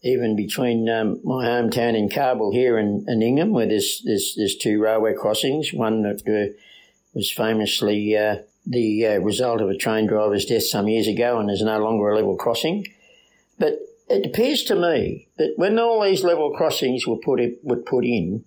even 0.04 0.36
between 0.36 0.90
um, 0.90 1.22
my 1.24 1.46
hometown 1.46 1.98
in 1.98 2.10
Cardwell 2.10 2.52
here 2.52 2.78
and, 2.78 3.08
and, 3.08 3.24
Ingham, 3.24 3.52
where 3.52 3.68
there's, 3.68 4.02
there's, 4.04 4.34
there's 4.36 4.58
two 4.58 4.82
railway 4.82 5.14
crossings, 5.14 5.72
one 5.74 6.02
that 6.02 6.22
uh, 6.28 6.54
was 7.14 7.32
famously 7.32 8.18
uh, 8.18 8.38
the 8.66 9.08
uh, 9.08 9.18
result 9.20 9.62
of 9.62 9.70
a 9.70 9.78
train 9.78 10.08
driver's 10.08 10.46
death 10.46 10.64
some 10.64 10.90
years 10.90 11.08
ago 11.08 11.40
and 11.40 11.50
is 11.50 11.62
no 11.62 11.80
longer 11.80 12.10
a 12.10 12.16
level 12.16 12.36
crossing. 12.36 12.86
But 13.58 13.80
it 14.10 14.26
appears 14.26 14.64
to 14.64 14.76
me 14.76 15.30
that 15.38 15.54
when 15.56 15.80
all 15.80 16.04
these 16.04 16.24
level 16.24 16.52
crossings 16.52 17.08
were 17.08 17.18
put 17.18 17.40
in, 17.40 17.58
were 17.64 17.78
put 17.78 18.04
in, 18.04 18.44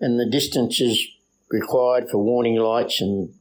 and 0.00 0.18
the 0.18 0.28
distances 0.28 1.04
required 1.50 2.08
for 2.10 2.18
warning 2.18 2.56
lights 2.56 3.00
and 3.00 3.34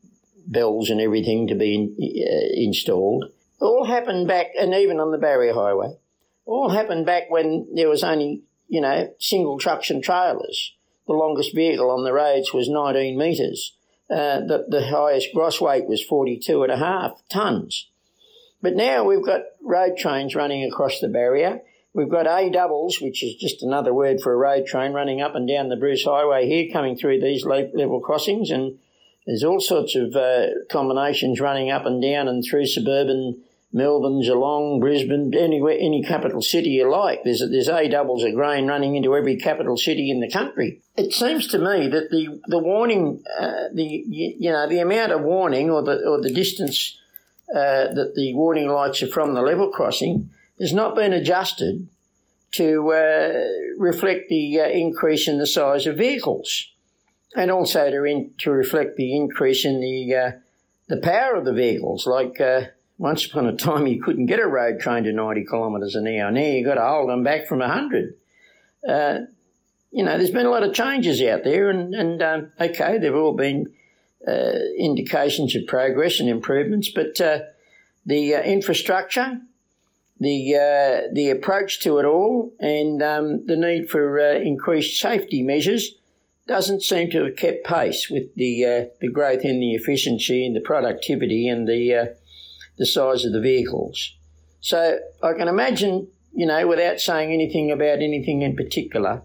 bells 0.46 0.89
and 0.89 1.00
everything 1.02 1.48
to 1.48 1.56
be 1.56 1.76
in, 1.76 1.96
uh, 2.00 2.48
installed, 2.54 3.26
all 3.60 3.86
happened 3.86 4.28
back, 4.28 4.48
and 4.60 4.74
even 4.74 5.00
on 5.00 5.12
the 5.12 5.18
barrier 5.18 5.54
highway, 5.54 5.96
all 6.46 6.70
happened 6.70 7.06
back 7.06 7.30
when 7.30 7.68
there 7.74 7.89
was 7.89 8.04
only 8.04 8.44
you 8.68 8.82
know 8.82 9.14
single 9.20 9.60
trucks 9.60 9.89
and 9.89 10.04
trailers. 10.04 10.74
The 11.08 11.14
longest 11.14 11.54
vehicle 11.54 11.92
on 11.92 12.04
the 12.04 12.14
roads 12.14 12.54
was 12.54 12.70
19 12.70 13.18
metres. 13.18 13.76
Uh, 14.10 14.42
the, 14.42 14.66
the 14.68 14.88
highest 14.88 15.30
gross 15.34 15.60
weight 15.62 15.88
was 15.88 16.04
42 16.04 16.64
and 16.64 16.72
a 16.72 16.78
half 16.78 17.22
tonnes. 17.32 17.86
But 18.62 18.76
now 18.76 19.04
we've 19.04 19.26
got 19.26 19.42
road 19.64 19.98
trains 19.98 20.36
running 20.36 20.64
across 20.64 21.00
the 21.00 21.08
barrier. 21.08 21.62
We've 21.94 22.10
got 22.10 22.28
A 22.28 22.50
doubles, 22.50 23.02
which 23.02 23.24
is 23.24 23.36
just 23.36 23.64
another 23.64 23.94
word 23.94 24.22
for 24.22 24.32
a 24.32 24.38
road 24.38 24.66
train 24.66 24.94
running 24.94 25.22
up 25.22 25.36
and 25.36 25.48
down 25.48 25.70
the 25.70 25.76
Bruce 25.76 26.06
Highway 26.06 26.48
here, 26.48 26.72
coming 26.72 26.96
through 26.96 27.20
these 27.20 27.46
level 27.46 28.00
crossings. 28.00 28.52
And 28.52 28.80
there's 29.32 29.45
all 29.45 29.61
sorts 29.61 29.95
of 29.95 30.13
uh, 30.13 30.47
combinations 30.69 31.39
running 31.39 31.71
up 31.71 31.86
and 31.86 32.01
down 32.01 32.27
and 32.27 32.43
through 32.43 32.65
suburban 32.65 33.41
Melbourne, 33.71 34.19
Geelong, 34.19 34.82
Brisbane, 34.82 35.34
anywhere, 35.34 35.77
any 35.79 36.03
capital 36.03 36.41
city 36.41 36.71
you 36.71 36.91
like. 36.91 37.23
There's, 37.23 37.39
there's 37.39 37.69
A 37.69 37.88
doubles 37.88 38.25
of 38.25 38.34
grain 38.34 38.67
running 38.67 38.97
into 38.97 39.15
every 39.15 39.38
capital 39.38 39.77
city 39.77 40.11
in 40.11 40.19
the 40.19 40.29
country. 40.29 40.82
It 40.97 41.13
seems 41.13 41.47
to 41.47 41.59
me 41.59 41.88
that 41.88 42.09
the, 42.11 42.41
the 42.47 42.59
warning, 42.59 43.23
uh, 43.39 43.69
the, 43.73 44.03
you 44.05 44.51
know, 44.51 44.67
the 44.67 44.79
amount 44.79 45.13
of 45.13 45.21
warning 45.21 45.69
or 45.69 45.82
the, 45.82 46.05
or 46.05 46.21
the 46.21 46.34
distance 46.34 46.97
uh, 47.55 47.93
that 47.93 48.11
the 48.13 48.34
warning 48.34 48.67
lights 48.67 49.01
are 49.01 49.07
from 49.07 49.34
the 49.34 49.41
level 49.41 49.69
crossing 49.69 50.29
has 50.59 50.73
not 50.73 50.93
been 50.93 51.13
adjusted 51.13 51.88
to 52.51 52.91
uh, 52.91 53.45
reflect 53.77 54.27
the 54.27 54.59
uh, 54.59 54.67
increase 54.67 55.29
in 55.29 55.38
the 55.38 55.47
size 55.47 55.88
of 55.88 55.95
vehicles, 55.95 56.67
and 57.36 57.51
also 57.51 57.89
to 57.89 58.03
in, 58.03 58.32
to 58.39 58.51
reflect 58.51 58.97
the 58.97 59.15
increase 59.15 59.65
in 59.65 59.79
the 59.79 60.15
uh, 60.15 60.32
the 60.88 60.97
power 60.97 61.36
of 61.36 61.45
the 61.45 61.53
vehicles. 61.53 62.05
Like 62.05 62.39
uh, 62.41 62.65
once 62.97 63.25
upon 63.25 63.47
a 63.47 63.55
time, 63.55 63.88
you 63.88 64.01
couldn't 64.01 64.25
get 64.25 64.39
a 64.39 64.47
road 64.47 64.79
train 64.79 65.03
to 65.03 65.13
ninety 65.13 65.45
kilometres 65.45 65.95
an 65.95 66.07
hour. 66.07 66.32
Now 66.32 66.41
you 66.41 66.65
got 66.65 66.75
to 66.75 66.82
hold 66.82 67.09
them 67.09 67.23
back 67.23 67.47
from 67.47 67.61
hundred. 67.61 68.15
you 69.91 70.05
know, 70.05 70.17
there's 70.17 70.32
been 70.32 70.45
a 70.45 70.51
lot 70.51 70.63
of 70.63 70.73
changes 70.73 71.21
out 71.21 71.43
there, 71.43 71.69
and, 71.69 71.93
and 71.93 72.21
um, 72.21 72.51
okay, 72.59 72.97
they've 72.97 73.13
all 73.13 73.36
been 73.36 73.73
uh, 74.27 74.53
indications 74.77 75.55
of 75.55 75.67
progress 75.67 76.19
and 76.19 76.29
improvements, 76.29 76.89
but 76.89 77.19
uh, 77.19 77.39
the 78.05 78.36
uh, 78.36 78.41
infrastructure, 78.41 79.39
the 80.19 80.55
uh, 80.55 81.13
the 81.13 81.29
approach 81.29 81.82
to 81.82 81.97
it 81.97 82.05
all, 82.05 82.53
and 82.59 83.01
um, 83.01 83.45
the 83.45 83.55
need 83.55 83.89
for 83.89 84.19
uh, 84.19 84.34
increased 84.34 84.99
safety 84.99 85.41
measures 85.41 85.95
doesn't 86.52 86.84
seem 86.84 87.10
to 87.10 87.24
have 87.24 87.38
kept 87.38 87.66
pace 87.66 88.10
with 88.10 88.36
the 88.36 88.66
uh, 88.66 88.86
the 88.99 89.10
growth 89.10 89.45
in 89.45 89.62
the 89.62 89.74
efficiency 89.74 90.45
and 90.45 90.54
the 90.54 90.60
productivity 90.60 91.47
and 91.47 91.66
the 91.66 92.14
the 92.78 92.86
size 92.86 93.24
of 93.24 93.32
the 93.32 93.39
vehicles. 93.39 94.18
So 94.60 94.99
I 95.24 95.34
can 95.34 95.47
imagine, 95.47 96.10
you 96.34 96.45
know, 96.45 96.68
without 96.68 96.99
saying 96.99 97.32
anything 97.32 97.72
about 97.72 97.99
anything 97.99 98.41
in 98.41 98.56
particular, 98.56 99.22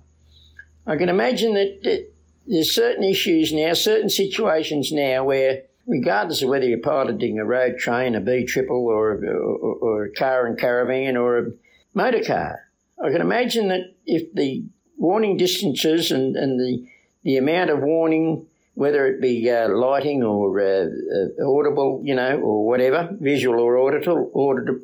I 0.86 0.96
can 0.96 1.08
imagine 1.08 1.54
that, 1.54 1.80
that 1.82 2.12
there's 2.46 2.72
certain 2.72 3.02
issues 3.02 3.52
now, 3.52 3.72
certain 3.72 4.08
situations 4.08 4.92
now 4.92 5.24
where, 5.24 5.62
regardless 5.86 6.42
of 6.42 6.48
whether 6.48 6.66
you're 6.66 6.78
piloting 6.78 7.38
a 7.38 7.44
road 7.44 7.78
train, 7.78 8.14
a 8.14 8.20
B 8.20 8.44
triple, 8.44 8.86
or, 8.86 9.14
or, 9.14 9.74
or 9.86 10.04
a 10.04 10.12
car 10.12 10.46
and 10.46 10.58
caravan, 10.58 11.16
or 11.16 11.38
a 11.38 11.50
motor 11.92 12.22
car, 12.22 12.60
I 13.02 13.10
can 13.10 13.20
imagine 13.20 13.68
that 13.68 13.94
if 14.06 14.32
the 14.32 14.64
warning 14.96 15.36
distances 15.36 16.10
and, 16.10 16.36
and 16.36 16.58
the 16.60 16.86
the 17.26 17.38
amount 17.38 17.70
of 17.70 17.80
warning, 17.80 18.46
whether 18.74 19.04
it 19.08 19.20
be 19.20 19.50
uh, 19.50 19.68
lighting 19.68 20.22
or 20.22 20.60
uh, 20.60 20.84
uh, 20.84 21.50
audible, 21.50 22.00
you 22.04 22.14
know, 22.14 22.38
or 22.38 22.64
whatever, 22.64 23.10
visual 23.20 23.58
or 23.58 23.76
audible, 23.78 24.30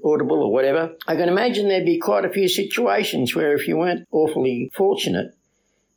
audible 0.05 0.43
or 0.43 0.53
whatever, 0.53 0.97
I 1.07 1.15
can 1.15 1.29
imagine 1.29 1.69
there'd 1.69 1.87
be 1.87 2.01
quite 2.01 2.25
a 2.25 2.33
few 2.33 2.49
situations 2.49 3.33
where 3.37 3.55
if 3.55 3.69
you 3.69 3.77
weren't 3.77 4.09
awfully 4.11 4.73
fortunate, 4.75 5.37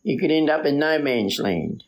you 0.03 0.19
could 0.19 0.29
end 0.29 0.51
up 0.51 0.67
in 0.67 0.77
no 0.77 0.99
man's 0.99 1.39
land. 1.39 1.83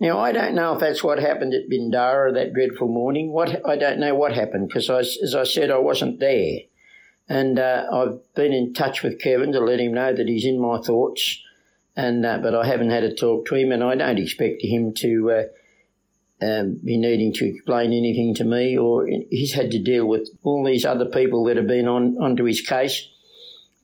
Now, 0.00 0.18
I 0.18 0.32
don't 0.32 0.54
know 0.54 0.72
if 0.72 0.80
that's 0.80 1.04
what 1.04 1.18
happened 1.18 1.52
at 1.52 1.68
Bindarrah 1.68 2.32
that 2.32 2.54
dreadful 2.54 2.88
morning. 2.88 3.30
What 3.30 3.60
I 3.68 3.76
don't 3.76 4.00
know 4.00 4.14
what 4.14 4.32
happened 4.32 4.68
because, 4.68 4.88
as 4.88 5.34
I 5.34 5.44
said, 5.44 5.70
I 5.70 5.76
wasn't 5.76 6.18
there. 6.18 6.60
And 7.28 7.58
uh, 7.58 7.84
I've 7.92 8.34
been 8.34 8.54
in 8.54 8.72
touch 8.72 9.02
with 9.02 9.20
Kevin 9.20 9.52
to 9.52 9.60
let 9.60 9.80
him 9.80 9.92
know 9.92 10.14
that 10.14 10.28
he's 10.28 10.46
in 10.46 10.58
my 10.58 10.80
thoughts. 10.80 11.42
And 12.00 12.24
uh, 12.24 12.38
but 12.38 12.54
I 12.54 12.66
haven't 12.66 12.90
had 12.90 13.04
a 13.04 13.14
talk 13.14 13.46
to 13.46 13.54
him, 13.54 13.72
and 13.72 13.82
I 13.82 13.94
don't 13.94 14.18
expect 14.18 14.62
him 14.62 14.94
to 14.94 15.30
uh, 15.30 16.44
um, 16.44 16.80
be 16.84 16.96
needing 16.96 17.32
to 17.34 17.46
explain 17.46 17.92
anything 17.92 18.34
to 18.36 18.44
me. 18.44 18.78
Or 18.78 19.06
he's 19.30 19.52
had 19.52 19.70
to 19.72 19.82
deal 19.82 20.06
with 20.06 20.28
all 20.42 20.64
these 20.64 20.84
other 20.84 21.06
people 21.06 21.44
that 21.44 21.56
have 21.56 21.66
been 21.66 21.88
on 21.88 22.16
onto 22.18 22.44
his 22.44 22.60
case 22.60 23.08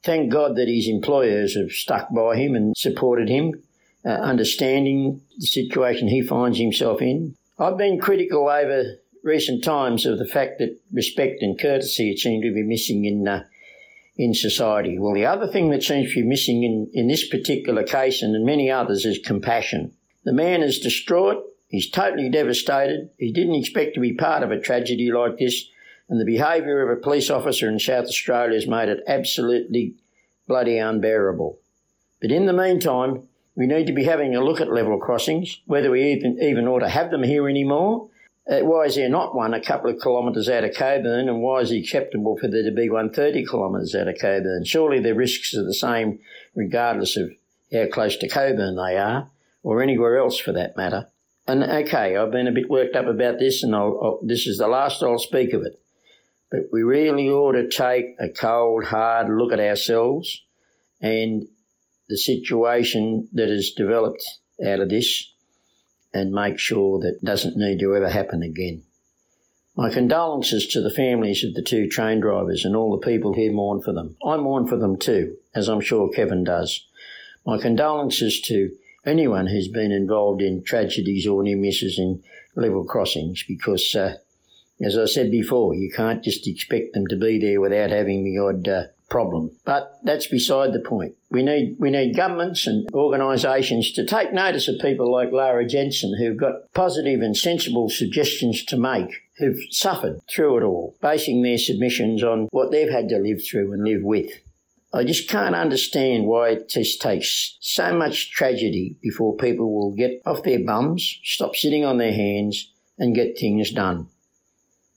thank 0.06 0.32
God 0.32 0.56
that 0.56 0.68
his 0.68 0.88
employers 0.88 1.56
have 1.56 1.72
stuck 1.72 2.14
by 2.14 2.36
him 2.36 2.54
and 2.54 2.74
supported 2.76 3.28
him, 3.28 3.60
uh, 4.04 4.10
understanding 4.10 5.20
the 5.36 5.46
situation 5.46 6.08
he 6.08 6.22
finds 6.22 6.58
himself 6.58 7.02
in. 7.02 7.34
I've 7.58 7.76
been 7.76 8.00
critical 8.00 8.48
over 8.48 8.84
recent 9.24 9.64
times 9.64 10.06
of 10.06 10.18
the 10.18 10.26
fact 10.26 10.60
that 10.60 10.78
respect 10.92 11.42
and 11.42 11.60
courtesy 11.60 12.16
seem 12.16 12.40
to 12.42 12.54
be 12.54 12.62
missing 12.62 13.04
in 13.04 13.26
uh, 13.26 13.42
in 14.16 14.34
society. 14.34 14.98
Well, 14.98 15.14
the 15.14 15.26
other 15.26 15.46
thing 15.46 15.70
that 15.70 15.82
seems 15.82 16.12
to 16.12 16.22
be 16.22 16.26
missing 16.26 16.62
in, 16.62 16.90
in 16.92 17.08
this 17.08 17.28
particular 17.28 17.82
case 17.82 18.22
and 18.22 18.34
in 18.34 18.44
many 18.44 18.70
others 18.70 19.04
is 19.04 19.18
compassion. 19.18 19.92
The 20.24 20.32
man 20.32 20.62
is 20.62 20.80
distraught. 20.80 21.42
He's 21.68 21.90
totally 21.90 22.30
devastated. 22.30 23.10
He 23.18 23.32
didn't 23.32 23.56
expect 23.56 23.94
to 23.94 24.00
be 24.00 24.14
part 24.14 24.42
of 24.42 24.50
a 24.50 24.60
tragedy 24.60 25.10
like 25.12 25.38
this 25.38 25.68
and 26.08 26.20
the 26.20 26.24
behaviour 26.24 26.82
of 26.82 26.96
a 26.96 27.00
police 27.00 27.30
officer 27.30 27.68
in 27.68 27.78
South 27.78 28.04
Australia 28.04 28.54
has 28.54 28.66
made 28.66 28.88
it 28.88 29.02
absolutely 29.06 29.94
bloody 30.46 30.78
unbearable. 30.78 31.58
But 32.20 32.30
in 32.30 32.46
the 32.46 32.52
meantime, 32.52 33.24
we 33.56 33.66
need 33.66 33.86
to 33.86 33.92
be 33.92 34.04
having 34.04 34.36
a 34.36 34.44
look 34.44 34.60
at 34.60 34.72
level 34.72 34.98
crossings, 34.98 35.60
whether 35.66 35.90
we 35.90 36.12
even, 36.12 36.38
even 36.40 36.68
ought 36.68 36.80
to 36.80 36.88
have 36.88 37.10
them 37.10 37.22
here 37.22 37.48
anymore. 37.48 38.08
Why 38.48 38.84
is 38.84 38.94
there 38.94 39.08
not 39.08 39.34
one 39.34 39.54
a 39.54 39.60
couple 39.60 39.90
of 39.90 40.00
kilometres 40.00 40.48
out 40.48 40.62
of 40.62 40.74
Cockburn, 40.74 41.28
and 41.28 41.42
why 41.42 41.60
is 41.60 41.72
it 41.72 41.78
acceptable 41.78 42.36
for 42.36 42.48
there 42.48 42.62
to 42.62 42.70
be 42.70 42.88
one 42.88 43.12
30 43.12 43.44
kilometres 43.44 43.94
out 43.94 44.06
of 44.06 44.14
Cockburn? 44.20 44.64
Surely 44.64 45.00
the 45.00 45.14
risks 45.14 45.54
are 45.54 45.64
the 45.64 45.74
same 45.74 46.20
regardless 46.54 47.16
of 47.16 47.30
how 47.72 47.86
close 47.86 48.16
to 48.18 48.28
Cockburn 48.28 48.76
they 48.76 48.96
are, 48.96 49.30
or 49.64 49.82
anywhere 49.82 50.18
else 50.18 50.38
for 50.38 50.52
that 50.52 50.76
matter. 50.76 51.08
And 51.48 51.62
okay, 51.62 52.16
I've 52.16 52.30
been 52.30 52.46
a 52.46 52.52
bit 52.52 52.70
worked 52.70 52.94
up 52.94 53.06
about 53.06 53.40
this, 53.40 53.64
and 53.64 53.74
I'll, 53.74 54.00
I'll, 54.02 54.20
this 54.22 54.46
is 54.46 54.58
the 54.58 54.68
last 54.68 55.02
I'll 55.02 55.18
speak 55.18 55.52
of 55.52 55.62
it. 55.62 55.80
But 56.50 56.68
we 56.72 56.82
really 56.82 57.28
ought 57.28 57.52
to 57.52 57.68
take 57.68 58.14
a 58.20 58.28
cold, 58.28 58.84
hard 58.84 59.28
look 59.28 59.52
at 59.52 59.58
ourselves 59.58 60.42
and 61.00 61.48
the 62.08 62.16
situation 62.16 63.28
that 63.32 63.48
has 63.48 63.72
developed 63.76 64.22
out 64.64 64.80
of 64.80 64.88
this 64.88 65.32
and 66.12 66.32
make 66.32 66.58
sure 66.58 66.98
that 67.00 67.24
doesn't 67.24 67.56
need 67.56 67.78
to 67.80 67.94
ever 67.94 68.08
happen 68.08 68.42
again. 68.42 68.82
My 69.76 69.90
condolences 69.90 70.66
to 70.68 70.80
the 70.80 70.90
families 70.90 71.44
of 71.44 71.52
the 71.52 71.62
two 71.62 71.86
train 71.86 72.20
drivers 72.20 72.64
and 72.64 72.74
all 72.74 72.92
the 72.98 73.06
people 73.06 73.34
who 73.34 73.52
mourn 73.52 73.82
for 73.82 73.92
them. 73.92 74.16
I 74.24 74.38
mourn 74.38 74.66
for 74.66 74.76
them 74.76 74.96
too, 74.96 75.36
as 75.54 75.68
I'm 75.68 75.82
sure 75.82 76.08
Kevin 76.08 76.44
does. 76.44 76.86
My 77.44 77.58
condolences 77.58 78.40
to 78.42 78.70
anyone 79.04 79.46
who's 79.46 79.68
been 79.68 79.92
involved 79.92 80.40
in 80.40 80.64
tragedies 80.64 81.26
or 81.26 81.42
near 81.42 81.58
misses 81.58 81.98
in 81.98 82.22
level 82.54 82.84
crossings 82.84 83.44
because, 83.46 83.94
uh, 83.94 84.14
as 84.80 84.96
I 84.96 85.04
said 85.04 85.30
before, 85.30 85.74
you 85.74 85.92
can't 85.94 86.24
just 86.24 86.48
expect 86.48 86.94
them 86.94 87.06
to 87.08 87.16
be 87.16 87.38
there 87.38 87.60
without 87.60 87.90
having 87.90 88.24
the 88.24 88.38
odd 88.38 88.66
uh, 88.66 88.84
problem. 89.16 89.50
But 89.64 89.98
that's 90.02 90.26
beside 90.26 90.74
the 90.74 90.86
point. 90.86 91.14
We 91.30 91.42
need 91.42 91.76
we 91.78 91.90
need 91.90 92.14
governments 92.14 92.66
and 92.66 92.86
organisations 92.92 93.92
to 93.92 94.04
take 94.04 94.34
notice 94.34 94.68
of 94.68 94.78
people 94.78 95.10
like 95.10 95.32
Lara 95.32 95.66
Jensen 95.66 96.14
who've 96.18 96.36
got 96.36 96.70
positive 96.74 97.22
and 97.22 97.34
sensible 97.34 97.88
suggestions 97.88 98.62
to 98.66 98.76
make, 98.76 99.08
who've 99.38 99.58
suffered 99.70 100.20
through 100.28 100.58
it 100.58 100.64
all, 100.64 100.98
basing 101.00 101.40
their 101.40 101.56
submissions 101.56 102.22
on 102.22 102.48
what 102.50 102.70
they've 102.70 102.92
had 102.92 103.08
to 103.08 103.16
live 103.16 103.40
through 103.42 103.72
and 103.72 103.84
live 103.84 104.02
with. 104.02 104.30
I 104.92 105.02
just 105.02 105.30
can't 105.30 105.54
understand 105.54 106.26
why 106.26 106.50
it 106.50 106.68
just 106.68 107.00
takes 107.00 107.56
so 107.60 107.96
much 107.96 108.32
tragedy 108.32 108.96
before 109.00 109.38
people 109.38 109.72
will 109.72 109.94
get 109.94 110.20
off 110.26 110.42
their 110.42 110.62
bums, 110.62 111.20
stop 111.24 111.56
sitting 111.56 111.86
on 111.86 111.96
their 111.96 112.12
hands, 112.12 112.70
and 112.98 113.14
get 113.14 113.38
things 113.38 113.70
done. 113.70 114.08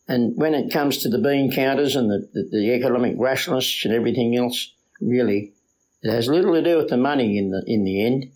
And 0.09 0.35
when 0.35 0.55
it 0.55 0.73
comes 0.73 0.97
to 0.97 1.09
the 1.09 1.19
bean 1.19 1.51
counters 1.51 1.95
and 1.95 2.09
the, 2.09 2.27
the, 2.33 2.49
the 2.51 2.73
economic 2.73 3.15
rationalists 3.19 3.85
and 3.85 3.93
everything 3.93 4.35
else, 4.35 4.73
really, 4.99 5.53
it 6.01 6.11
has 6.11 6.27
little 6.27 6.55
to 6.55 6.63
do 6.63 6.77
with 6.77 6.89
the 6.89 6.97
money 6.97 7.37
in 7.37 7.51
the 7.51 7.63
in 7.67 7.83
the 7.83 8.03
end. 8.03 8.31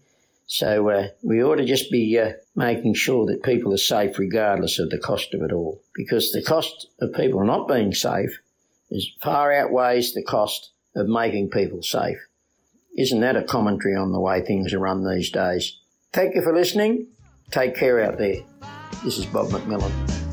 So 0.45 0.89
uh, 0.89 1.07
we 1.24 1.43
ought 1.43 1.55
to 1.55 1.65
just 1.65 1.89
be 1.89 2.19
uh, 2.19 2.34
making 2.55 2.93
sure 2.93 3.26
that 3.26 3.41
people 3.41 3.74
are 3.74 3.78
safe 3.78 4.19
regardless 4.19 4.78
of 4.78 4.91
the 4.91 4.99
cost 4.99 5.34
of 5.34 5.41
it 5.41 5.51
all, 5.51 5.82
because 5.95 6.32
the 6.32 6.43
cost 6.43 6.88
of 7.01 7.13
people 7.13 7.43
not 7.43 7.67
being 7.67 7.93
safe 7.93 8.39
is 8.91 9.09
far 9.24 9.51
outweighs 9.51 10.13
the 10.13 10.24
cost 10.24 10.74
of 10.95 11.07
making 11.07 11.49
people 11.49 11.82
safe. 11.82 12.19
Isn't 12.95 13.21
that 13.21 13.36
a 13.36 13.43
commentary 13.43 13.95
on 13.95 14.11
the 14.11 14.19
way 14.19 14.41
things 14.41 14.74
are 14.74 14.80
run 14.80 15.03
these 15.03 15.32
days? 15.32 15.80
Thank 16.11 16.36
you 16.36 16.43
for 16.43 16.53
listening. 16.53 17.07
Take 17.49 17.76
care 17.76 18.03
out 18.03 18.19
there. 18.19 18.43
This 19.03 19.17
is 19.17 19.26
Bob 19.26 19.47
McMillan. 19.47 20.33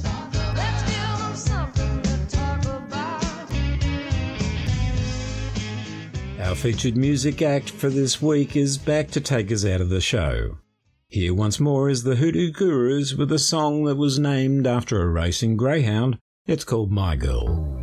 Our 6.50 6.56
featured 6.56 6.96
music 6.96 7.42
act 7.42 7.70
for 7.70 7.90
this 7.90 8.20
week 8.20 8.56
is 8.56 8.76
back 8.76 9.12
to 9.12 9.20
take 9.20 9.52
us 9.52 9.64
out 9.64 9.80
of 9.80 9.88
the 9.88 10.00
show. 10.00 10.58
Here 11.06 11.32
once 11.32 11.60
more 11.60 11.88
is 11.88 12.02
the 12.02 12.16
Hoodoo 12.16 12.50
Gurus 12.50 13.14
with 13.14 13.30
a 13.30 13.38
song 13.38 13.84
that 13.84 13.94
was 13.94 14.18
named 14.18 14.66
after 14.66 15.00
a 15.00 15.06
racing 15.06 15.56
greyhound. 15.56 16.18
It's 16.48 16.64
called 16.64 16.90
My 16.90 17.14
Girl. 17.14 17.79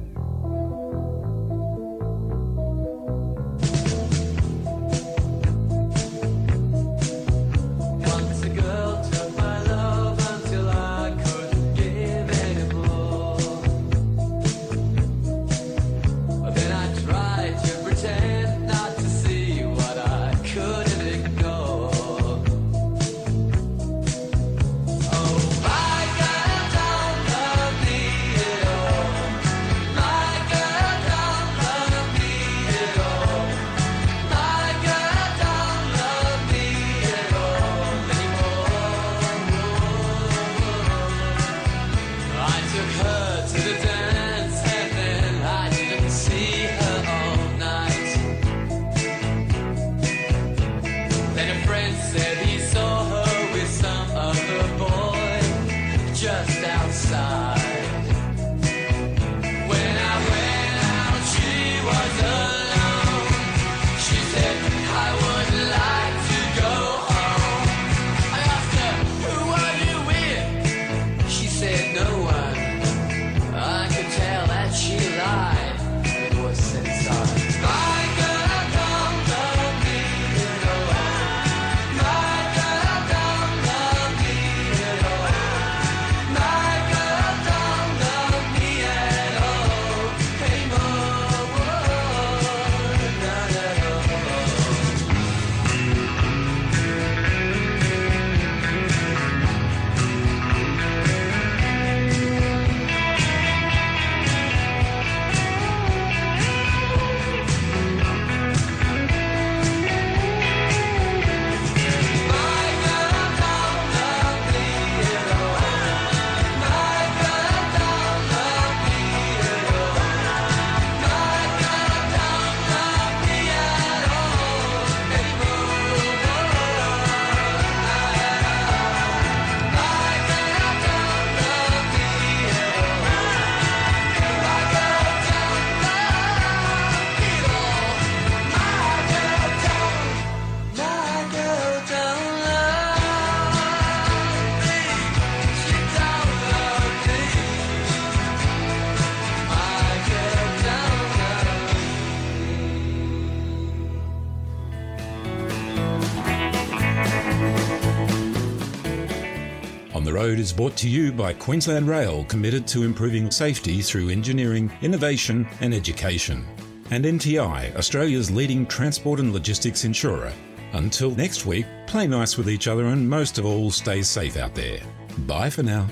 Is 160.48 160.54
brought 160.54 160.78
to 160.78 160.88
you 160.88 161.12
by 161.12 161.34
Queensland 161.34 161.90
Rail, 161.90 162.24
committed 162.24 162.66
to 162.68 162.84
improving 162.84 163.30
safety 163.30 163.82
through 163.82 164.08
engineering, 164.08 164.72
innovation, 164.82 165.46
and 165.60 165.74
education. 165.74 166.48
And 166.90 167.04
NTI, 167.04 167.76
Australia's 167.76 168.32
leading 168.32 168.66
transport 168.66 169.20
and 169.20 169.34
logistics 169.34 169.84
insurer. 169.84 170.32
Until 170.72 171.12
next 171.12 171.46
week, 171.46 171.66
play 171.86 172.08
nice 172.08 172.38
with 172.38 172.50
each 172.50 172.70
other 172.70 172.86
and 172.86 173.10
most 173.10 173.38
of 173.38 173.46
all, 173.46 173.72
stay 173.72 174.02
safe 174.02 174.38
out 174.38 174.56
there. 174.56 174.80
Bye 175.26 175.50
for 175.50 175.64
now. 175.64 175.86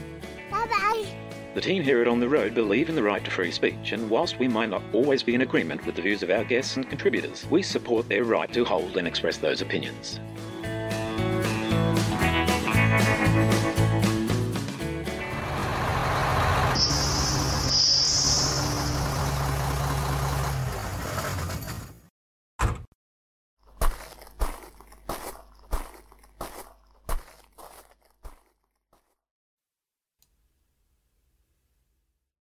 Bye 0.50 0.68
bye. 0.68 1.06
The 1.54 1.60
team 1.60 1.84
here 1.84 2.02
at 2.02 2.08
On 2.08 2.22
the 2.22 2.30
Road 2.30 2.54
believe 2.54 2.88
in 2.88 2.96
the 2.96 3.04
right 3.04 3.26
to 3.26 3.32
free 3.32 3.52
speech, 3.52 3.92
and 3.92 4.10
whilst 4.10 4.40
we 4.40 4.48
might 4.48 4.70
not 4.70 4.84
always 4.94 5.22
be 5.22 5.36
in 5.36 5.42
agreement 5.42 5.86
with 5.86 5.96
the 5.96 6.02
views 6.02 6.24
of 6.24 6.30
our 6.30 6.46
guests 6.46 6.78
and 6.78 6.88
contributors, 6.88 7.46
we 7.50 7.62
support 7.62 8.08
their 8.08 8.24
right 8.24 8.54
to 8.54 8.64
hold 8.64 8.96
and 8.96 9.06
express 9.06 9.36
those 9.36 9.62
opinions. 9.62 10.22